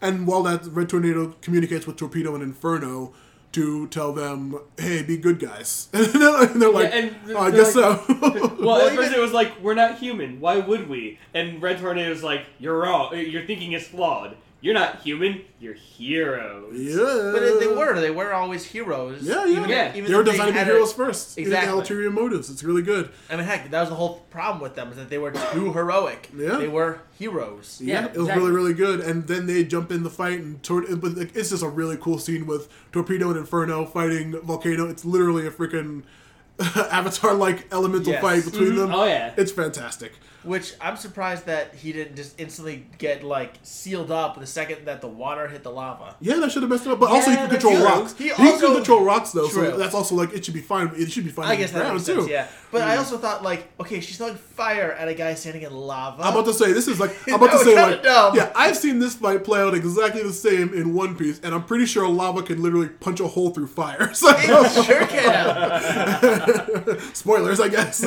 [0.00, 3.12] And while that Red Tornado communicates with Torpedo and Inferno
[3.52, 6.04] to tell them, "Hey, be good guys," and
[6.60, 9.60] they're like, and oh, "I guess like- so." Well, Well, at first it was like,
[9.60, 10.40] we're not human.
[10.40, 11.18] Why would we?
[11.32, 13.16] And Red Tornado's like, you're wrong.
[13.16, 14.36] Your thinking is flawed.
[14.60, 15.42] You're not human.
[15.60, 16.74] You're heroes.
[16.76, 18.00] yeah, But they- they were.
[18.00, 19.22] They were always heroes.
[19.22, 19.56] Yeah, yeah.
[19.58, 19.92] Even, Yeah.
[19.94, 21.38] Even They were designed to be had a- heroes first.
[21.38, 21.44] Exactly.
[21.44, 21.78] Exactly.
[21.78, 22.50] ulterior motives.
[22.50, 23.10] It's really good.
[23.30, 25.72] I mean, heck, that was the whole problem with them is that they were too
[25.78, 26.28] heroic.
[26.36, 26.56] Yeah.
[26.56, 27.80] They were heroes.
[27.80, 28.98] Yeah, Yeah, it was really, really good.
[28.98, 31.96] And then they jump in the fight, and tor- but like, it's just a really
[31.96, 34.88] cool scene with Torpedo and Inferno fighting Volcano.
[34.88, 36.02] It's literally a freaking
[36.90, 38.22] Avatar-like elemental Yes.
[38.22, 38.76] fight between mm-hmm.
[38.78, 38.92] them.
[38.94, 39.32] Oh, yeah.
[39.36, 40.12] it's fantastic.
[40.44, 45.00] Which I'm surprised that he didn't just instantly get like sealed up the second that
[45.00, 46.14] the water hit the lava.
[46.20, 47.00] Yeah, that should have messed it up.
[47.00, 47.84] But also, he Yeah, can control true.
[47.84, 48.14] rocks.
[48.16, 49.70] He He, can also- control rocks though, True.
[49.70, 50.92] so that's also like it should be fine.
[50.96, 51.48] It should be fine.
[51.48, 52.14] I guess that makes too.
[52.20, 52.28] sense.
[52.28, 52.98] Yeah, but I mm.
[52.98, 56.22] also thought like, okay, she's throwing fire at a guy standing in lava.
[56.22, 58.36] I'm about to say this is like I'm about to say like dumb.
[58.36, 61.64] yeah I've seen this fight play out exactly the same in One Piece and I'm
[61.64, 64.12] pretty sure lava can literally punch a hole through fire.
[64.18, 66.98] So It sure can.
[67.14, 68.02] spoilers I guess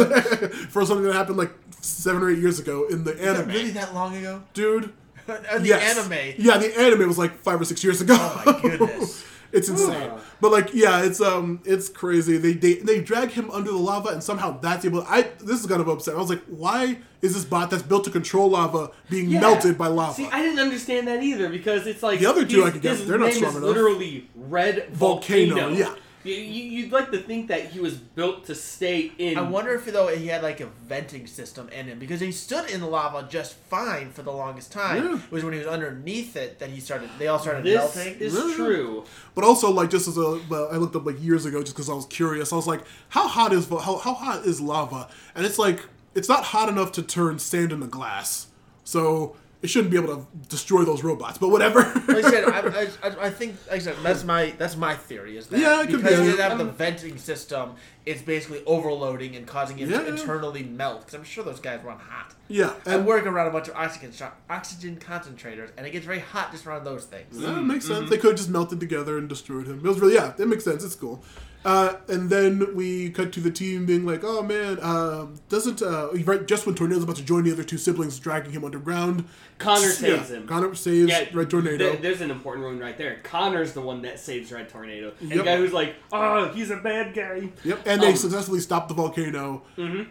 [0.70, 1.52] for something that happened like
[1.82, 3.48] seven or eight years ago in the Is it anime.
[3.50, 4.44] really that long ago?
[4.54, 4.94] Dude,
[5.30, 5.98] Uh, the yes.
[5.98, 6.34] anime.
[6.38, 8.16] Yeah, the anime was like five or six years ago.
[8.20, 9.26] Oh my goodness.
[9.54, 10.10] It's insane,
[10.40, 12.38] but like, yeah, it's um, it's crazy.
[12.38, 15.04] They they they drag him under the lava, and somehow that's able.
[15.04, 16.16] I this is kind of upset.
[16.16, 19.42] I was like, why is this bot that's built to control lava being Yeah.
[19.42, 20.14] melted by lava?
[20.14, 22.96] See, I didn't understand that either because it's like The other two I could get,
[22.96, 23.64] his they're not strong enough.
[23.64, 25.76] Literally red Volcano, volcano.
[25.78, 25.96] yeah.
[26.24, 29.38] You, you, you'd like to think that he was built to stay in.
[29.38, 32.70] I wonder if though he had like a venting system in him because he stood
[32.70, 35.04] in the lava just fine for the longest time.
[35.04, 35.16] Yeah.
[35.16, 37.10] It was when he was underneath it that he started.
[37.18, 38.20] They all started melting.
[38.20, 38.52] This melting.
[38.52, 38.66] is Yeah.
[38.66, 39.06] true.
[39.36, 41.90] But also, like, just as a, well, I looked up like years ago, just because
[41.90, 42.54] I was curious.
[42.54, 45.10] I was like, how hot is how, how hot is lava?
[45.36, 48.48] And it's like it's not hot enough to turn sand into glass,
[48.84, 51.38] so it shouldn't be able to destroy those robots.
[51.38, 51.82] But whatever.
[52.07, 52.45] like I said,
[53.03, 55.82] I, I, I think like I said that's my that's my theory is that Yeah,
[55.84, 56.26] it could because be.
[56.26, 59.99] you have the Um, venting system, it's basically overloading and causing him Yeah.
[60.01, 61.01] to internally melt.
[61.01, 62.34] Because I'm sure those guys run hot.
[62.47, 64.12] yeah, I and work around a bunch of oxygen
[64.49, 67.38] oxygen concentrators, and it gets very hot just around those things.
[67.38, 68.09] Yeah, it makes sense.
[68.09, 69.78] They could have just melted together and destroyed him.
[69.78, 70.84] It was really, yeah, that makes sense.
[70.84, 71.24] It's cool.
[71.64, 76.09] Uh, and then we cut to the team being like, "Oh man, um, doesn't uh,
[76.26, 79.26] right just when Tornado's about to join the other two siblings, dragging him underground."
[79.59, 80.47] Connor Yeah, saves him.
[80.47, 81.78] Connor saves Yeah, Red Tornado.
[81.78, 83.18] there- there's an important one right there.
[83.22, 85.12] Connor's the one that saves Red Tornado.
[85.20, 85.38] And Yep.
[85.38, 87.49] the guy who's like, oh, he's a bad guy.
[87.64, 89.62] Yep, and they Um, successfully stopped the volcano.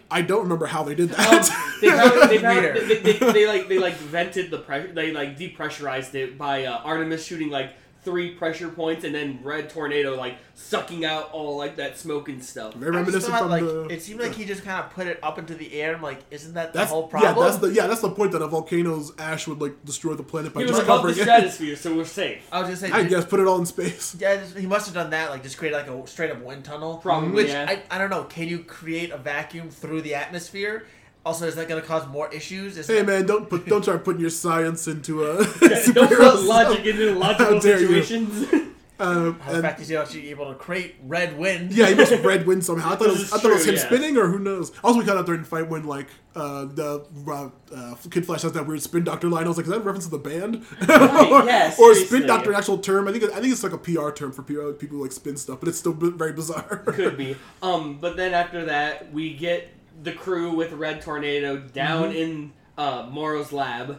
[0.08, 1.50] I don't remember how they did that.
[1.50, 4.92] Um, they, probably, they, probably, they, they, they, like they like vented the pressure.
[4.92, 7.72] They like depressurized it by uh, Artemis shooting like
[8.02, 12.42] three pressure points, and then Red Tornado like sucking out all like that smoke and
[12.44, 12.74] stuff.
[12.74, 13.86] Very reminiscent thought, from like the.
[13.88, 15.94] it seemed like he just kind of put it up into the air.
[15.94, 18.42] I'm like, isn't that the that's whole yeah, that's the yeah, that's the point that
[18.42, 21.18] a volcano's ash would like destroy the planet by He was just above the covering
[21.18, 21.22] it.
[21.22, 22.46] stratosphere, so we're safe.
[22.52, 22.92] I was just saying.
[22.92, 24.16] I did- guess put it all in space.
[24.20, 25.30] Yeah, he must have done that.
[25.30, 26.98] Like, just create like a straight up wind tunnel.
[26.98, 27.66] Probably, Which yeah.
[27.68, 28.24] I, I don't know.
[28.24, 30.84] Can you create a vacuum through the atmosphere?
[31.24, 32.78] Also, is that going to cause more issues?
[32.78, 35.36] Is Hey man, don't put don't start putting your science into a.
[35.44, 38.02] Don't put superhero logic into How logical dare you.
[38.02, 38.46] situations.
[39.02, 41.72] Um, The and- fact he's actually able to create red wind.
[41.72, 42.90] yeah, he must have red wind somehow.
[42.92, 43.80] I thought it was, I thought it was him yeah.
[43.80, 44.72] spinning, or who knows.
[44.84, 48.42] Also, we got out during the fight when like uh, the uh, uh, Kid Flash
[48.42, 49.44] has that weird spin doctor line.
[49.46, 50.66] I was like, is that a reference to the band?
[50.86, 52.04] Right, yeah, or is seriously.
[52.18, 53.08] spin doctor an actual term?
[53.08, 55.12] I think it- I think it's like a PR term for PR, people who like
[55.12, 56.82] spin stuff, but it's still b- very bizarre.
[56.84, 57.36] Could be.
[57.62, 59.70] Um, but then after that, we get
[60.02, 62.16] the crew with Red Tornado down Mm-hmm.
[62.16, 63.98] in uh, Morrow's lab,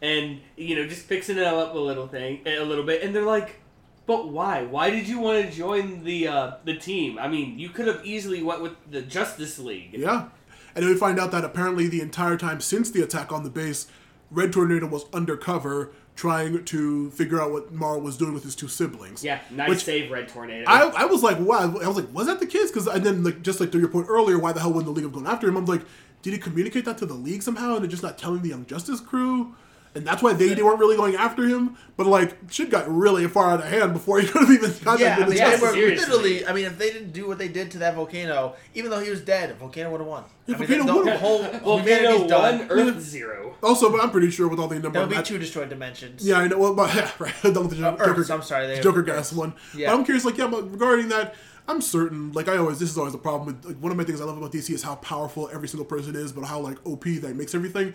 [0.00, 3.22] and you know just fixing it up a little thing, a little bit, and they're
[3.26, 3.60] like,
[4.06, 4.62] "But why?
[4.64, 7.18] Why did you want to join the uh, the team?
[7.18, 10.28] I mean, you could have easily went with the Justice League." Yeah.
[10.74, 13.50] And then we find out that apparently the entire time since the attack on the
[13.50, 13.88] base,
[14.30, 18.68] Red Tornado was undercover trying to figure out what Morrow was doing with his two
[18.68, 19.24] siblings.
[19.24, 20.64] Yeah, nice Which- save, Red Tornado.
[20.68, 21.74] I, I was like, wow.
[21.82, 22.70] I was like, was that the kids?
[22.70, 24.92] Because and then like just like to your point earlier, why the hell wouldn't the
[24.92, 25.56] League have gone after him?
[25.56, 25.82] I'm like,
[26.22, 28.66] did he communicate that to the League somehow, and they're just not telling the Young
[28.66, 29.54] Justice crew?
[29.94, 31.76] And that's why they, they weren't really going after him.
[31.98, 35.00] But like, shit got really far out of hand before he could have even contacted
[35.00, 36.46] Yeah, I the mean, Yeah, they were literally.
[36.46, 39.10] I mean, if they didn't do what they did to that volcano, even though he
[39.10, 40.24] was dead, volcano would have won.
[40.46, 41.38] Yeah, I mean, Volcano the, the would've- whole
[41.76, 42.58] Volcano humanity's done.
[42.60, 43.54] one, Earth zero.
[43.62, 45.68] Also, but I'm pretty sure with all the number There of would be two destroyed
[45.68, 46.26] dimensions.
[46.26, 46.58] Yeah, I know.
[46.58, 47.34] Well, but yeah, right.
[47.42, 49.52] Done with the Uh, Joker, Earths, I'm sorry, they- Joker gas one.
[49.76, 49.90] Yeah.
[49.90, 51.34] But I'm curious, like, yeah, but regarding that,
[51.68, 52.32] I'm certain.
[52.32, 54.24] Like, I always, this is always the problem with like, one of my things I
[54.24, 57.36] love about DC is how powerful every single person is, but how like OP that
[57.36, 57.92] makes everything.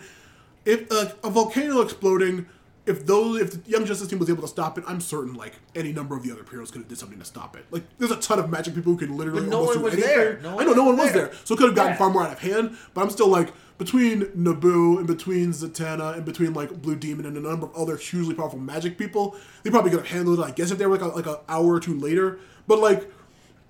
[0.68, 2.46] If uh, a volcano exploding,
[2.84, 5.54] if those, if the Young Justice team was able to stop it, I'm certain like
[5.74, 7.64] any number of the other heroes could have did something to stop it.
[7.70, 9.84] Like, there's a ton of magic people who can literally But no almost one do
[9.84, 10.16] was anything.
[10.16, 10.40] there.
[10.42, 11.26] No I know no one was there.
[11.28, 11.98] there, so it could have gotten Yeah.
[11.98, 12.76] far more out of hand.
[12.94, 17.36] But I'm still like between Nabu and between Zatanna and between like Blue Demon and
[17.36, 20.42] a number of other hugely powerful magic people, they probably could have handled it.
[20.42, 23.10] I guess if they were like a, like an hour or two later, but like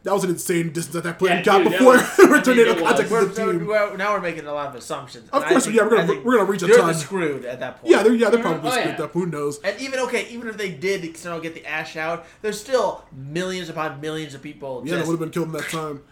[0.05, 2.43] that was an insane distance that that plane Yeah, got dude, before was- I mean,
[2.43, 2.83] Tornado it was.
[2.83, 3.67] contacted We're, the team.
[3.67, 5.29] we're- now we're making a lot of assumptions.
[5.31, 6.77] Of course, think- yeah, we're gonna- we're gonna reach a time.
[6.77, 6.95] they're ton.
[6.95, 7.91] screwed at that point.
[7.93, 9.05] Yeah, they're yeah they're probably Oh, screwed yeah.
[9.05, 9.13] up.
[9.13, 9.59] Who knows?
[9.61, 13.69] And even okay, even if they did somehow get the ash out, there's still millions
[13.69, 14.83] upon millions of people.
[14.85, 16.03] Yeah, they just, would have been killed in that time.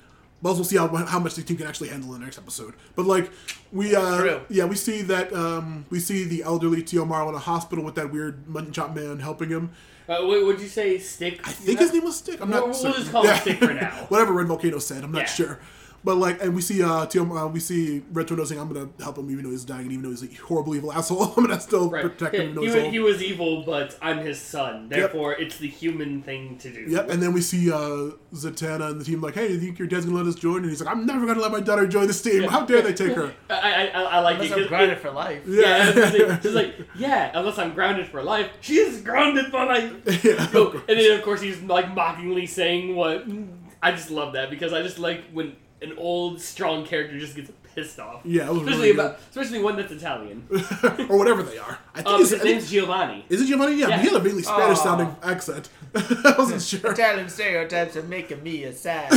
[0.43, 2.75] But we'll see how how much the team can actually handle in the next episode.
[2.95, 3.31] But like
[3.73, 4.41] we uh True.
[4.51, 7.05] yeah we see that um we see the elderly Tio T.O.
[7.07, 9.71] Morrow in a hospital with that weird mutton chop man helping him.
[10.09, 11.41] Uh, what would you say, Stick?
[11.47, 12.41] I think his name was Stick.
[12.41, 12.67] I'm We'll- not.
[12.67, 13.01] we'll certain.
[13.01, 13.91] just call him Stick for now.
[14.09, 15.59] Whatever Red Volcano said, I'm not sure.
[16.07, 18.89] But like, and we see uh, Tiom, uh we see Retro Tornado saying, "I'm gonna
[19.01, 21.25] help him even though he's dying, and even though he's a horrible evil asshole.
[21.37, 22.03] I'm gonna still Right.
[22.03, 24.89] protect him." Even though he, he's was, he was evil, but I'm his son.
[24.89, 26.85] Therefore, it's the human thing to do.
[26.89, 29.81] Yep, and then we see uh, Zatanna and the team like, "Hey, do you think
[29.81, 31.89] your dad's gonna let us join?" And he's like, "I'm never gonna let my daughter
[31.89, 32.45] join this team.
[32.45, 34.53] How dare they take her?" I, I, I, I like Unless it.
[34.55, 35.43] I'm 'cause grounded it- for life.
[35.45, 36.41] Yeah, I was gonna say, Yeah.
[36.41, 38.49] she's like, yeah, unless I'm grounded for life.
[38.61, 39.93] She is grounded for life.
[40.25, 40.75] Yeah, of course.
[40.89, 43.27] and then of course he's like mockingly saying what.
[43.83, 47.51] I just love that because I just like when an old strong character just gets
[47.75, 48.23] pissed off.
[48.25, 50.47] Yeah, it was especially really about especially one that's Italian.
[51.11, 51.79] or whatever they are.
[51.95, 53.25] I think Um, it's, his I think- name's Giovanni.
[53.29, 53.77] is it Giovanni?
[53.77, 53.99] Yeah, Yeah.
[53.99, 55.69] he had a vaguely Spanish sounding accent.
[55.95, 56.91] I wasn't sure.
[56.93, 59.11] Italian stereotypes are making me a sad.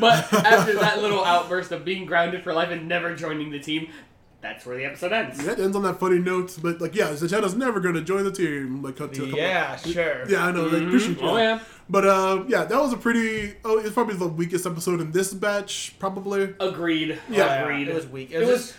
[0.00, 3.88] But after that little outburst of being grounded for life and never joining the team,
[4.42, 5.42] that's where the episode ends.
[5.42, 8.32] Yeah, it ends on that funny note, but like, yeah, Zatanna's never gonna join the
[8.32, 8.82] team.
[8.82, 10.28] Like, cut to a couple- yeah, sure.
[10.28, 10.64] Yeah, I know.
[10.66, 11.60] Like, appreciate Oh yeah.
[11.88, 13.54] But uh, yeah, that was a pretty.
[13.64, 16.54] Oh, it's probably the weakest episode in this batch, probably.
[16.60, 17.18] Agreed.
[17.30, 17.62] Yeah.
[17.62, 17.88] Agreed.
[17.88, 18.30] It was weak.
[18.32, 18.74] It, was,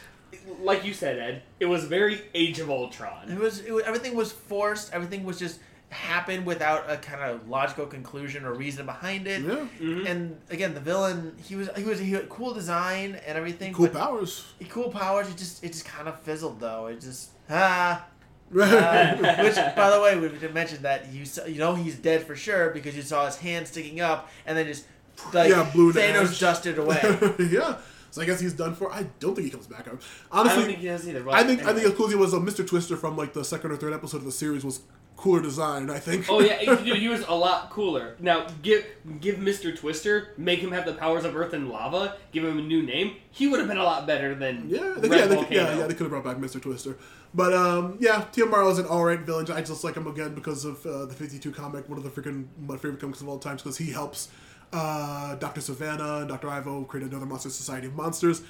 [0.61, 1.43] like you said, Ed.
[1.59, 3.32] It was very Age of Ultron.
[3.32, 4.93] It was, it was everything was forced.
[4.93, 5.59] Everything was just
[5.93, 9.41] happened without a kind of logical conclusion or reason behind it.
[9.41, 10.09] Yeah, Mhm.
[10.09, 13.73] And again, the villain, he was he was he had cool design and everything.
[13.73, 14.45] cool powers.
[14.59, 15.29] he- cool powers.
[15.29, 16.87] It just it just kind of fizzled though.
[16.87, 18.05] It just ah.
[18.55, 22.21] Uh, which, by the way, we did mention that you saw, you know he's dead
[22.27, 24.85] for sure because you saw his hand sticking up and then just
[25.33, 26.39] like Yeah, blew to Thanos ash.
[26.39, 26.99] dusted away.
[27.39, 27.77] yeah.
[28.11, 28.91] So I guess he's done for.
[28.93, 29.87] I don't think he comes back.
[29.87, 31.27] I don't Honestly, think he does either.
[31.31, 32.67] I think I think as cool as he was, uh, Mr.
[32.67, 34.81] Twister from like the second or third episode of the series was
[35.16, 35.89] cooler design.
[35.89, 36.26] I think.
[36.30, 38.16] Oh yeah, dude, he was a lot cooler.
[38.20, 38.86] Now give
[39.20, 39.76] give Mr.
[39.78, 43.16] Twister, make him have the powers of earth and lava, give him a new name.
[43.32, 45.93] He would have been a lot better than Yeah, they, yeah, they, yeah, yeah, they
[45.93, 46.61] could have brought back Mr.
[46.61, 46.97] Twister.
[47.34, 48.45] But um, yeah, T.O.
[48.45, 49.49] Morrow is an alright villain.
[49.51, 52.45] I just like him again because of uh, the 52 comic, one of the freaking
[52.59, 54.30] my favorite comics of all time, because he helps
[54.72, 55.61] uh, Dr.
[55.61, 56.49] Sivana and Dr.
[56.49, 58.41] Ivo create another Monster Society of Monsters.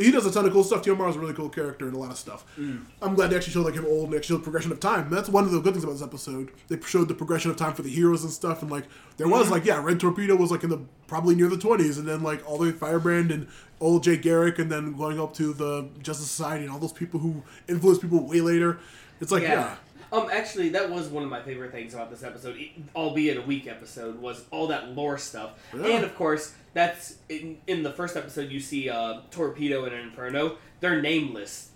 [0.00, 0.82] He does a ton of cool stuff.
[0.82, 0.94] T.O.
[0.94, 2.44] Morrow's a really cool character and a lot of stuff.
[2.58, 2.84] Mm.
[3.02, 5.10] I'm glad they actually showed like him old and actually showed progression of time.
[5.10, 6.50] That's one of the good things about this episode.
[6.68, 8.84] They showed the progression of time for the heroes and stuff, and like
[9.18, 9.52] there was Mm-hmm.
[9.52, 12.48] like yeah, Red Torpedo was like in the probably near the 20s, and then like
[12.48, 13.46] all the way Firebrand and
[13.80, 17.20] old Jay Garrick, and then going up to the Justice Society and all those people
[17.20, 18.78] who influenced people way later.
[19.20, 19.76] It's like yeah,
[20.12, 22.58] Um, actually, that was one of my favorite things about this episode,
[22.96, 25.50] albeit a weak episode, was all that lore stuff.
[25.76, 25.86] Yeah.
[25.86, 28.50] And of course, that's in, in the first episode.
[28.50, 30.56] You see uh, Torpedo and Inferno.
[30.80, 31.70] They're nameless.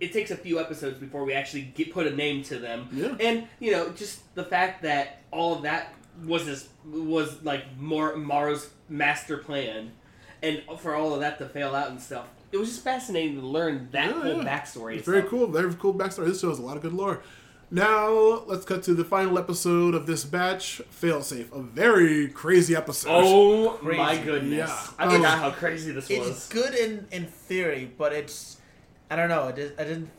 [0.00, 2.88] it takes a few episodes before we actually get put a name to them.
[2.92, 3.14] Yeah.
[3.20, 8.16] And you know, just the fact that all of that was this was like more
[8.16, 9.92] Morrow's master plan,
[10.42, 13.46] and for all of that to fail out and stuff, it was just fascinating to
[13.46, 14.58] learn that Yeah, whole yeah.
[14.58, 14.96] backstory.
[14.96, 15.30] It's very stuff.
[15.30, 15.46] cool.
[15.46, 16.26] Very cool backstory.
[16.26, 17.22] This show has a lot of good lore.
[17.70, 20.80] Now let's cut to the final episode of this batch.
[20.90, 23.10] Failsafe, a very crazy episode.
[23.10, 23.98] Oh Crazy.
[23.98, 24.58] my goodness!
[24.70, 24.86] Yeah.
[24.98, 25.10] I Oh.
[25.16, 26.28] forgot how crazy this It's was.
[26.30, 28.56] It's good in in theory, but it's
[29.10, 29.48] I don't know.
[29.48, 30.10] It did, I didn't.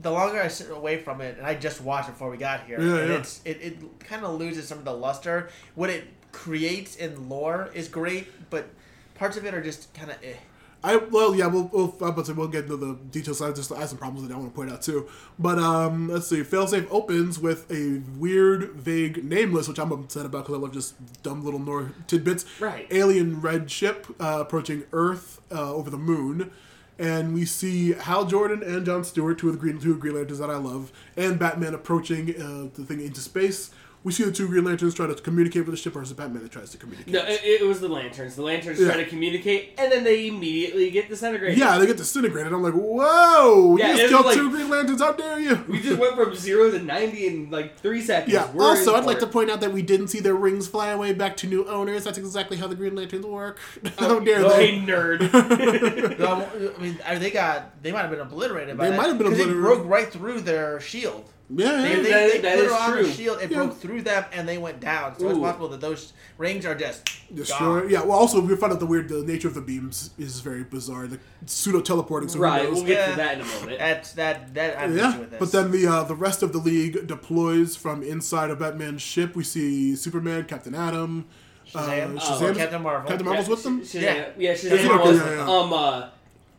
[0.00, 2.66] The longer I sit away from it, and I just watched it before we got
[2.66, 3.18] here, Yeah, and yeah.
[3.18, 5.48] it's it, it kind of loses some of the luster.
[5.74, 8.68] What it creates in lore is great, but
[9.14, 10.34] parts of it are just kind of eh.
[10.82, 13.42] I well, yeah, we'll we'll, I'm about to, we'll get into the details.
[13.42, 15.08] I just I have some problems that I want to point out too.
[15.38, 16.42] But um, let's see.
[16.42, 21.22] Failsafe opens with a weird, vague, nameless, which I'm upset about because I love just
[21.22, 22.44] dumb little Nor tidbits.
[22.60, 22.86] Right.
[22.92, 26.52] Alien red ship uh, approaching Earth uh, over the moon.
[27.00, 30.14] And we see Hal Jordan and John Stewart, two of the Green two of Green
[30.14, 33.70] Lanterns that I love, and Batman approaching uh, the thing into space.
[34.08, 36.16] We see the two Green Lanterns try to communicate with the ship, or is it
[36.16, 37.12] Batman that tries to communicate?
[37.12, 38.36] No, it, it was the lanterns.
[38.36, 38.86] The lanterns Yeah.
[38.86, 41.58] try to communicate, and then they immediately get disintegrated.
[41.58, 42.50] Yeah, they get disintegrated.
[42.54, 43.76] I'm like, whoa!
[43.76, 45.02] Yeah, you just killed like- two Green Lanterns.
[45.02, 45.62] How dare you?
[45.68, 48.32] We just went from zero to ninety in like three seconds.
[48.32, 48.50] yeah.
[48.50, 51.12] We're Also, I'd like to point out that we didn't see their rings fly away
[51.12, 52.04] back to new owners.
[52.04, 53.58] That's exactly how the Green Lanterns work.
[53.98, 54.86] Oh, how dare Okay, they?
[54.90, 56.18] nerd.
[56.18, 56.48] No,
[56.78, 59.26] I mean, they got they might have been obliterated by They that, might have been
[59.28, 59.58] 'cause obliterated.
[59.58, 61.30] It broke right through their shield.
[61.50, 62.02] Yeah, They, yeah.
[62.02, 62.02] they, That-
[62.32, 63.02] they that put is it on true.
[63.06, 63.40] the shield.
[63.40, 63.56] It Yeah.
[63.56, 65.18] broke through them, and they went down.
[65.18, 67.80] So it's possible that those rings are just Destroy.
[67.80, 67.90] gone.
[67.90, 68.02] Yeah.
[68.02, 71.06] Well, also we found out the weird the nature of the beams is very bizarre.
[71.06, 72.28] The pseudo teleporting.
[72.28, 73.10] So right, we'll get Yeah.
[73.12, 73.78] to that in a moment.
[73.78, 75.38] That's that that I'm Yeah, yeah, with this.
[75.38, 79.34] but then the uh, the rest of the league deploys from inside of Batman's ship.
[79.34, 81.24] We see Superman, Captain Atom,
[81.66, 83.08] Shazam, uh, oh, Shazam, Captain Marvel.
[83.08, 83.80] Captain Marvel's Yeah, with them.
[83.80, 84.14] Shazam, Yeah.
[84.14, 85.50] yeah, Yeah, Shazam okay, was yeah, yeah.
[85.50, 86.08] um uh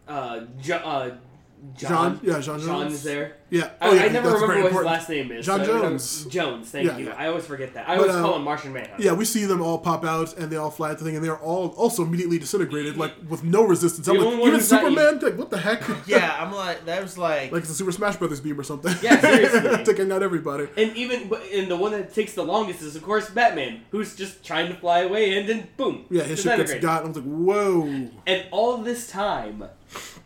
[0.07, 1.17] uh John uh,
[1.75, 2.91] John, John, yeah, John J'onn J'onzz.
[2.91, 3.35] is there.
[3.49, 3.69] Yeah.
[3.81, 5.45] Oh, yeah, I never remember very what his last name is.
[5.45, 6.25] John so I don't know- Jones.
[6.25, 6.69] Jones.
[6.69, 7.05] Thank Yeah, you.
[7.07, 7.15] yeah.
[7.17, 7.89] I always forget that.
[7.89, 9.01] I But, always uh, call him Martian Manhunter.
[9.03, 11.25] Yeah, we see them all pop out and they all fly at the thing, and
[11.25, 14.07] they're all also immediately disintegrated, like with no resistance.
[14.07, 15.81] I'm like, only one even Superman, like, what the heck?
[16.07, 18.93] yeah, I'm like that was like, like it's a Super Smash Brothers beam or something.
[19.01, 19.83] Yeah, seriously.
[19.85, 20.67] taking out everybody.
[20.77, 24.43] And even and the one that takes the longest is of course Batman, who's just
[24.45, 26.05] trying to fly away and then boom.
[26.09, 26.81] Yeah, his ship gets disintegrated.
[26.83, 27.03] got.
[27.03, 28.09] I was like, whoa.
[28.27, 29.63] And all this time,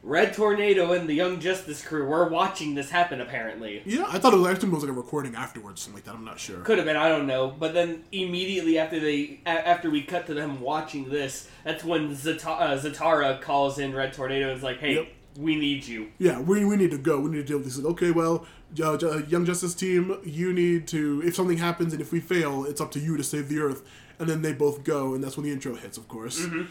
[0.01, 3.21] Red Tornado and the Young Justice crew were watching this happen.
[3.21, 6.03] Apparently, Yeah, I thought it was actually it was like a recording afterwards, something like
[6.05, 6.15] that.
[6.15, 6.59] I'm not sure.
[6.61, 7.47] could have been I don't know.
[7.57, 12.13] But then immediately after they a- after we cut to them watching this, that's when
[12.15, 15.07] Zata- uh, Zatara calls in Red Tornado and is like, "Hey, Yep.
[15.37, 17.19] we need you." Yeah, we, we need to go.
[17.21, 17.77] We need to deal with this.
[17.77, 18.45] Like, okay, well,
[18.83, 21.21] uh, Young Justice team, you need to.
[21.25, 23.83] If something happens and if we fail, it's up to you to save the Earth.
[24.19, 26.41] And then they both go, and that's when the intro hits, of course.
[26.41, 26.63] Mm-hmm.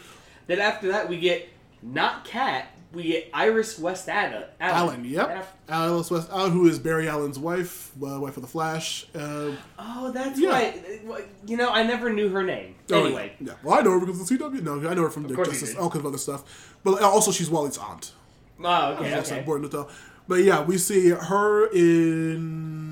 [0.47, 1.49] Then after that, we get
[1.83, 5.49] not Cat, we get Iris West Ada, Allen, yep.
[5.69, 9.07] Alice West, Allen, who is Barry Allen's wife, uh, wife of the Flash.
[9.15, 10.51] Uh, Oh, that's Yeah.
[10.51, 11.01] right.
[11.47, 12.75] You know, I never knew her name.
[12.93, 13.55] oh, Anyway, yeah.
[13.63, 14.61] Well, I know her because of the CW.
[14.63, 16.77] No, I know her from the Justice, all kinds of other stuff.
[16.85, 18.13] But also, she's Wally's aunt.
[18.63, 19.39] oh, okay, That's okay.
[19.39, 19.89] important to tell.
[20.29, 22.92] But yeah, we see her in.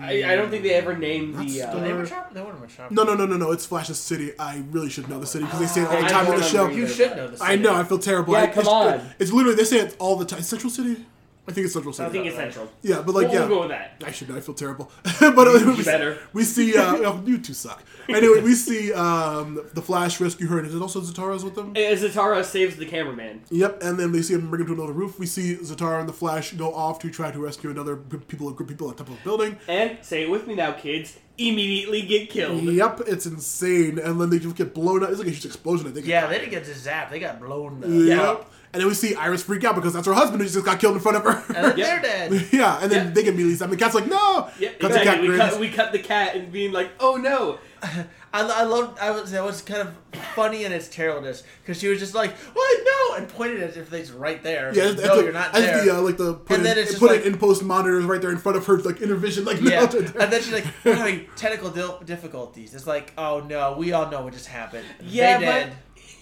[0.00, 1.58] I, I don't think they ever named the.
[1.58, 2.32] That's Uh, they were sharp.
[2.32, 2.90] They weren't much.
[2.90, 3.52] No, no, no, no, no.
[3.52, 4.32] It's Flash's city.
[4.38, 6.32] I really should know the city because they say it all the I time on
[6.32, 6.62] don't the show.
[6.64, 7.40] remember You should know this.
[7.40, 7.74] I know.
[7.74, 8.32] I feel terrible.
[8.34, 9.00] Yeah, I, come it's, on.
[9.18, 10.42] It's literally they say it all the time.
[10.42, 11.04] Central City.
[11.48, 12.08] I think it's Central City.
[12.08, 12.68] I think it's Central.
[12.82, 13.40] yeah, but like We'll, yeah.
[13.46, 14.02] we'll go with that.
[14.04, 14.28] I should.
[14.28, 14.36] know.
[14.36, 14.90] I feel terrible.
[15.20, 16.18] but uh, we, better.
[16.32, 16.76] we see.
[16.76, 17.82] Uh, oh, you two suck.
[18.08, 21.70] Anyway, we see um, the Flash rescue her, and is it also Zatara's with them?
[21.70, 23.42] Uh, Zatara saves the cameraman.
[23.50, 25.18] Yep, and then they see him bring him to another roof.
[25.18, 28.48] We see Zatara and the Flash go off to try to rescue another group people,
[28.48, 29.56] a group of people on top of a building.
[29.68, 32.62] And, say it with me now, kids, immediately get killed.
[32.62, 35.10] Yep, it's insane, and then they just get blown up.
[35.10, 35.86] It's like a huge explosion.
[35.86, 36.06] I think.
[36.06, 37.10] Yeah, they didn't get zapped.
[37.10, 37.84] They got blown.
[37.84, 37.90] Up.
[37.90, 38.50] Yep.
[38.76, 40.94] And then we see Iris freak out because that's her husband who just got killed
[40.96, 41.42] in front of her.
[41.54, 42.02] And then Yep.
[42.02, 42.48] they're dead.
[42.52, 43.12] yeah, and then Yeah.
[43.12, 43.70] they get immediately zapped.
[43.70, 44.48] The cat's like, no!
[44.58, 45.20] Yeah, Cut the cat.
[45.20, 45.42] We grins.
[45.50, 47.58] cut, we cut the cat and being like, oh no.
[48.34, 48.98] I, I loved.
[48.98, 49.30] I was.
[49.30, 49.94] That was kind of
[50.34, 52.80] funny in its terribleness because she was just like, "What?
[52.84, 54.72] No!" and pointed as if they's right there.
[54.74, 55.84] Yeah, no, it's like, you're not as there.
[55.84, 57.62] the uh, like the put, And in, then it's just put like- it in post
[57.62, 60.14] monitors right there in front of her like inner vision like yeah, melted.
[60.16, 64.10] and then she's like, "We're having technical dil- difficulties." It's like, "Oh no, we all
[64.10, 65.52] know what just happened." Yeah, they but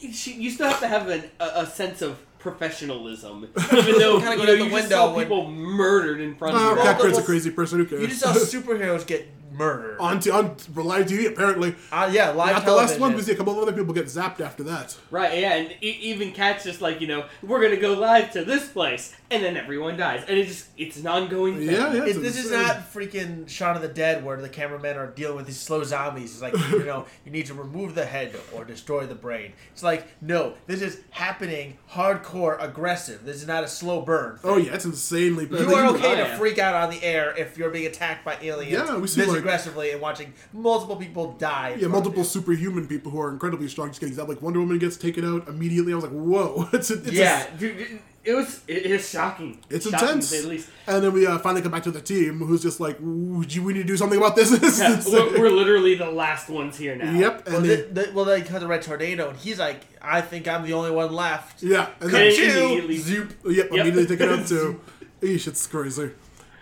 [0.03, 0.15] dead.
[0.15, 4.37] she, you still have to have an, a, a sense of professionalism, even though Kinda
[4.37, 6.77] you, know, you just saw when- people murdered in front of you.
[6.77, 7.79] Well, Cat a crazy person.
[7.81, 8.03] Who cares?
[8.03, 9.99] you just saw superheroes get murdered.
[10.01, 11.75] on t- on live TV apparently.
[11.93, 13.15] Uh, yeah, live Not the last one.
[13.15, 14.97] We see a couple of other people get zapped after that.
[15.11, 18.45] Right, yeah, and e- even Cat's just like, you know, we're gonna go live to
[18.45, 20.25] this place, and then everyone dies.
[20.29, 21.71] And it's just, it's an ongoing thing.
[21.71, 22.05] Yeah, yeah.
[22.05, 25.47] It, this is not freaking Shaun of the Dead where the cameramen are dealing with
[25.47, 26.33] these slow zombies.
[26.33, 29.53] It's like, you know, you need to remove the head or destroy the brain.
[29.73, 33.25] It's like, no, this is happening hardcore aggressive.
[33.25, 34.39] This is not a slow burn.
[34.45, 35.47] Oh yeah, it's insanely.
[35.49, 36.37] You are okay Oh, to yeah.
[36.39, 39.44] freak out on the air if you're being attacked by aliens Yeah, we see, like-
[39.49, 41.77] aggressively and watching multiple people die.
[41.79, 44.29] Yeah, multiple of superhuman people who are incredibly strong just getting zapped.
[44.29, 45.93] Like Wonder Woman gets taken out immediately.
[45.93, 46.69] I was like, whoa!
[46.73, 49.59] It's, it's Yeah, dude, it- it was, it is shocking.
[49.69, 50.31] It's shocking intense.
[50.31, 50.71] To say the least.
[50.87, 53.75] And then we uh, finally come back to the team, who's just like, "Ooh, "We
[53.75, 54.51] need to do something about this."
[54.81, 57.13] Yeah, we're, we're literally the last ones here now.
[57.13, 60.23] Yep, Well, and the, then, well, they cut the red tornado, and he's like, "I
[60.23, 63.73] think I'm the only one left." yeah, and And then immediately- zoop, yep, Yep.
[63.73, 64.81] immediately taken out too.
[65.21, 66.11] Eesh, it's crazy.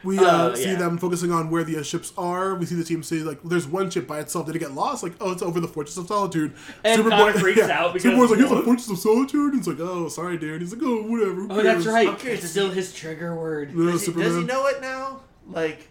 [0.05, 0.77] We uh, Uh, see yeah.
[0.77, 2.55] them focusing on where the uh, ships are.
[2.57, 4.47] We see the team say like, "There's one ship by itself.
[4.47, 6.53] Did it get lost?" Like, "Oh, it's over the Fortress of Solitude."
[6.85, 9.81] And Connor freaks out because- Superboy's like, "Here's the Fortress of Solitude." And It's like,
[9.81, 12.09] "Oh, sorry, dude." He's like, "Oh, whatever." who Oh, that's right.
[12.09, 13.75] I'm It's still his trigger word.
[13.77, 15.21] No, Does he, does he know it now?
[15.49, 15.89] Like,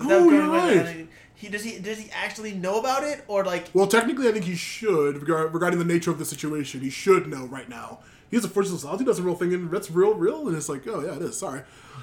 [0.00, 1.08] Oh, you're right.
[1.34, 3.68] he does he does he actually know about it or like?
[3.74, 6.80] Well, technically, I think he should regar- regarding the nature of the situation.
[6.80, 8.00] He should know right now.
[8.32, 9.06] He's a Fortress of Solitude.
[9.06, 10.48] That's a real thing, and that's real, real.
[10.48, 11.38] And it's like, oh yeah, it is.
[11.38, 11.60] Sorry.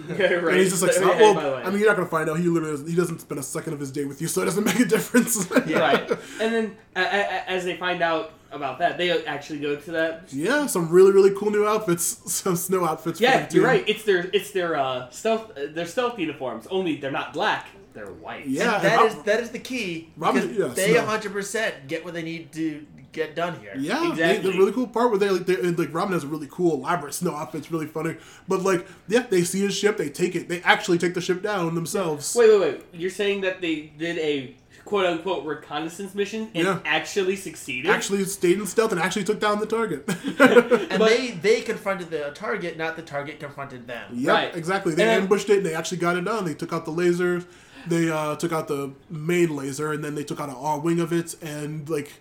[0.10, 0.54] Okay, right.
[0.54, 1.16] And he's just like, So- stop.
[1.16, 1.64] hey, well, by the way.
[1.64, 2.40] I mean, you're not gonna find out.
[2.40, 4.46] He literally doesn't, he doesn't spend a second of his day with you, so it
[4.46, 5.50] doesn't make a difference.
[5.68, 6.10] yeah right.
[6.40, 9.92] And then a- a- a- as they find out about that, they actually go to
[9.92, 10.32] that.
[10.32, 13.20] yeah, some really really cool new outfits, some snow outfits.
[13.20, 13.84] Yeah, the you're right.
[13.88, 16.68] It's their it's their uh, stealth uh, their stealth uniforms.
[16.68, 17.68] Only they're not black.
[17.94, 18.46] They're white.
[18.48, 21.32] Yeah, And that and is Rob- that is the key Robin- because yeah, they 100
[21.34, 23.74] percent get what they need to get done here.
[23.78, 24.52] Yeah, they, Exactly.
[24.52, 26.74] the really cool part where they like, they, and, like Robin has a really cool
[26.76, 27.60] elaborate snow outfit.
[27.62, 28.16] It's really funny.
[28.48, 31.42] But like, yeah, they see his ship, they take it, they actually take the ship
[31.42, 32.36] down themselves.
[32.36, 32.86] Wait, wait, wait.
[32.94, 34.56] You're saying that they did a
[34.86, 36.80] quote unquote reconnaissance mission and Yeah.
[36.86, 37.92] actually succeeded?
[37.92, 40.04] Actually stayed in stealth and actually took down the target.
[40.40, 44.12] And But- they they confronted the target, not the target confronted them.
[44.14, 44.56] Yep, Right.
[44.56, 44.96] exactly.
[44.96, 46.46] They And ambushed it and they actually got it done.
[46.46, 47.46] They took out the lasers.
[47.88, 51.00] They uh, took out the main laser and then they took out an R wing
[51.00, 51.36] of it.
[51.42, 52.12] And like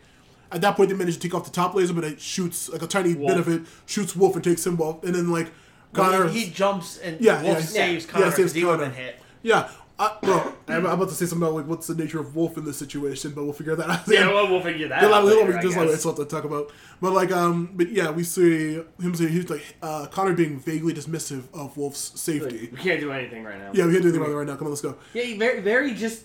[0.51, 2.83] at that point, they managed to take off the top laser, but it shoots like
[2.83, 5.03] a tiny bit of it shoots Wolf and takes him off.
[5.05, 5.47] And then like
[5.93, 8.91] When Connor, he jumps and Yeah, Wolf yeah, saves yeah, Connor saves because he Connor.
[8.91, 9.21] hit.
[9.43, 9.69] yeah.
[10.01, 12.65] Uh, well, I'm about to say something about like what's the nature of Wolf in
[12.65, 14.03] this situation, but we'll figure that out.
[14.07, 15.25] yeah, well, we'll figure that Yeah, out.
[15.25, 15.95] like, later, like, I just like guess.
[15.95, 16.71] it's something to talk about.
[17.01, 20.95] But like, um, but yeah, we see him say he's like uh, Connor being vaguely
[20.95, 22.69] dismissive of Wolf's safety.
[22.71, 23.73] we can't do anything right now.
[23.75, 24.55] Yeah, we can't do anything right now.
[24.55, 24.97] Come on, let's go.
[25.15, 26.23] Yeah, very, very just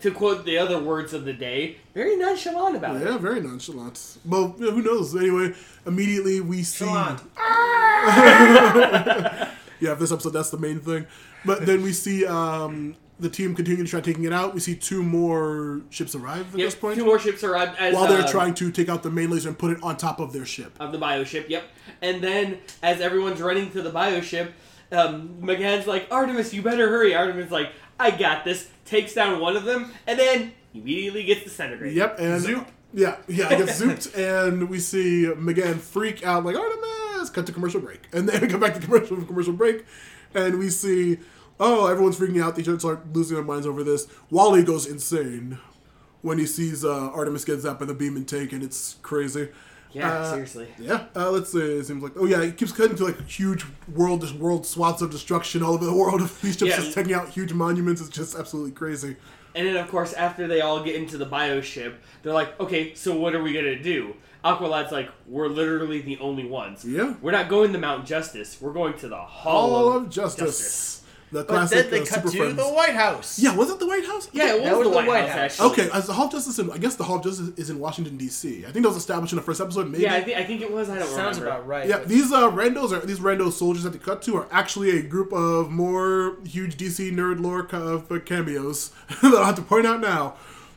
[0.00, 3.04] to quote the other words of the day, very nonchalant about it.
[3.04, 4.18] Yeah, very nonchalant.
[4.24, 5.14] Well, who knows?
[5.16, 5.54] Anyway,
[5.86, 6.86] immediately we see.
[9.82, 11.06] Yeah, this episode that's the main thing.
[11.46, 14.52] But then we see um, the team continue to try taking it out.
[14.52, 17.94] We see two more ships arrive at Yep, this point two more ships arrive as
[17.94, 20.20] while they're uh, trying to take out the main laser and put it on top
[20.20, 20.74] of their ship.
[20.78, 21.48] of the bioship.
[21.48, 21.64] Yep.
[22.02, 24.50] And then as everyone's running to the bioship,
[24.92, 27.14] um, M'gann's like, Artemis, you better hurry.
[27.14, 28.68] Artemis like, I got this.
[28.84, 31.96] Takes down one of them, and then immediately gets disintegrated.
[31.96, 32.68] Yep, and Zoop.
[32.92, 34.16] yeah, yeah, it gets zooped,
[34.48, 37.30] and we see M'gann freak out like Artemis.
[37.30, 39.84] Cut to commercial break, and then we come back to commercial commercial break,
[40.34, 41.18] and we see
[41.60, 42.56] oh everyone's freaking out.
[42.56, 44.08] They start losing their minds over this.
[44.30, 45.58] Wally goes insane
[46.22, 48.62] when he sees uh, Artemis gets up by the beam and taken.
[48.62, 49.50] It's crazy.
[49.92, 50.68] Yeah, Uh, seriously.
[50.78, 53.64] Yeah, uh, let's say it seems like oh yeah, it keeps cutting to like huge
[53.94, 56.20] world just world swaths of destruction all over the world.
[56.42, 56.76] These ships Yeah.
[56.76, 58.00] just taking out huge monuments.
[58.00, 59.16] It's just absolutely crazy.
[59.52, 63.16] And then, of course, after they all get into the bioship, they're like, okay, so
[63.18, 64.14] what are we going to do?
[64.44, 66.84] Aqualad's like, we're literally the only ones.
[66.84, 67.14] Yeah.
[67.20, 68.58] We're not going to Mount Justice.
[68.60, 70.99] We're going to the Hall, Hall of Justice.
[71.32, 72.56] The But classic then they uh, cut Super to Friends.
[72.56, 73.38] the White House.
[73.38, 74.28] Yeah, was it the White House?
[74.32, 75.60] Yeah, it was, That was the the White, White House, House.
[75.60, 75.70] actually.
[75.84, 77.78] Okay, as the Hall of Justice, in, I guess the Hall of Justice is in
[77.78, 78.64] Washington D.C.
[78.66, 79.88] I think that was established in the first episode.
[79.90, 80.02] Maybe.
[80.02, 80.90] Yeah, I think, I think it was.
[80.90, 81.58] I don't Sounds remember.
[81.60, 81.88] about right.
[81.88, 84.90] Yeah, but- these uh, randos are these rando soldiers that they cut to are actually
[84.98, 88.90] a group of more huge DC nerd lore ca- of uh, cameos
[89.22, 90.34] that I have to point out now.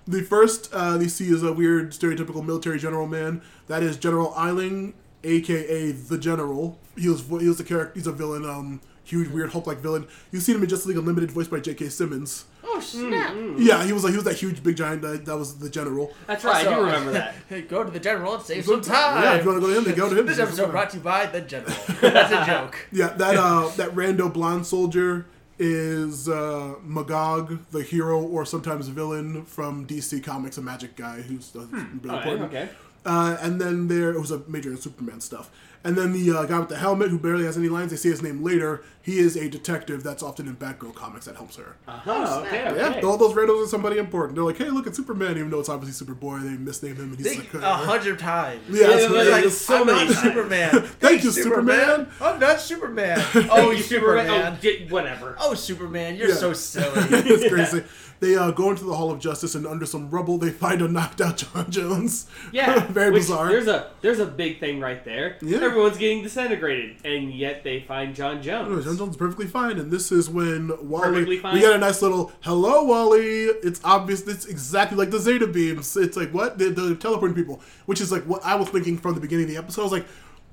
[0.07, 3.41] The first uh, they see is a weird stereotypical military general man.
[3.67, 4.93] That is General Eiling,
[5.23, 6.77] aka the General.
[6.95, 7.93] He was he was the character.
[7.95, 8.45] He's a villain.
[8.45, 10.07] Um, huge weird Hulk like villain.
[10.31, 11.89] You've seen him in Justice League Unlimited, voiced by J.K.
[11.89, 12.45] Simmons.
[12.63, 13.35] Oh snap!
[13.57, 16.11] Yeah, he was like he was that huge big giant that, that was the General.
[16.27, 16.65] That's right.
[16.65, 17.35] I do remember that.
[17.49, 19.21] Hey, go to the general and save some time.
[19.21, 20.25] Yeah, if you want to go to him, they go to him.
[20.25, 21.73] This episode brought to you by the general.
[22.01, 22.88] That's a joke.
[22.91, 25.25] Yeah, that uh, that rando blonde soldier
[25.59, 31.55] is uh, Magog, the hero or sometimes villain from DC Comics, a magic guy who's
[31.55, 32.41] uh, really Oh, yeah, important.
[32.43, 32.69] okay.
[33.05, 35.51] Uh, and then there it was a major in Superman stuff.
[35.85, 38.07] And then the uh, guy with the helmet, who barely has any lines, they say
[38.10, 38.84] his name later.
[39.01, 41.76] He is a detective that's often in Batgirl comics that helps her.
[41.89, 42.99] Oh, okay, okay.
[43.01, 44.35] Yeah, all those randos are somebody important.
[44.35, 46.41] They're like, hey, look at Superman, even though it's obviously Superboy.
[46.43, 48.61] They misnamed him, and he's They- like, a hundred times.
[48.69, 50.22] Yeah, Yeah, it's like, so I'm many not times.
[50.23, 50.81] Superman.
[51.01, 52.07] Thank you, Superman.
[52.22, 53.19] I'm not Superman.
[53.35, 54.55] Oh, Oh, you Superman.
[54.61, 54.88] Superman.
[54.89, 55.35] Oh, whatever.
[55.39, 56.35] Oh, Superman, you're Yeah.
[56.35, 56.88] so silly.
[56.95, 57.84] it's crazy.
[58.23, 60.87] They uh, go into the Hall of Justice, and under some rubble, they find a
[60.87, 62.25] knocked out J'onn J'onzz.
[62.53, 63.49] Yeah, very which- bizarre.
[63.49, 65.37] There's a there's a big thing right there.
[65.41, 65.57] Yeah.
[65.59, 68.85] Everyone's getting disintegrated, and yet they find John Oh, Jones.
[68.85, 71.25] J'onn J'onzz is perfectly fine, and this is when Wally.
[71.25, 74.25] We get a nice little "Hello, Wally." It's obvious.
[74.27, 75.97] It's exactly like the Zeta beams.
[75.97, 79.15] It's like what the, the teleporting people, which is like what I was thinking from
[79.15, 79.81] the beginning of the episode.
[79.81, 80.05] I was like,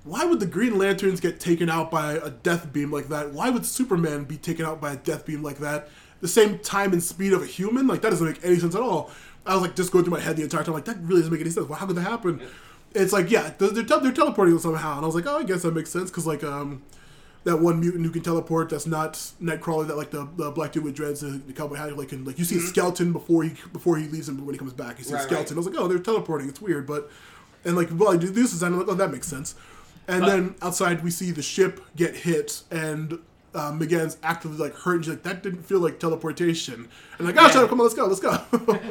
[0.05, 3.33] why would the Green Lanterns get taken out by a death beam like that?
[3.33, 5.89] Why would Superman be taken out by a death beam like that?
[6.21, 7.87] The same time and speed of a human?
[7.87, 9.11] Like that doesn't make any sense at all.
[9.47, 10.75] I was like just going through my head the entire time.
[10.75, 11.69] Like that really doesn't make any sense.
[11.69, 12.43] Well, how could that happen?
[12.95, 15.63] It's like yeah, they're, they're, they're teleporting somehow, and I was like, oh, I guess
[15.63, 16.83] that makes sense because like um
[17.45, 20.85] that one mutant who can teleport that's not Nightcrawler that like the, the black dude
[20.85, 23.55] with dreads the, the cowboy hat like can like you see a skeleton before he
[23.73, 25.53] before he leaves and when he comes back you see a skeleton right.
[25.53, 27.11] I was like oh they're teleporting it's weird but
[27.65, 29.55] and like well I do this design I'm like oh that makes sense
[30.07, 33.19] and But- then outside we see the ship get hit and
[33.55, 37.37] uh, M'gann's actively like hurt and she's like that didn't feel like teleportation and like
[37.37, 37.51] oh Yeah.
[37.51, 38.39] shut up come on let's go let's go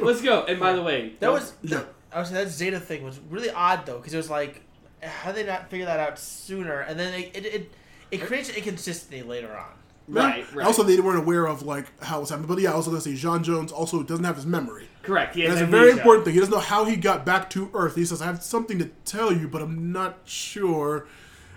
[0.02, 0.44] Let's go.
[0.44, 1.78] And by the way, That was Yeah.
[1.78, 4.62] that, I was that Zeta thing was really odd though because it was like
[5.02, 7.72] how did they not figure that out sooner and then it it, it,
[8.10, 9.72] it creates an inconsistency later on.
[10.08, 10.66] right, right.
[10.66, 13.12] also they weren't aware of like how it's happening but yeah I was gonna say
[13.12, 15.36] J'onn J'onzz also doesn't have his memory correct.
[15.36, 15.98] Yeah, That's a very amnesia.
[16.00, 16.34] important thing.
[16.34, 17.94] He doesn't know how he got back to Earth.
[17.96, 21.06] He says, "I have something to tell you, but I'm not sure."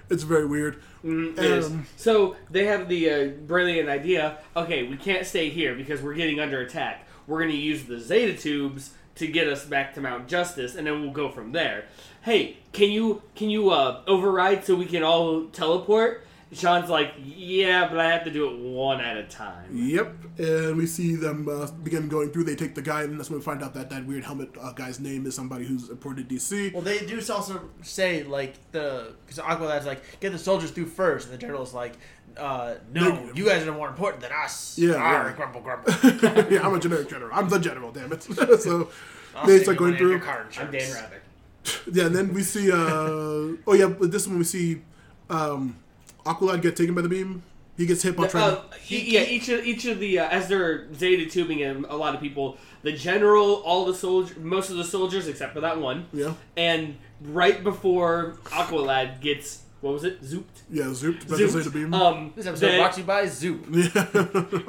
[0.09, 0.81] It's very weird.
[1.03, 1.63] Mm, it.
[1.63, 4.37] Um, So they have the uh, brilliant idea.
[4.55, 7.07] Okay, we can't stay here because we're getting under attack.
[7.27, 10.87] We're going to use the Zeta tubes to get us back to Mount Justice, and
[10.87, 11.85] then we'll go from there.
[12.21, 16.25] Hey, can you can you uh, override so we can all teleport?
[16.53, 19.69] Sean's like, yeah, but I have to do it one at a time.
[19.71, 22.45] Yep, and we see them uh, begin going through.
[22.45, 24.71] They take the guy, and that's when we find out that that weird helmet uh,
[24.73, 26.73] guy's name is somebody who's important to DC.
[26.73, 31.25] Well, they do also say like the because Aqualad's like get the soldiers through first,
[31.27, 31.93] and the general's like,
[32.37, 33.37] uh, no, Negative.
[33.37, 34.77] you guys are more important than us.
[34.77, 35.35] Yeah, Arr, yeah.
[35.35, 35.91] grumble, grumble.
[36.51, 37.31] yeah, I'm a generic general.
[37.33, 37.91] I'm the general.
[37.91, 38.23] Damn it.
[38.61, 38.89] so
[39.35, 40.27] I'll they start going money on your through.
[40.27, 41.01] car I'm Dan insurance.
[41.01, 41.19] Rabbit.
[41.93, 42.71] Yeah, and then we see.
[42.71, 44.81] Uh, oh yeah, but this one we see
[45.29, 45.77] um,
[46.25, 47.43] Aqualad get taken by the beam.
[47.75, 48.53] He gets hit by trying.
[48.53, 51.95] Uh, e- yeah, each of each of the uh, as they're zeta tubing him, a
[51.97, 55.79] lot of people, the general, all the soldier, most of the soldiers except for that
[55.79, 61.21] one, yeah, and right before Aqualad gets what was it, zooped, yeah, zooped.
[61.25, 61.73] That's the zooped.
[61.73, 61.93] beam.
[61.95, 63.65] Um, This episode they- brought to you by Zoop.
[63.71, 64.07] yeah,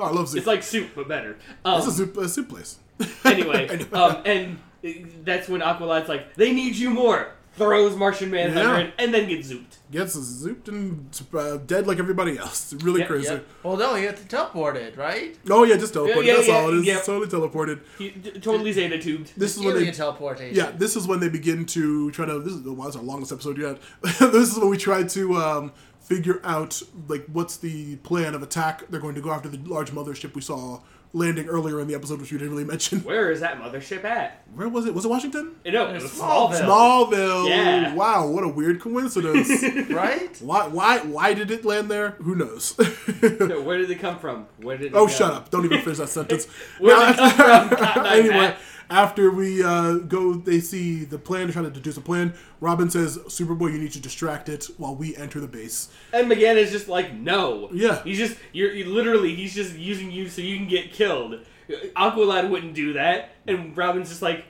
[0.02, 0.38] I love zoop.
[0.38, 1.32] it's like soup but better.
[1.32, 2.78] It's a Um, soup, a soup place.
[3.24, 4.58] anyway, I um, and
[5.24, 7.28] that's when Aqualad's like, they need you more.
[7.56, 8.78] Throws Martian Manhunter Yeah.
[8.86, 9.76] in, and then gets zooped.
[9.92, 12.72] Gets zooped and uh, dead like everybody else.
[12.72, 13.28] It's really Yep, crazy.
[13.32, 13.46] yep.
[13.62, 15.36] Well, no, you have to teleport it, right?
[15.48, 16.24] Oh yeah, just teleported.
[16.24, 16.86] Yeah, yeah, That's all it is.
[16.86, 17.00] yeah.
[17.00, 17.80] Totally teleported.
[17.98, 19.32] He d- totally zeta tubed.
[19.36, 19.90] This is when they.
[19.92, 20.56] teleportation.
[20.56, 22.40] Yeah, this is when they begin to try to.
[22.40, 23.78] This is well, this is our longest episode yet.
[24.02, 28.84] this is when we try to um, figure out like what's the plan of attack.
[28.90, 30.80] They're going to go after the large mothership we saw
[31.14, 32.98] landing earlier in the episode, which we didn't really mention.
[33.00, 34.42] Where is that mothership at?
[34.54, 34.92] Where was it?
[34.94, 35.54] Was it Washington?
[35.64, 36.60] Eh, no, it It's was Smallville.
[36.60, 37.08] Smallville.
[37.08, 37.48] Smallville.
[37.48, 37.94] Yeah.
[37.94, 39.48] Wow, what a weird coincidence.
[39.94, 40.36] Right?
[40.42, 40.66] why?
[40.68, 40.98] Why?
[40.98, 42.10] Why did it land there?
[42.22, 42.74] Who knows?
[42.74, 44.46] So where did it come from?
[44.60, 45.12] Where did it Oh, go?
[45.12, 45.50] shut up!
[45.50, 46.46] Don't even finish that sentence.
[46.78, 47.78] Where Now, did it come from?
[47.78, 48.58] Cotton anyway, Matt?
[48.90, 52.34] After we uh, go, they see the plan, trying to deduce a plan.
[52.60, 56.56] Robin says, "Superboy, you need to distract it while we enter the base." And M'gann
[56.56, 57.68] is just like, no.
[57.72, 58.02] Yeah.
[58.04, 61.40] He's just, you're you literally, he's just using you so you can get killed.
[61.96, 63.30] Aqualad wouldn't do that.
[63.46, 64.44] And Robin's just like,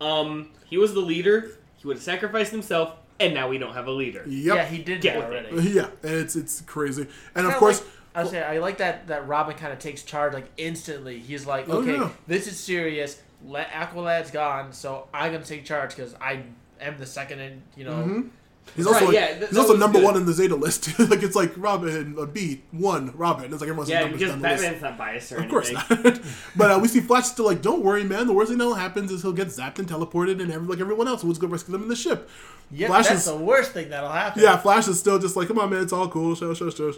[0.00, 1.50] um, he was the leader.
[1.78, 4.22] He would have sacrificed himself, and now we don't have a leader.
[4.26, 4.54] Yep.
[4.56, 5.52] Yeah, he did Get that with it.
[5.52, 5.70] already.
[5.74, 7.02] Yeah, and it's it's crazy,
[7.34, 9.78] and of Kinda course, like- I was saying, I like that that Robin kind of
[9.78, 11.18] takes charge like instantly.
[11.20, 12.10] He's like, Oh, okay, yeah.
[12.26, 13.20] this is serious.
[13.46, 16.42] Let Aqualad's gone, so I'm gonna take charge because I
[16.80, 17.62] am the second in.
[17.76, 18.20] You know, Mm-hmm.
[18.76, 20.04] he's Right, also yeah, th- he's also number good.
[20.04, 20.98] one in the Zeta list.
[21.10, 23.46] like it's like Robin a B one Robin.
[23.50, 24.62] It's like everyone's Yeah, numbers because down the list.
[24.62, 25.50] Batman's not biased or Of anything.
[25.50, 26.20] course not.
[26.56, 28.26] but uh, we see Flash still like, don't worry, man.
[28.26, 31.08] The worst thing that'll happen is he'll get zapped and teleported, and every, like everyone
[31.08, 32.28] else, we'll just go rescue them in the ship.
[32.70, 34.42] yeah, Flash that's is the worst thing that'll happen.
[34.42, 36.34] yeah, Flash is still just like, come on, man, it's all cool.
[36.34, 36.96] Shush, shush, shush.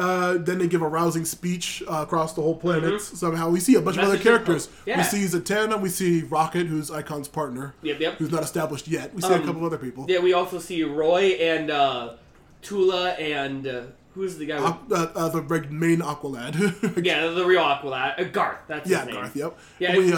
[0.00, 3.00] Uh, then they give a rousing speech uh, across the whole planet.
[3.02, 4.68] Somehow we see a bunch of other Message of characters.
[4.86, 4.96] Yeah.
[4.96, 8.14] We see Zatanna, we see Rocket, who's Icon's partner, Yep, yep.
[8.14, 9.14] who's not established yet.
[9.14, 10.06] We see a Um, couple other people.
[10.08, 12.14] Yeah, we also see Roy and uh,
[12.62, 13.82] Tula and uh,
[14.14, 14.56] who's the guy?
[14.60, 17.04] With, Aqu- uh, uh, the main Aqualad.
[17.04, 18.18] yeah, the real Aqualad.
[18.18, 18.58] Uh, Garth.
[18.68, 19.14] That's yeah, his name.
[19.16, 19.36] Garth.
[19.36, 19.58] Yep.
[19.78, 20.08] Yeah, we,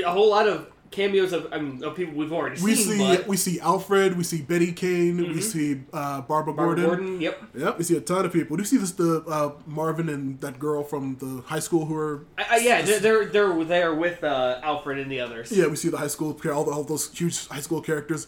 [0.00, 2.98] yeah, a whole lot of cameos of I mean, of people we've already We seen.
[2.98, 5.42] see but we see Alfred, we see Bette Kane, we Mhm.
[5.42, 6.86] see uh, Barbara, Barbara Gordon.
[6.86, 7.20] Gordon.
[7.20, 7.42] Yep.
[7.56, 8.56] Yep, we see a ton of people.
[8.56, 11.96] Do you see this the uh, Marvin and that girl from the high school who
[11.96, 15.50] are I, I, yeah, they're, they're they're there with uh, Alfred and the others.
[15.52, 18.26] Yeah, we see the high school, all, the, all those huge high school characters,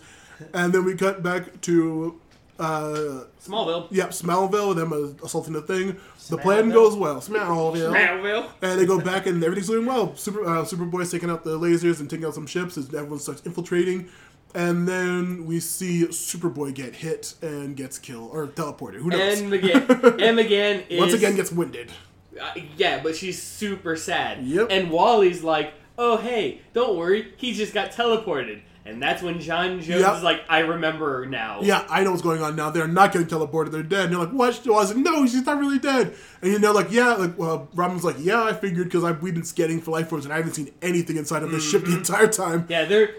[0.52, 2.20] and then we cut back to,
[2.58, 3.86] uh, Smallville.
[3.90, 5.96] yep, Smallville, them assaulting the thing.
[6.28, 8.50] The plan goes well, Smallville, Smallville.
[8.62, 10.14] and they go back and everything's doing well.
[10.16, 13.42] Super uh, Superboy's taking out the lasers and taking out some ships as everyone starts
[13.46, 14.08] infiltrating,
[14.54, 18.96] and then we see Superboy get hit and gets killed or teleported.
[18.96, 19.40] Who knows?
[19.40, 21.92] And again, and M'gann is Once again, gets winded.
[22.40, 24.44] Uh, yeah, but she's super sad.
[24.44, 24.68] Yep.
[24.70, 29.78] And Wally's like, "Oh hey, don't worry, he just got teleported." And that's when J'onn
[29.80, 30.16] J'onzz Yep.
[30.16, 32.70] is like, "I remember now." Yeah, I know what's going on now.
[32.70, 33.70] They're not getting teleported.
[33.70, 34.04] They're dead.
[34.04, 34.66] And you're like, what?
[34.66, 36.14] I was like, no, she's not really dead.
[36.42, 39.44] And you know, like, yeah, like, well, Robin's like, yeah, I figured because we've been
[39.44, 42.28] scanning for life forms and I haven't seen anything inside of this ship the entire
[42.28, 42.64] time.
[42.68, 43.10] Yeah, they're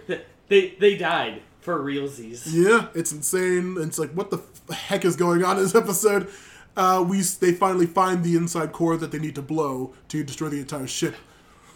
[0.47, 2.43] they they died for realsies.
[2.47, 3.77] Yeah, it's insane.
[3.79, 4.37] It's like, what the
[4.69, 6.29] f- heck is going on in this episode?
[6.75, 10.49] Uh, we they finally find the inside core that they need to blow to destroy
[10.49, 11.15] the entire ship.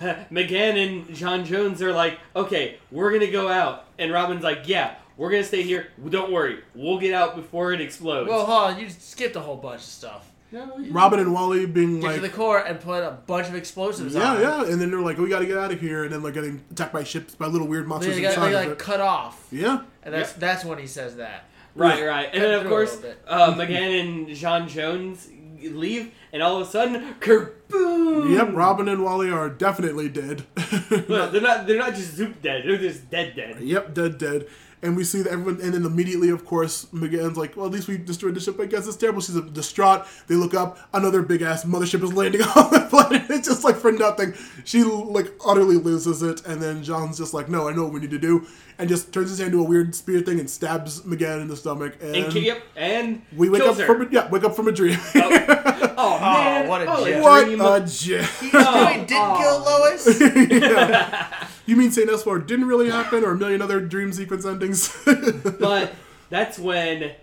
[0.31, 4.95] M'gann and J'onn J'onzz are like, "Okay, we're gonna go out," and Robin's like, "Yeah,
[5.17, 5.87] we're gonna stay here.
[6.09, 9.57] Don't worry, we'll get out before it explodes." Well, hold on, you skipped a whole
[9.57, 10.29] bunch of stuff.
[10.51, 13.55] no, Robin and Wally being Get like, to the core and put a bunch of
[13.55, 14.37] explosives yeah, on.
[14.37, 14.41] it.
[14.41, 16.31] yeah, and then they're like, we got to get out of here, and then they're
[16.31, 18.79] getting attacked by ships by little weird monsters They got, inside they of got it.
[18.79, 21.45] cut off, Yeah, and that's that's when he says that.
[21.75, 22.29] Right, right.
[22.31, 25.27] And then, of course, uh, M'gann and J'onn J'onzz
[25.71, 28.35] leave, and all of a sudden, kerboom!
[28.35, 30.45] Yep, Robin and Wally are definitely dead.
[30.89, 31.67] Look, they're not.
[31.67, 32.63] They're not just zoop dead.
[32.65, 33.61] They're just dead, dead.
[33.61, 34.47] yep, dead, dead.
[34.81, 37.87] And we see that everyone, and then immediately, of course, M'gann's like, well, at least
[37.87, 38.59] we destroyed the ship.
[38.59, 39.21] I guess it's terrible.
[39.21, 40.05] She's distraught.
[40.27, 43.23] They look up, another big ass mothership is landing on the planet.
[43.29, 44.33] It's just like for nothing.
[44.63, 47.99] She like utterly loses it, and then J'onn's just like, no, I know what we
[47.99, 48.45] need to do,
[48.77, 51.55] and just turns his hand into a weird spear thing and stabs M'gann in the
[51.55, 51.97] stomach.
[52.01, 53.93] And, And, yep, and we wake kills up her.
[53.93, 54.97] from a, yeah, wake up from a dream.
[55.15, 55.19] Oh,
[55.95, 56.67] oh, oh man!
[56.67, 57.21] what a oh, gem.
[57.21, 58.25] what a gem.
[58.53, 59.37] Oh, Wait, didn't oh.
[59.39, 61.49] kill Lois?
[61.65, 64.93] You mean Saint S4 didn't really happen, or a million other dream sequence endings?
[65.05, 65.93] But
[66.29, 67.13] that's when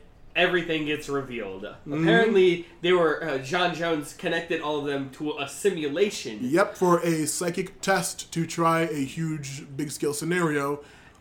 [0.44, 1.62] everything gets revealed.
[1.64, 1.92] Mm-hmm.
[2.02, 7.00] Apparently, they were uh, J'onn J'onzz connected all of them to a simulation, Yep, for
[7.00, 10.66] a psychic test to try a huge, big scale scenario.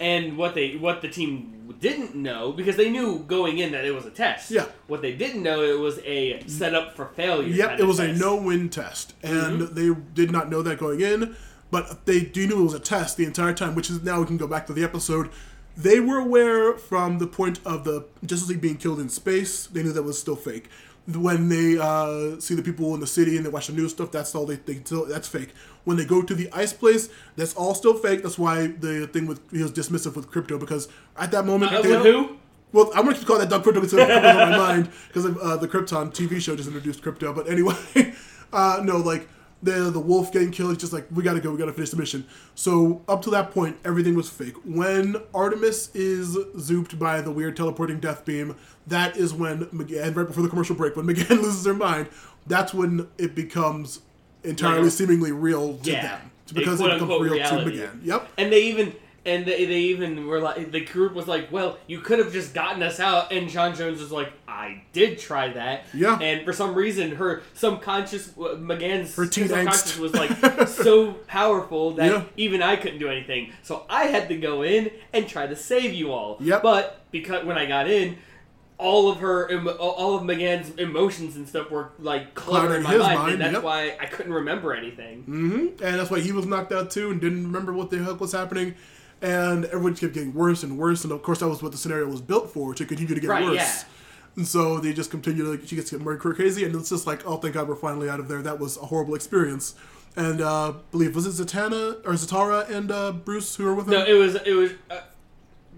[0.02, 1.34] and what they what the team
[1.82, 4.50] didn't know because they knew going in that it was a test.
[4.52, 4.66] Yeah.
[4.88, 7.48] What they didn't know it was a setup for failure.
[7.62, 9.14] Yep, kind it was a no win test.
[9.24, 9.74] And Mm-hmm.
[9.76, 9.90] they
[10.20, 11.36] did not know that going in,
[11.72, 14.26] but they do knew it was a test the entire time, which is now we
[14.26, 15.30] can go back to the episode.
[15.78, 19.82] They were aware from the point of the Justice League being killed in space, they
[19.84, 20.66] knew that was still fake.
[21.08, 24.12] When they uh, see the people in the city and they watch the news stuff,
[24.12, 24.86] that's all they think.
[24.88, 25.54] That's fake.
[25.86, 28.22] When they go to the ice place, that's all still fake.
[28.22, 30.88] That's why the thing with he was dismissive with Krypto because
[31.18, 32.38] at that moment, Uh, they- who?
[32.74, 35.58] well, I'm going to call that Doug Krypto because it's on my mind because uh,
[35.58, 37.34] the Krypton TV show just introduced Krypto.
[37.34, 37.76] But anyway,
[38.54, 39.28] uh, no, like
[39.62, 40.72] the the wolf getting killed.
[40.72, 41.52] It's just like we got to go.
[41.52, 42.26] We got to finish the mission.
[42.56, 44.56] So up to that point, everything was fake.
[44.66, 48.56] When Artemis is zooped by the weird teleporting death beam,
[48.88, 52.08] that is when M'gann, right before the commercial break, when M'gann loses her mind,
[52.48, 54.02] that's when it becomes
[54.44, 56.02] entirely Like- seemingly real to Yeah.
[56.04, 57.78] them A because it becomes real reality.
[57.78, 58.00] to M'gann.
[58.06, 58.30] Yep.
[58.38, 58.94] And they even
[59.26, 62.54] and they, they even were like the group was like, well, you could have just
[62.54, 63.32] gotten us out.
[63.32, 65.86] And J'onn J'onzz was like, I did try that.
[65.94, 66.18] Yeah.
[66.20, 70.00] And for some reason, her subconscious uh, M'gann's Her teen subconscious angst.
[70.00, 72.24] was like so powerful that Yeah.
[72.38, 73.52] even I couldn't do anything.
[73.64, 76.38] So I had to go in and try to save you all.
[76.40, 76.62] Yep.
[76.62, 78.18] But because when I got in.
[78.82, 83.02] All of her, all of M'gann's emotions and stuff were like cluttered in my his
[83.02, 83.64] mind, mind, and that's yep.
[83.64, 85.24] why I couldn't remember anything.
[85.24, 88.22] hmm And that's why he was knocked out too and didn't remember what the heck
[88.22, 88.76] was happening.
[89.22, 91.04] And everyone kept getting worse and worse.
[91.04, 93.30] And of course, that was what the scenario was built for to continue to get
[93.30, 93.56] Right, worse.
[93.56, 93.84] yeah.
[94.38, 96.64] And so they just continue to, like, she gets to get more crazy.
[96.64, 98.42] And it's just like, oh, thank God we're finally out of there.
[98.42, 99.76] That was a horrible experience.
[100.16, 103.88] And uh, I believe, was it Zatanna or Zatara and uh, Bruce who were with
[103.88, 103.94] him?
[103.94, 104.72] No, it was it was.
[104.90, 105.02] Uh,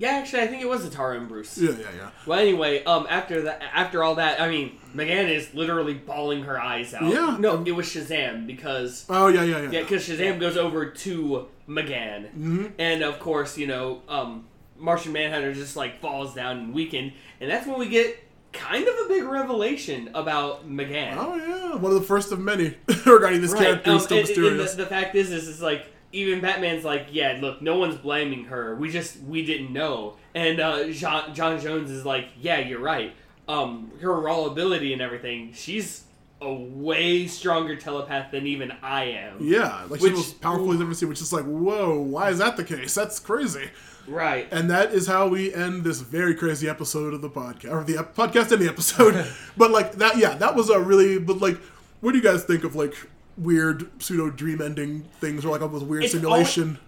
[0.02, 1.57] yeah, actually, I think it was Zatara and Bruce.
[1.57, 2.10] yeah, yeah, yeah.
[2.26, 6.60] Well, anyway, um, after that, after all that, I mean, M'gann is literally bawling her
[6.60, 7.03] eyes out.
[7.03, 7.38] Yeah.
[7.40, 9.69] No, it was Shazam because Oh, yeah, yeah, yeah.
[9.72, 12.65] yeah, because Shazam goes over to M'gann, Mm-hmm.
[12.80, 14.45] and of course, you know, um,
[14.78, 18.18] Martian Manhunter just like falls down and weakened, and that's when we get
[18.53, 21.15] kind of a big revelation about M'gann.
[21.18, 21.76] Oh, yeah.
[21.76, 22.76] One of the first of many
[23.06, 26.42] regarding this character um, still and- and the, the fact is, is, is like even
[26.42, 28.76] Batman's like, yeah, look, no one's blaming her.
[28.76, 30.18] We just we didn't know.
[30.36, 33.14] And uh, John J'onn J'onzz is like, yeah, you're right.
[33.48, 36.04] Um, her raw ability and everything, she's
[36.42, 39.38] a way stronger telepath than even I am.
[39.42, 42.30] Yeah, like Which- she's the most powerful he's ever seen, which is like, whoa, why
[42.30, 42.96] is that the case?
[42.96, 43.70] That's crazy.
[44.08, 44.48] Right.
[44.52, 48.00] And that is how we end this very crazy episode of the podcast, or the
[48.00, 49.28] ep- podcast and the episode.
[49.58, 51.20] but like that, yeah, that was a really.
[51.20, 51.58] But like,
[52.00, 52.96] what do you guys think of like
[53.38, 56.80] weird pseudo dream ending things, or like a weird It's simulation?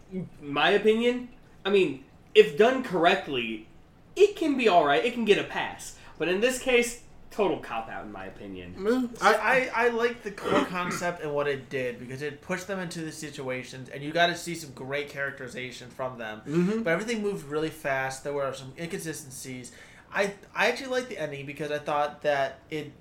[0.41, 1.29] my opinion,
[1.65, 2.03] I mean,
[2.35, 3.67] if done correctly,
[4.15, 5.03] it can be all right.
[5.03, 5.97] It can get a pass.
[6.17, 7.01] But in this case,
[7.31, 9.09] total cop out, in my opinion.
[9.21, 12.79] I, I, I like the core concept and what it did because it pushed them
[12.79, 16.41] into the situations and you got to see some great characterization from them.
[16.47, 16.83] Mm-hmm.
[16.83, 18.23] But everything moved really fast.
[18.23, 19.71] There were some inconsistencies.
[20.13, 22.91] I I actually liked the ending because I thought that it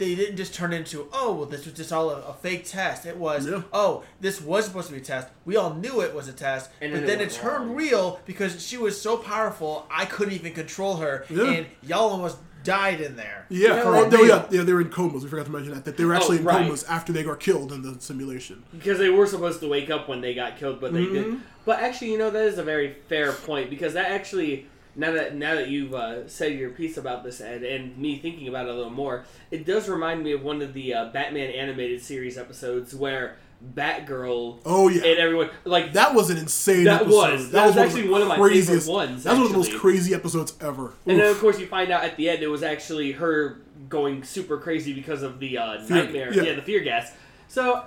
[0.00, 3.06] they didn't just turn into oh well this was just all a, a fake test.
[3.06, 3.62] It was Yeah.
[3.72, 5.28] oh this was supposed to be a test.
[5.44, 7.66] We all knew it was a test, And but then it then it went turned
[7.68, 7.76] wrong.
[7.76, 11.44] real because she was so powerful I couldn't even control her, Yeah.
[11.52, 13.46] and y'all almost died in there.
[13.48, 15.22] Yeah, You know, oh, like they, they- yeah, yeah, they were in comas.
[15.22, 15.84] We forgot to mention that.
[15.86, 16.62] That they were actually Oh, in right.
[16.64, 18.62] comas after they got killed in the simulation.
[18.72, 21.14] Because they were supposed to wake up when they got killed, but they Mm-hmm.
[21.14, 21.42] didn't.
[21.64, 24.66] But actually, you know, that is a very fair point because that actually.
[24.96, 28.48] Now that now that you've uh, said your piece about this, Ed, and me thinking
[28.48, 31.50] about it a little more, it does remind me of one of the uh, Batman
[31.50, 33.36] animated series episodes where
[33.76, 36.84] Batgirl Oh yeah, and everyone like that was an insane.
[36.84, 37.32] That episode.
[37.32, 39.52] was- that was of actually one of my craziest- favorite ones, That was one of
[39.52, 40.94] the most crazy episodes ever.
[41.06, 44.22] And then, of course, you find out at the end it was actually her going
[44.24, 46.42] super crazy because of the uh, Fear- nightmare, yeah.
[46.42, 46.54] yeah.
[46.54, 47.12] the fear gas.
[47.48, 47.84] So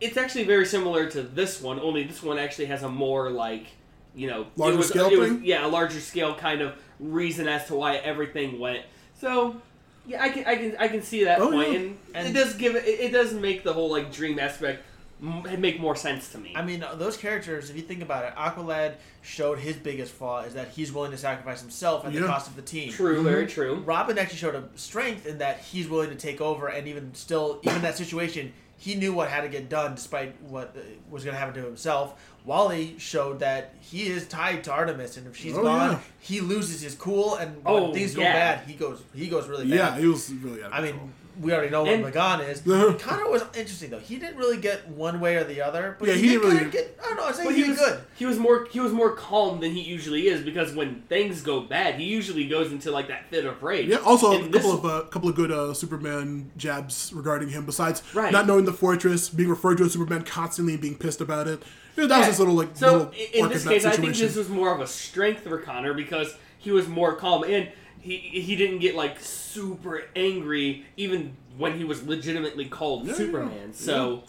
[0.00, 3.66] it's actually very similar to this one, only this one actually has a more like
[4.14, 5.44] you know Larger it was, scale it was- thing?
[5.44, 8.84] yeah, a larger scale kind of reason as to why everything went.
[9.20, 9.56] So
[10.06, 11.78] yeah, I can I can I can see that Oh, point, yeah.
[11.78, 14.82] and, And- it does give it it does make the whole like dream aspect
[15.22, 16.52] m- make more sense to me.
[16.54, 20.54] I mean, those characters, if you think about it, Aqualad showed his biggest flaw is
[20.54, 22.90] that he's willing to sacrifice himself at the cost of the team.
[22.92, 23.24] true, Mm-hmm.
[23.24, 23.76] very true.
[23.86, 27.60] Robin actually showed a strength in that he's willing to take over, and even still,
[27.62, 28.52] even that situation,
[28.84, 30.80] he knew what had to get done despite what uh,
[31.10, 32.06] was going to happen to himself.
[32.44, 35.98] Wally showed that he is tied to Artemis, and if she's Oh, gone, yeah.
[36.20, 38.32] he loses his cool, and Oh, when things go yeah.
[38.56, 39.76] bad, he goes he goes really bad.
[39.76, 40.62] yeah, he was really.
[40.62, 41.10] Out of I mean, control.
[41.40, 42.60] We already know what And- M'gann is.
[43.02, 43.98] Connor was interesting though.
[43.98, 46.56] He didn't really get one way or the other, but Yeah, he, he did didn't
[46.58, 46.98] really- get.
[47.02, 47.24] I don't know.
[47.24, 48.00] I say But he, he was good.
[48.16, 51.60] He was more he was more calm than he usually is because when things go
[51.60, 53.88] bad, he usually goes into like that fit of rage.
[53.88, 53.96] Yeah.
[53.98, 57.66] Also, a And this- couple of uh, couple of good uh, Superman jabs regarding him.
[57.66, 58.32] Besides Right.
[58.32, 61.62] not knowing the fortress, being referred to as Superman constantly, and being pissed about it.
[61.96, 62.30] Yeah, that was Yeah.
[62.30, 64.48] his little like So little i- in arc this that case, I think this was
[64.48, 67.68] more of a strength for Connor because he was more calm and
[68.04, 73.68] he he didn't get like super angry even when he was legitimately called Yeah, Superman.
[73.68, 73.72] yeah.
[73.72, 74.24] So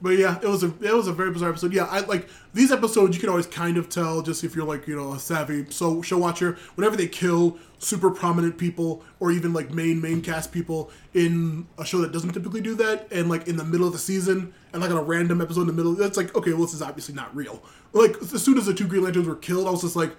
[0.00, 1.72] But yeah, it was a it was a very bizarre episode.
[1.72, 3.16] Yeah, I like these episodes.
[3.16, 6.02] You can always kind of tell just if you're like you know a savvy so
[6.02, 6.56] show watcher.
[6.74, 11.84] Whenever they kill super prominent people or even like main main cast people in a
[11.84, 14.82] show that doesn't typically do that, and like in the middle of the season and
[14.82, 17.14] like on a random episode in the middle, that's like okay, well this is obviously
[17.14, 17.62] not real.
[17.94, 20.12] Like as soon as the two Green Lanterns were killed, I was just like,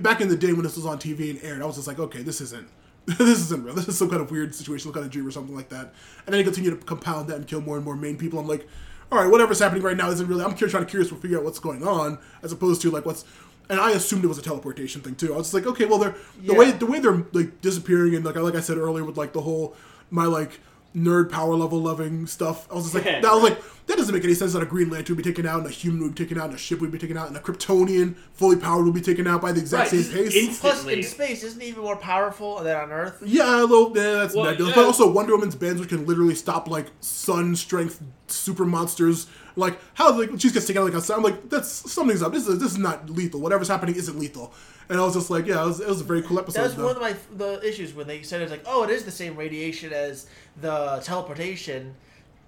[0.00, 1.98] back in the day when this was on TV and aired, I was just like,
[1.98, 2.68] okay, this isn't.
[3.06, 3.74] this isn't real.
[3.74, 5.92] This is some kind of weird situation, some kind of dream or something like that.
[6.26, 8.38] And then they continue to compound that and kill more and more main people.
[8.38, 8.68] I'm like,
[9.10, 10.44] all right, whatever's happening right now isn't really.
[10.44, 13.04] I'm curious, trying to curious to figure out what's going on, as opposed to like
[13.04, 13.24] what's.
[13.68, 15.34] And I assumed it was a teleportation thing too.
[15.34, 16.58] I was just like, okay, well, they're the Yeah.
[16.58, 19.40] way the way they're like disappearing and like like I said earlier with like the
[19.42, 19.74] whole
[20.10, 20.60] my like
[20.96, 22.66] nerd power level loving stuff.
[22.70, 23.20] I was just like, Yeah.
[23.20, 25.44] that was like that doesn't make any sense that a Green Lantern would be taken
[25.46, 27.26] out and a human would be taken out and a ship would be taken out
[27.28, 30.34] and a Kryptonian fully powered would be taken out by the exact Right, same pace.
[30.36, 33.20] inst- Plus, in space, isn't he even more powerful than on Earth?
[33.24, 33.88] Yeah, a little.
[33.96, 34.72] Yeah, that's Well, nebulous.
[34.72, 39.26] uh, but also, Wonder Woman's bands, which can literally stop like sun strength super monsters.
[39.56, 41.18] Like how like she's gets taken out like a sun.
[41.18, 42.32] I'm like that's something's up.
[42.32, 43.40] This is this is not lethal.
[43.40, 44.54] Whatever's happening isn't lethal.
[44.88, 46.60] And I was just like, yeah, it was, it was a very cool episode.
[46.60, 46.86] That was though.
[46.86, 49.36] one of my the issues when they said it's like, oh, it is the same
[49.36, 50.26] radiation as
[50.60, 51.94] the teleportation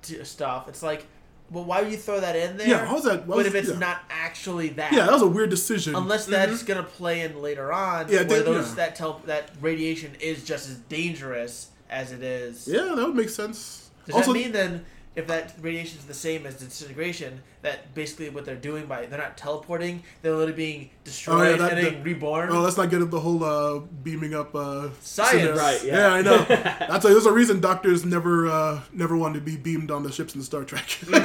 [0.02, 0.68] t- stuff.
[0.68, 1.06] It's like,
[1.51, 2.68] well, why would you throw that in there?
[2.68, 3.78] Yeah, how's that- why But if it's yeah.
[3.78, 5.94] not actually that, yeah, that was a weird decision.
[5.94, 6.66] unless that's mm-hmm.
[6.66, 8.74] gonna play in later on, Yeah, where they- those yeah.
[8.76, 12.66] that tel- that radiation is just as dangerous as it is.
[12.66, 13.90] yeah, that would make sense.
[14.06, 14.85] Does also, that mean then,
[15.16, 19.19] if that radiation is the same as disintegration, that basically what they're doing by they're
[19.19, 22.51] not teleporting, they're literally being destroyed that- and then that- reborn?
[22.51, 25.31] Oh, let's not get into the whole uh, beaming up uh, Science.
[25.32, 25.57] scenario.
[25.57, 26.09] Right, yeah.
[26.12, 26.39] I know.
[26.49, 30.11] That's like, there's a reason doctors never uh, never wanted to be beamed on the
[30.12, 30.99] ships in Star Trek.
[31.12, 31.19] oh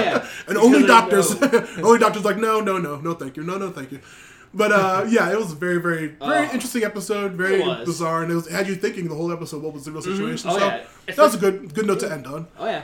[0.00, 1.30] yeah, and only doctors,
[1.78, 4.00] only doctors like no, no, no, no, thank you, no, no, thank you.
[4.54, 6.52] But uh, yeah, it was a very, very, very Oh.
[6.52, 7.32] interesting episode.
[7.32, 9.62] Very bizarre, and it, was, it had you thinking the whole episode.
[9.62, 10.48] What was the real situation?
[10.50, 10.84] Oh, so yeah.
[11.06, 12.46] that was a good, good note to end on.
[12.58, 12.82] Oh yeah,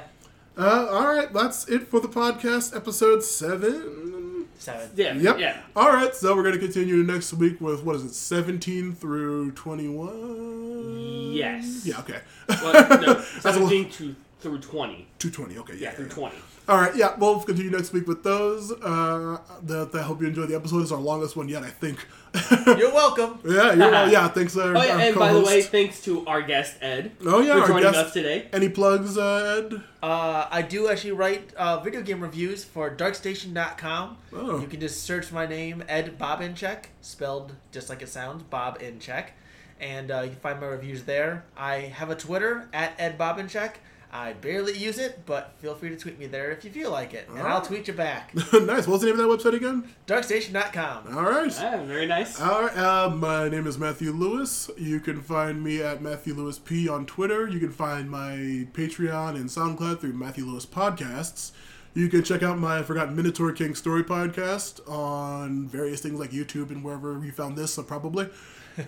[0.57, 4.47] Uh, all right, that's it for the podcast, episode seven.
[4.59, 4.91] Seven.
[4.95, 5.39] yeah, Yep.
[5.39, 5.61] yeah.
[5.75, 11.33] All right, so we're gonna continue next week with what is it, seventeen through twenty-one?
[11.33, 11.87] Yes.
[11.87, 11.99] Yeah.
[12.01, 12.21] Okay.
[12.49, 15.07] Well, no, That's a little- seventeen to through 20.
[15.21, 15.59] 220.
[15.61, 15.91] Okay, yeah.
[15.91, 16.15] Yeah, through yeah.
[16.15, 16.37] 20.
[16.69, 17.15] All right, yeah.
[17.17, 18.73] We'll continue next week with those.
[18.73, 20.83] Uh, that, I hope you enjoy the episode.
[20.83, 22.05] It's our longest one yet, I think.
[22.67, 23.41] You're welcome.
[23.45, 24.29] yeah, you're well, yeah.
[24.29, 27.41] Thanks, uh, Oh, yeah, our and by the way, thanks to our guest, Ed, oh
[27.41, 27.99] yeah, for our joining guest.
[28.07, 28.49] us today.
[28.53, 29.83] Any plugs, uh, Ed?
[30.03, 34.17] Uh, I do actually write uh, video game reviews for darkstation.com.
[34.33, 34.61] Oh.
[34.61, 38.99] You can just search my name, Ed Bobincheck, spelled just like it sounds, Bob in
[38.99, 39.33] check.
[39.81, 41.45] And uh, you can find my reviews there.
[41.57, 43.75] I have a Twitter, at Ed Bobincheck.
[44.15, 47.15] I barely use it, but feel free to tweet me there if you feel like
[47.15, 47.29] it.
[47.31, 47.65] And I'll Oh.
[47.65, 48.35] tweet you back.
[48.53, 48.87] nice.
[48.87, 49.89] What's the name of that website again?
[50.07, 51.17] darkstation.com.
[51.17, 51.53] All right.
[51.61, 52.39] Ah, very nice.
[52.41, 54.71] All right, uh, my name is Matthew Lewis.
[54.77, 57.49] You can find me at Matthew Lewis P on Twitter.
[57.49, 61.53] You can find my Patreon and SoundCloud through Matthew Lewis Podcasts.
[61.95, 66.71] You can check out my Forgotten Minotaur King story podcast on various things like YouTube
[66.71, 68.29] and wherever you found this, so probably.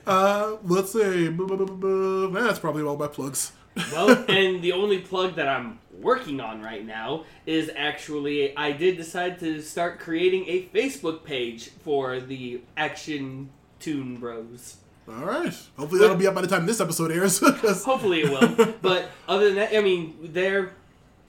[0.06, 1.28] Uh, let's see.
[1.28, 3.52] That's probably all my plugs.
[3.92, 8.96] Well, and the only plug that I'm working on right now is actually I did
[8.96, 14.76] decide to start creating a Facebook page for the Action Tune Bros.
[15.08, 15.54] All right.
[15.76, 17.38] Hopefully that'll be up by the time this episode airs.
[17.84, 18.74] Hopefully it will.
[18.82, 20.72] but other than that, I mean, there.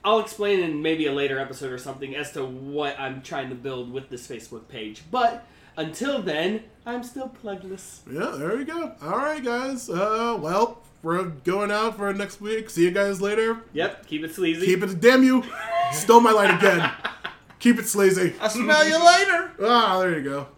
[0.04, 3.56] I'll explain in maybe a later episode or something as to what I'm trying to
[3.56, 5.02] build with this Facebook page.
[5.10, 5.44] But
[5.76, 8.02] until then, I'm still plugless.
[8.08, 8.92] Yeah, there you go.
[9.02, 9.90] All right, guys.
[9.90, 12.68] Uh, well, we're going out for next week.
[12.68, 13.62] See you guys later.
[13.74, 14.66] Yep, keep it sleazy.
[14.66, 15.00] Keep it.
[15.00, 15.44] Damn you!
[15.92, 16.90] Stole my light again.
[17.60, 18.34] Keep it sleazy.
[18.40, 19.52] I'll smell you later.
[19.62, 20.48] Ah, there you go.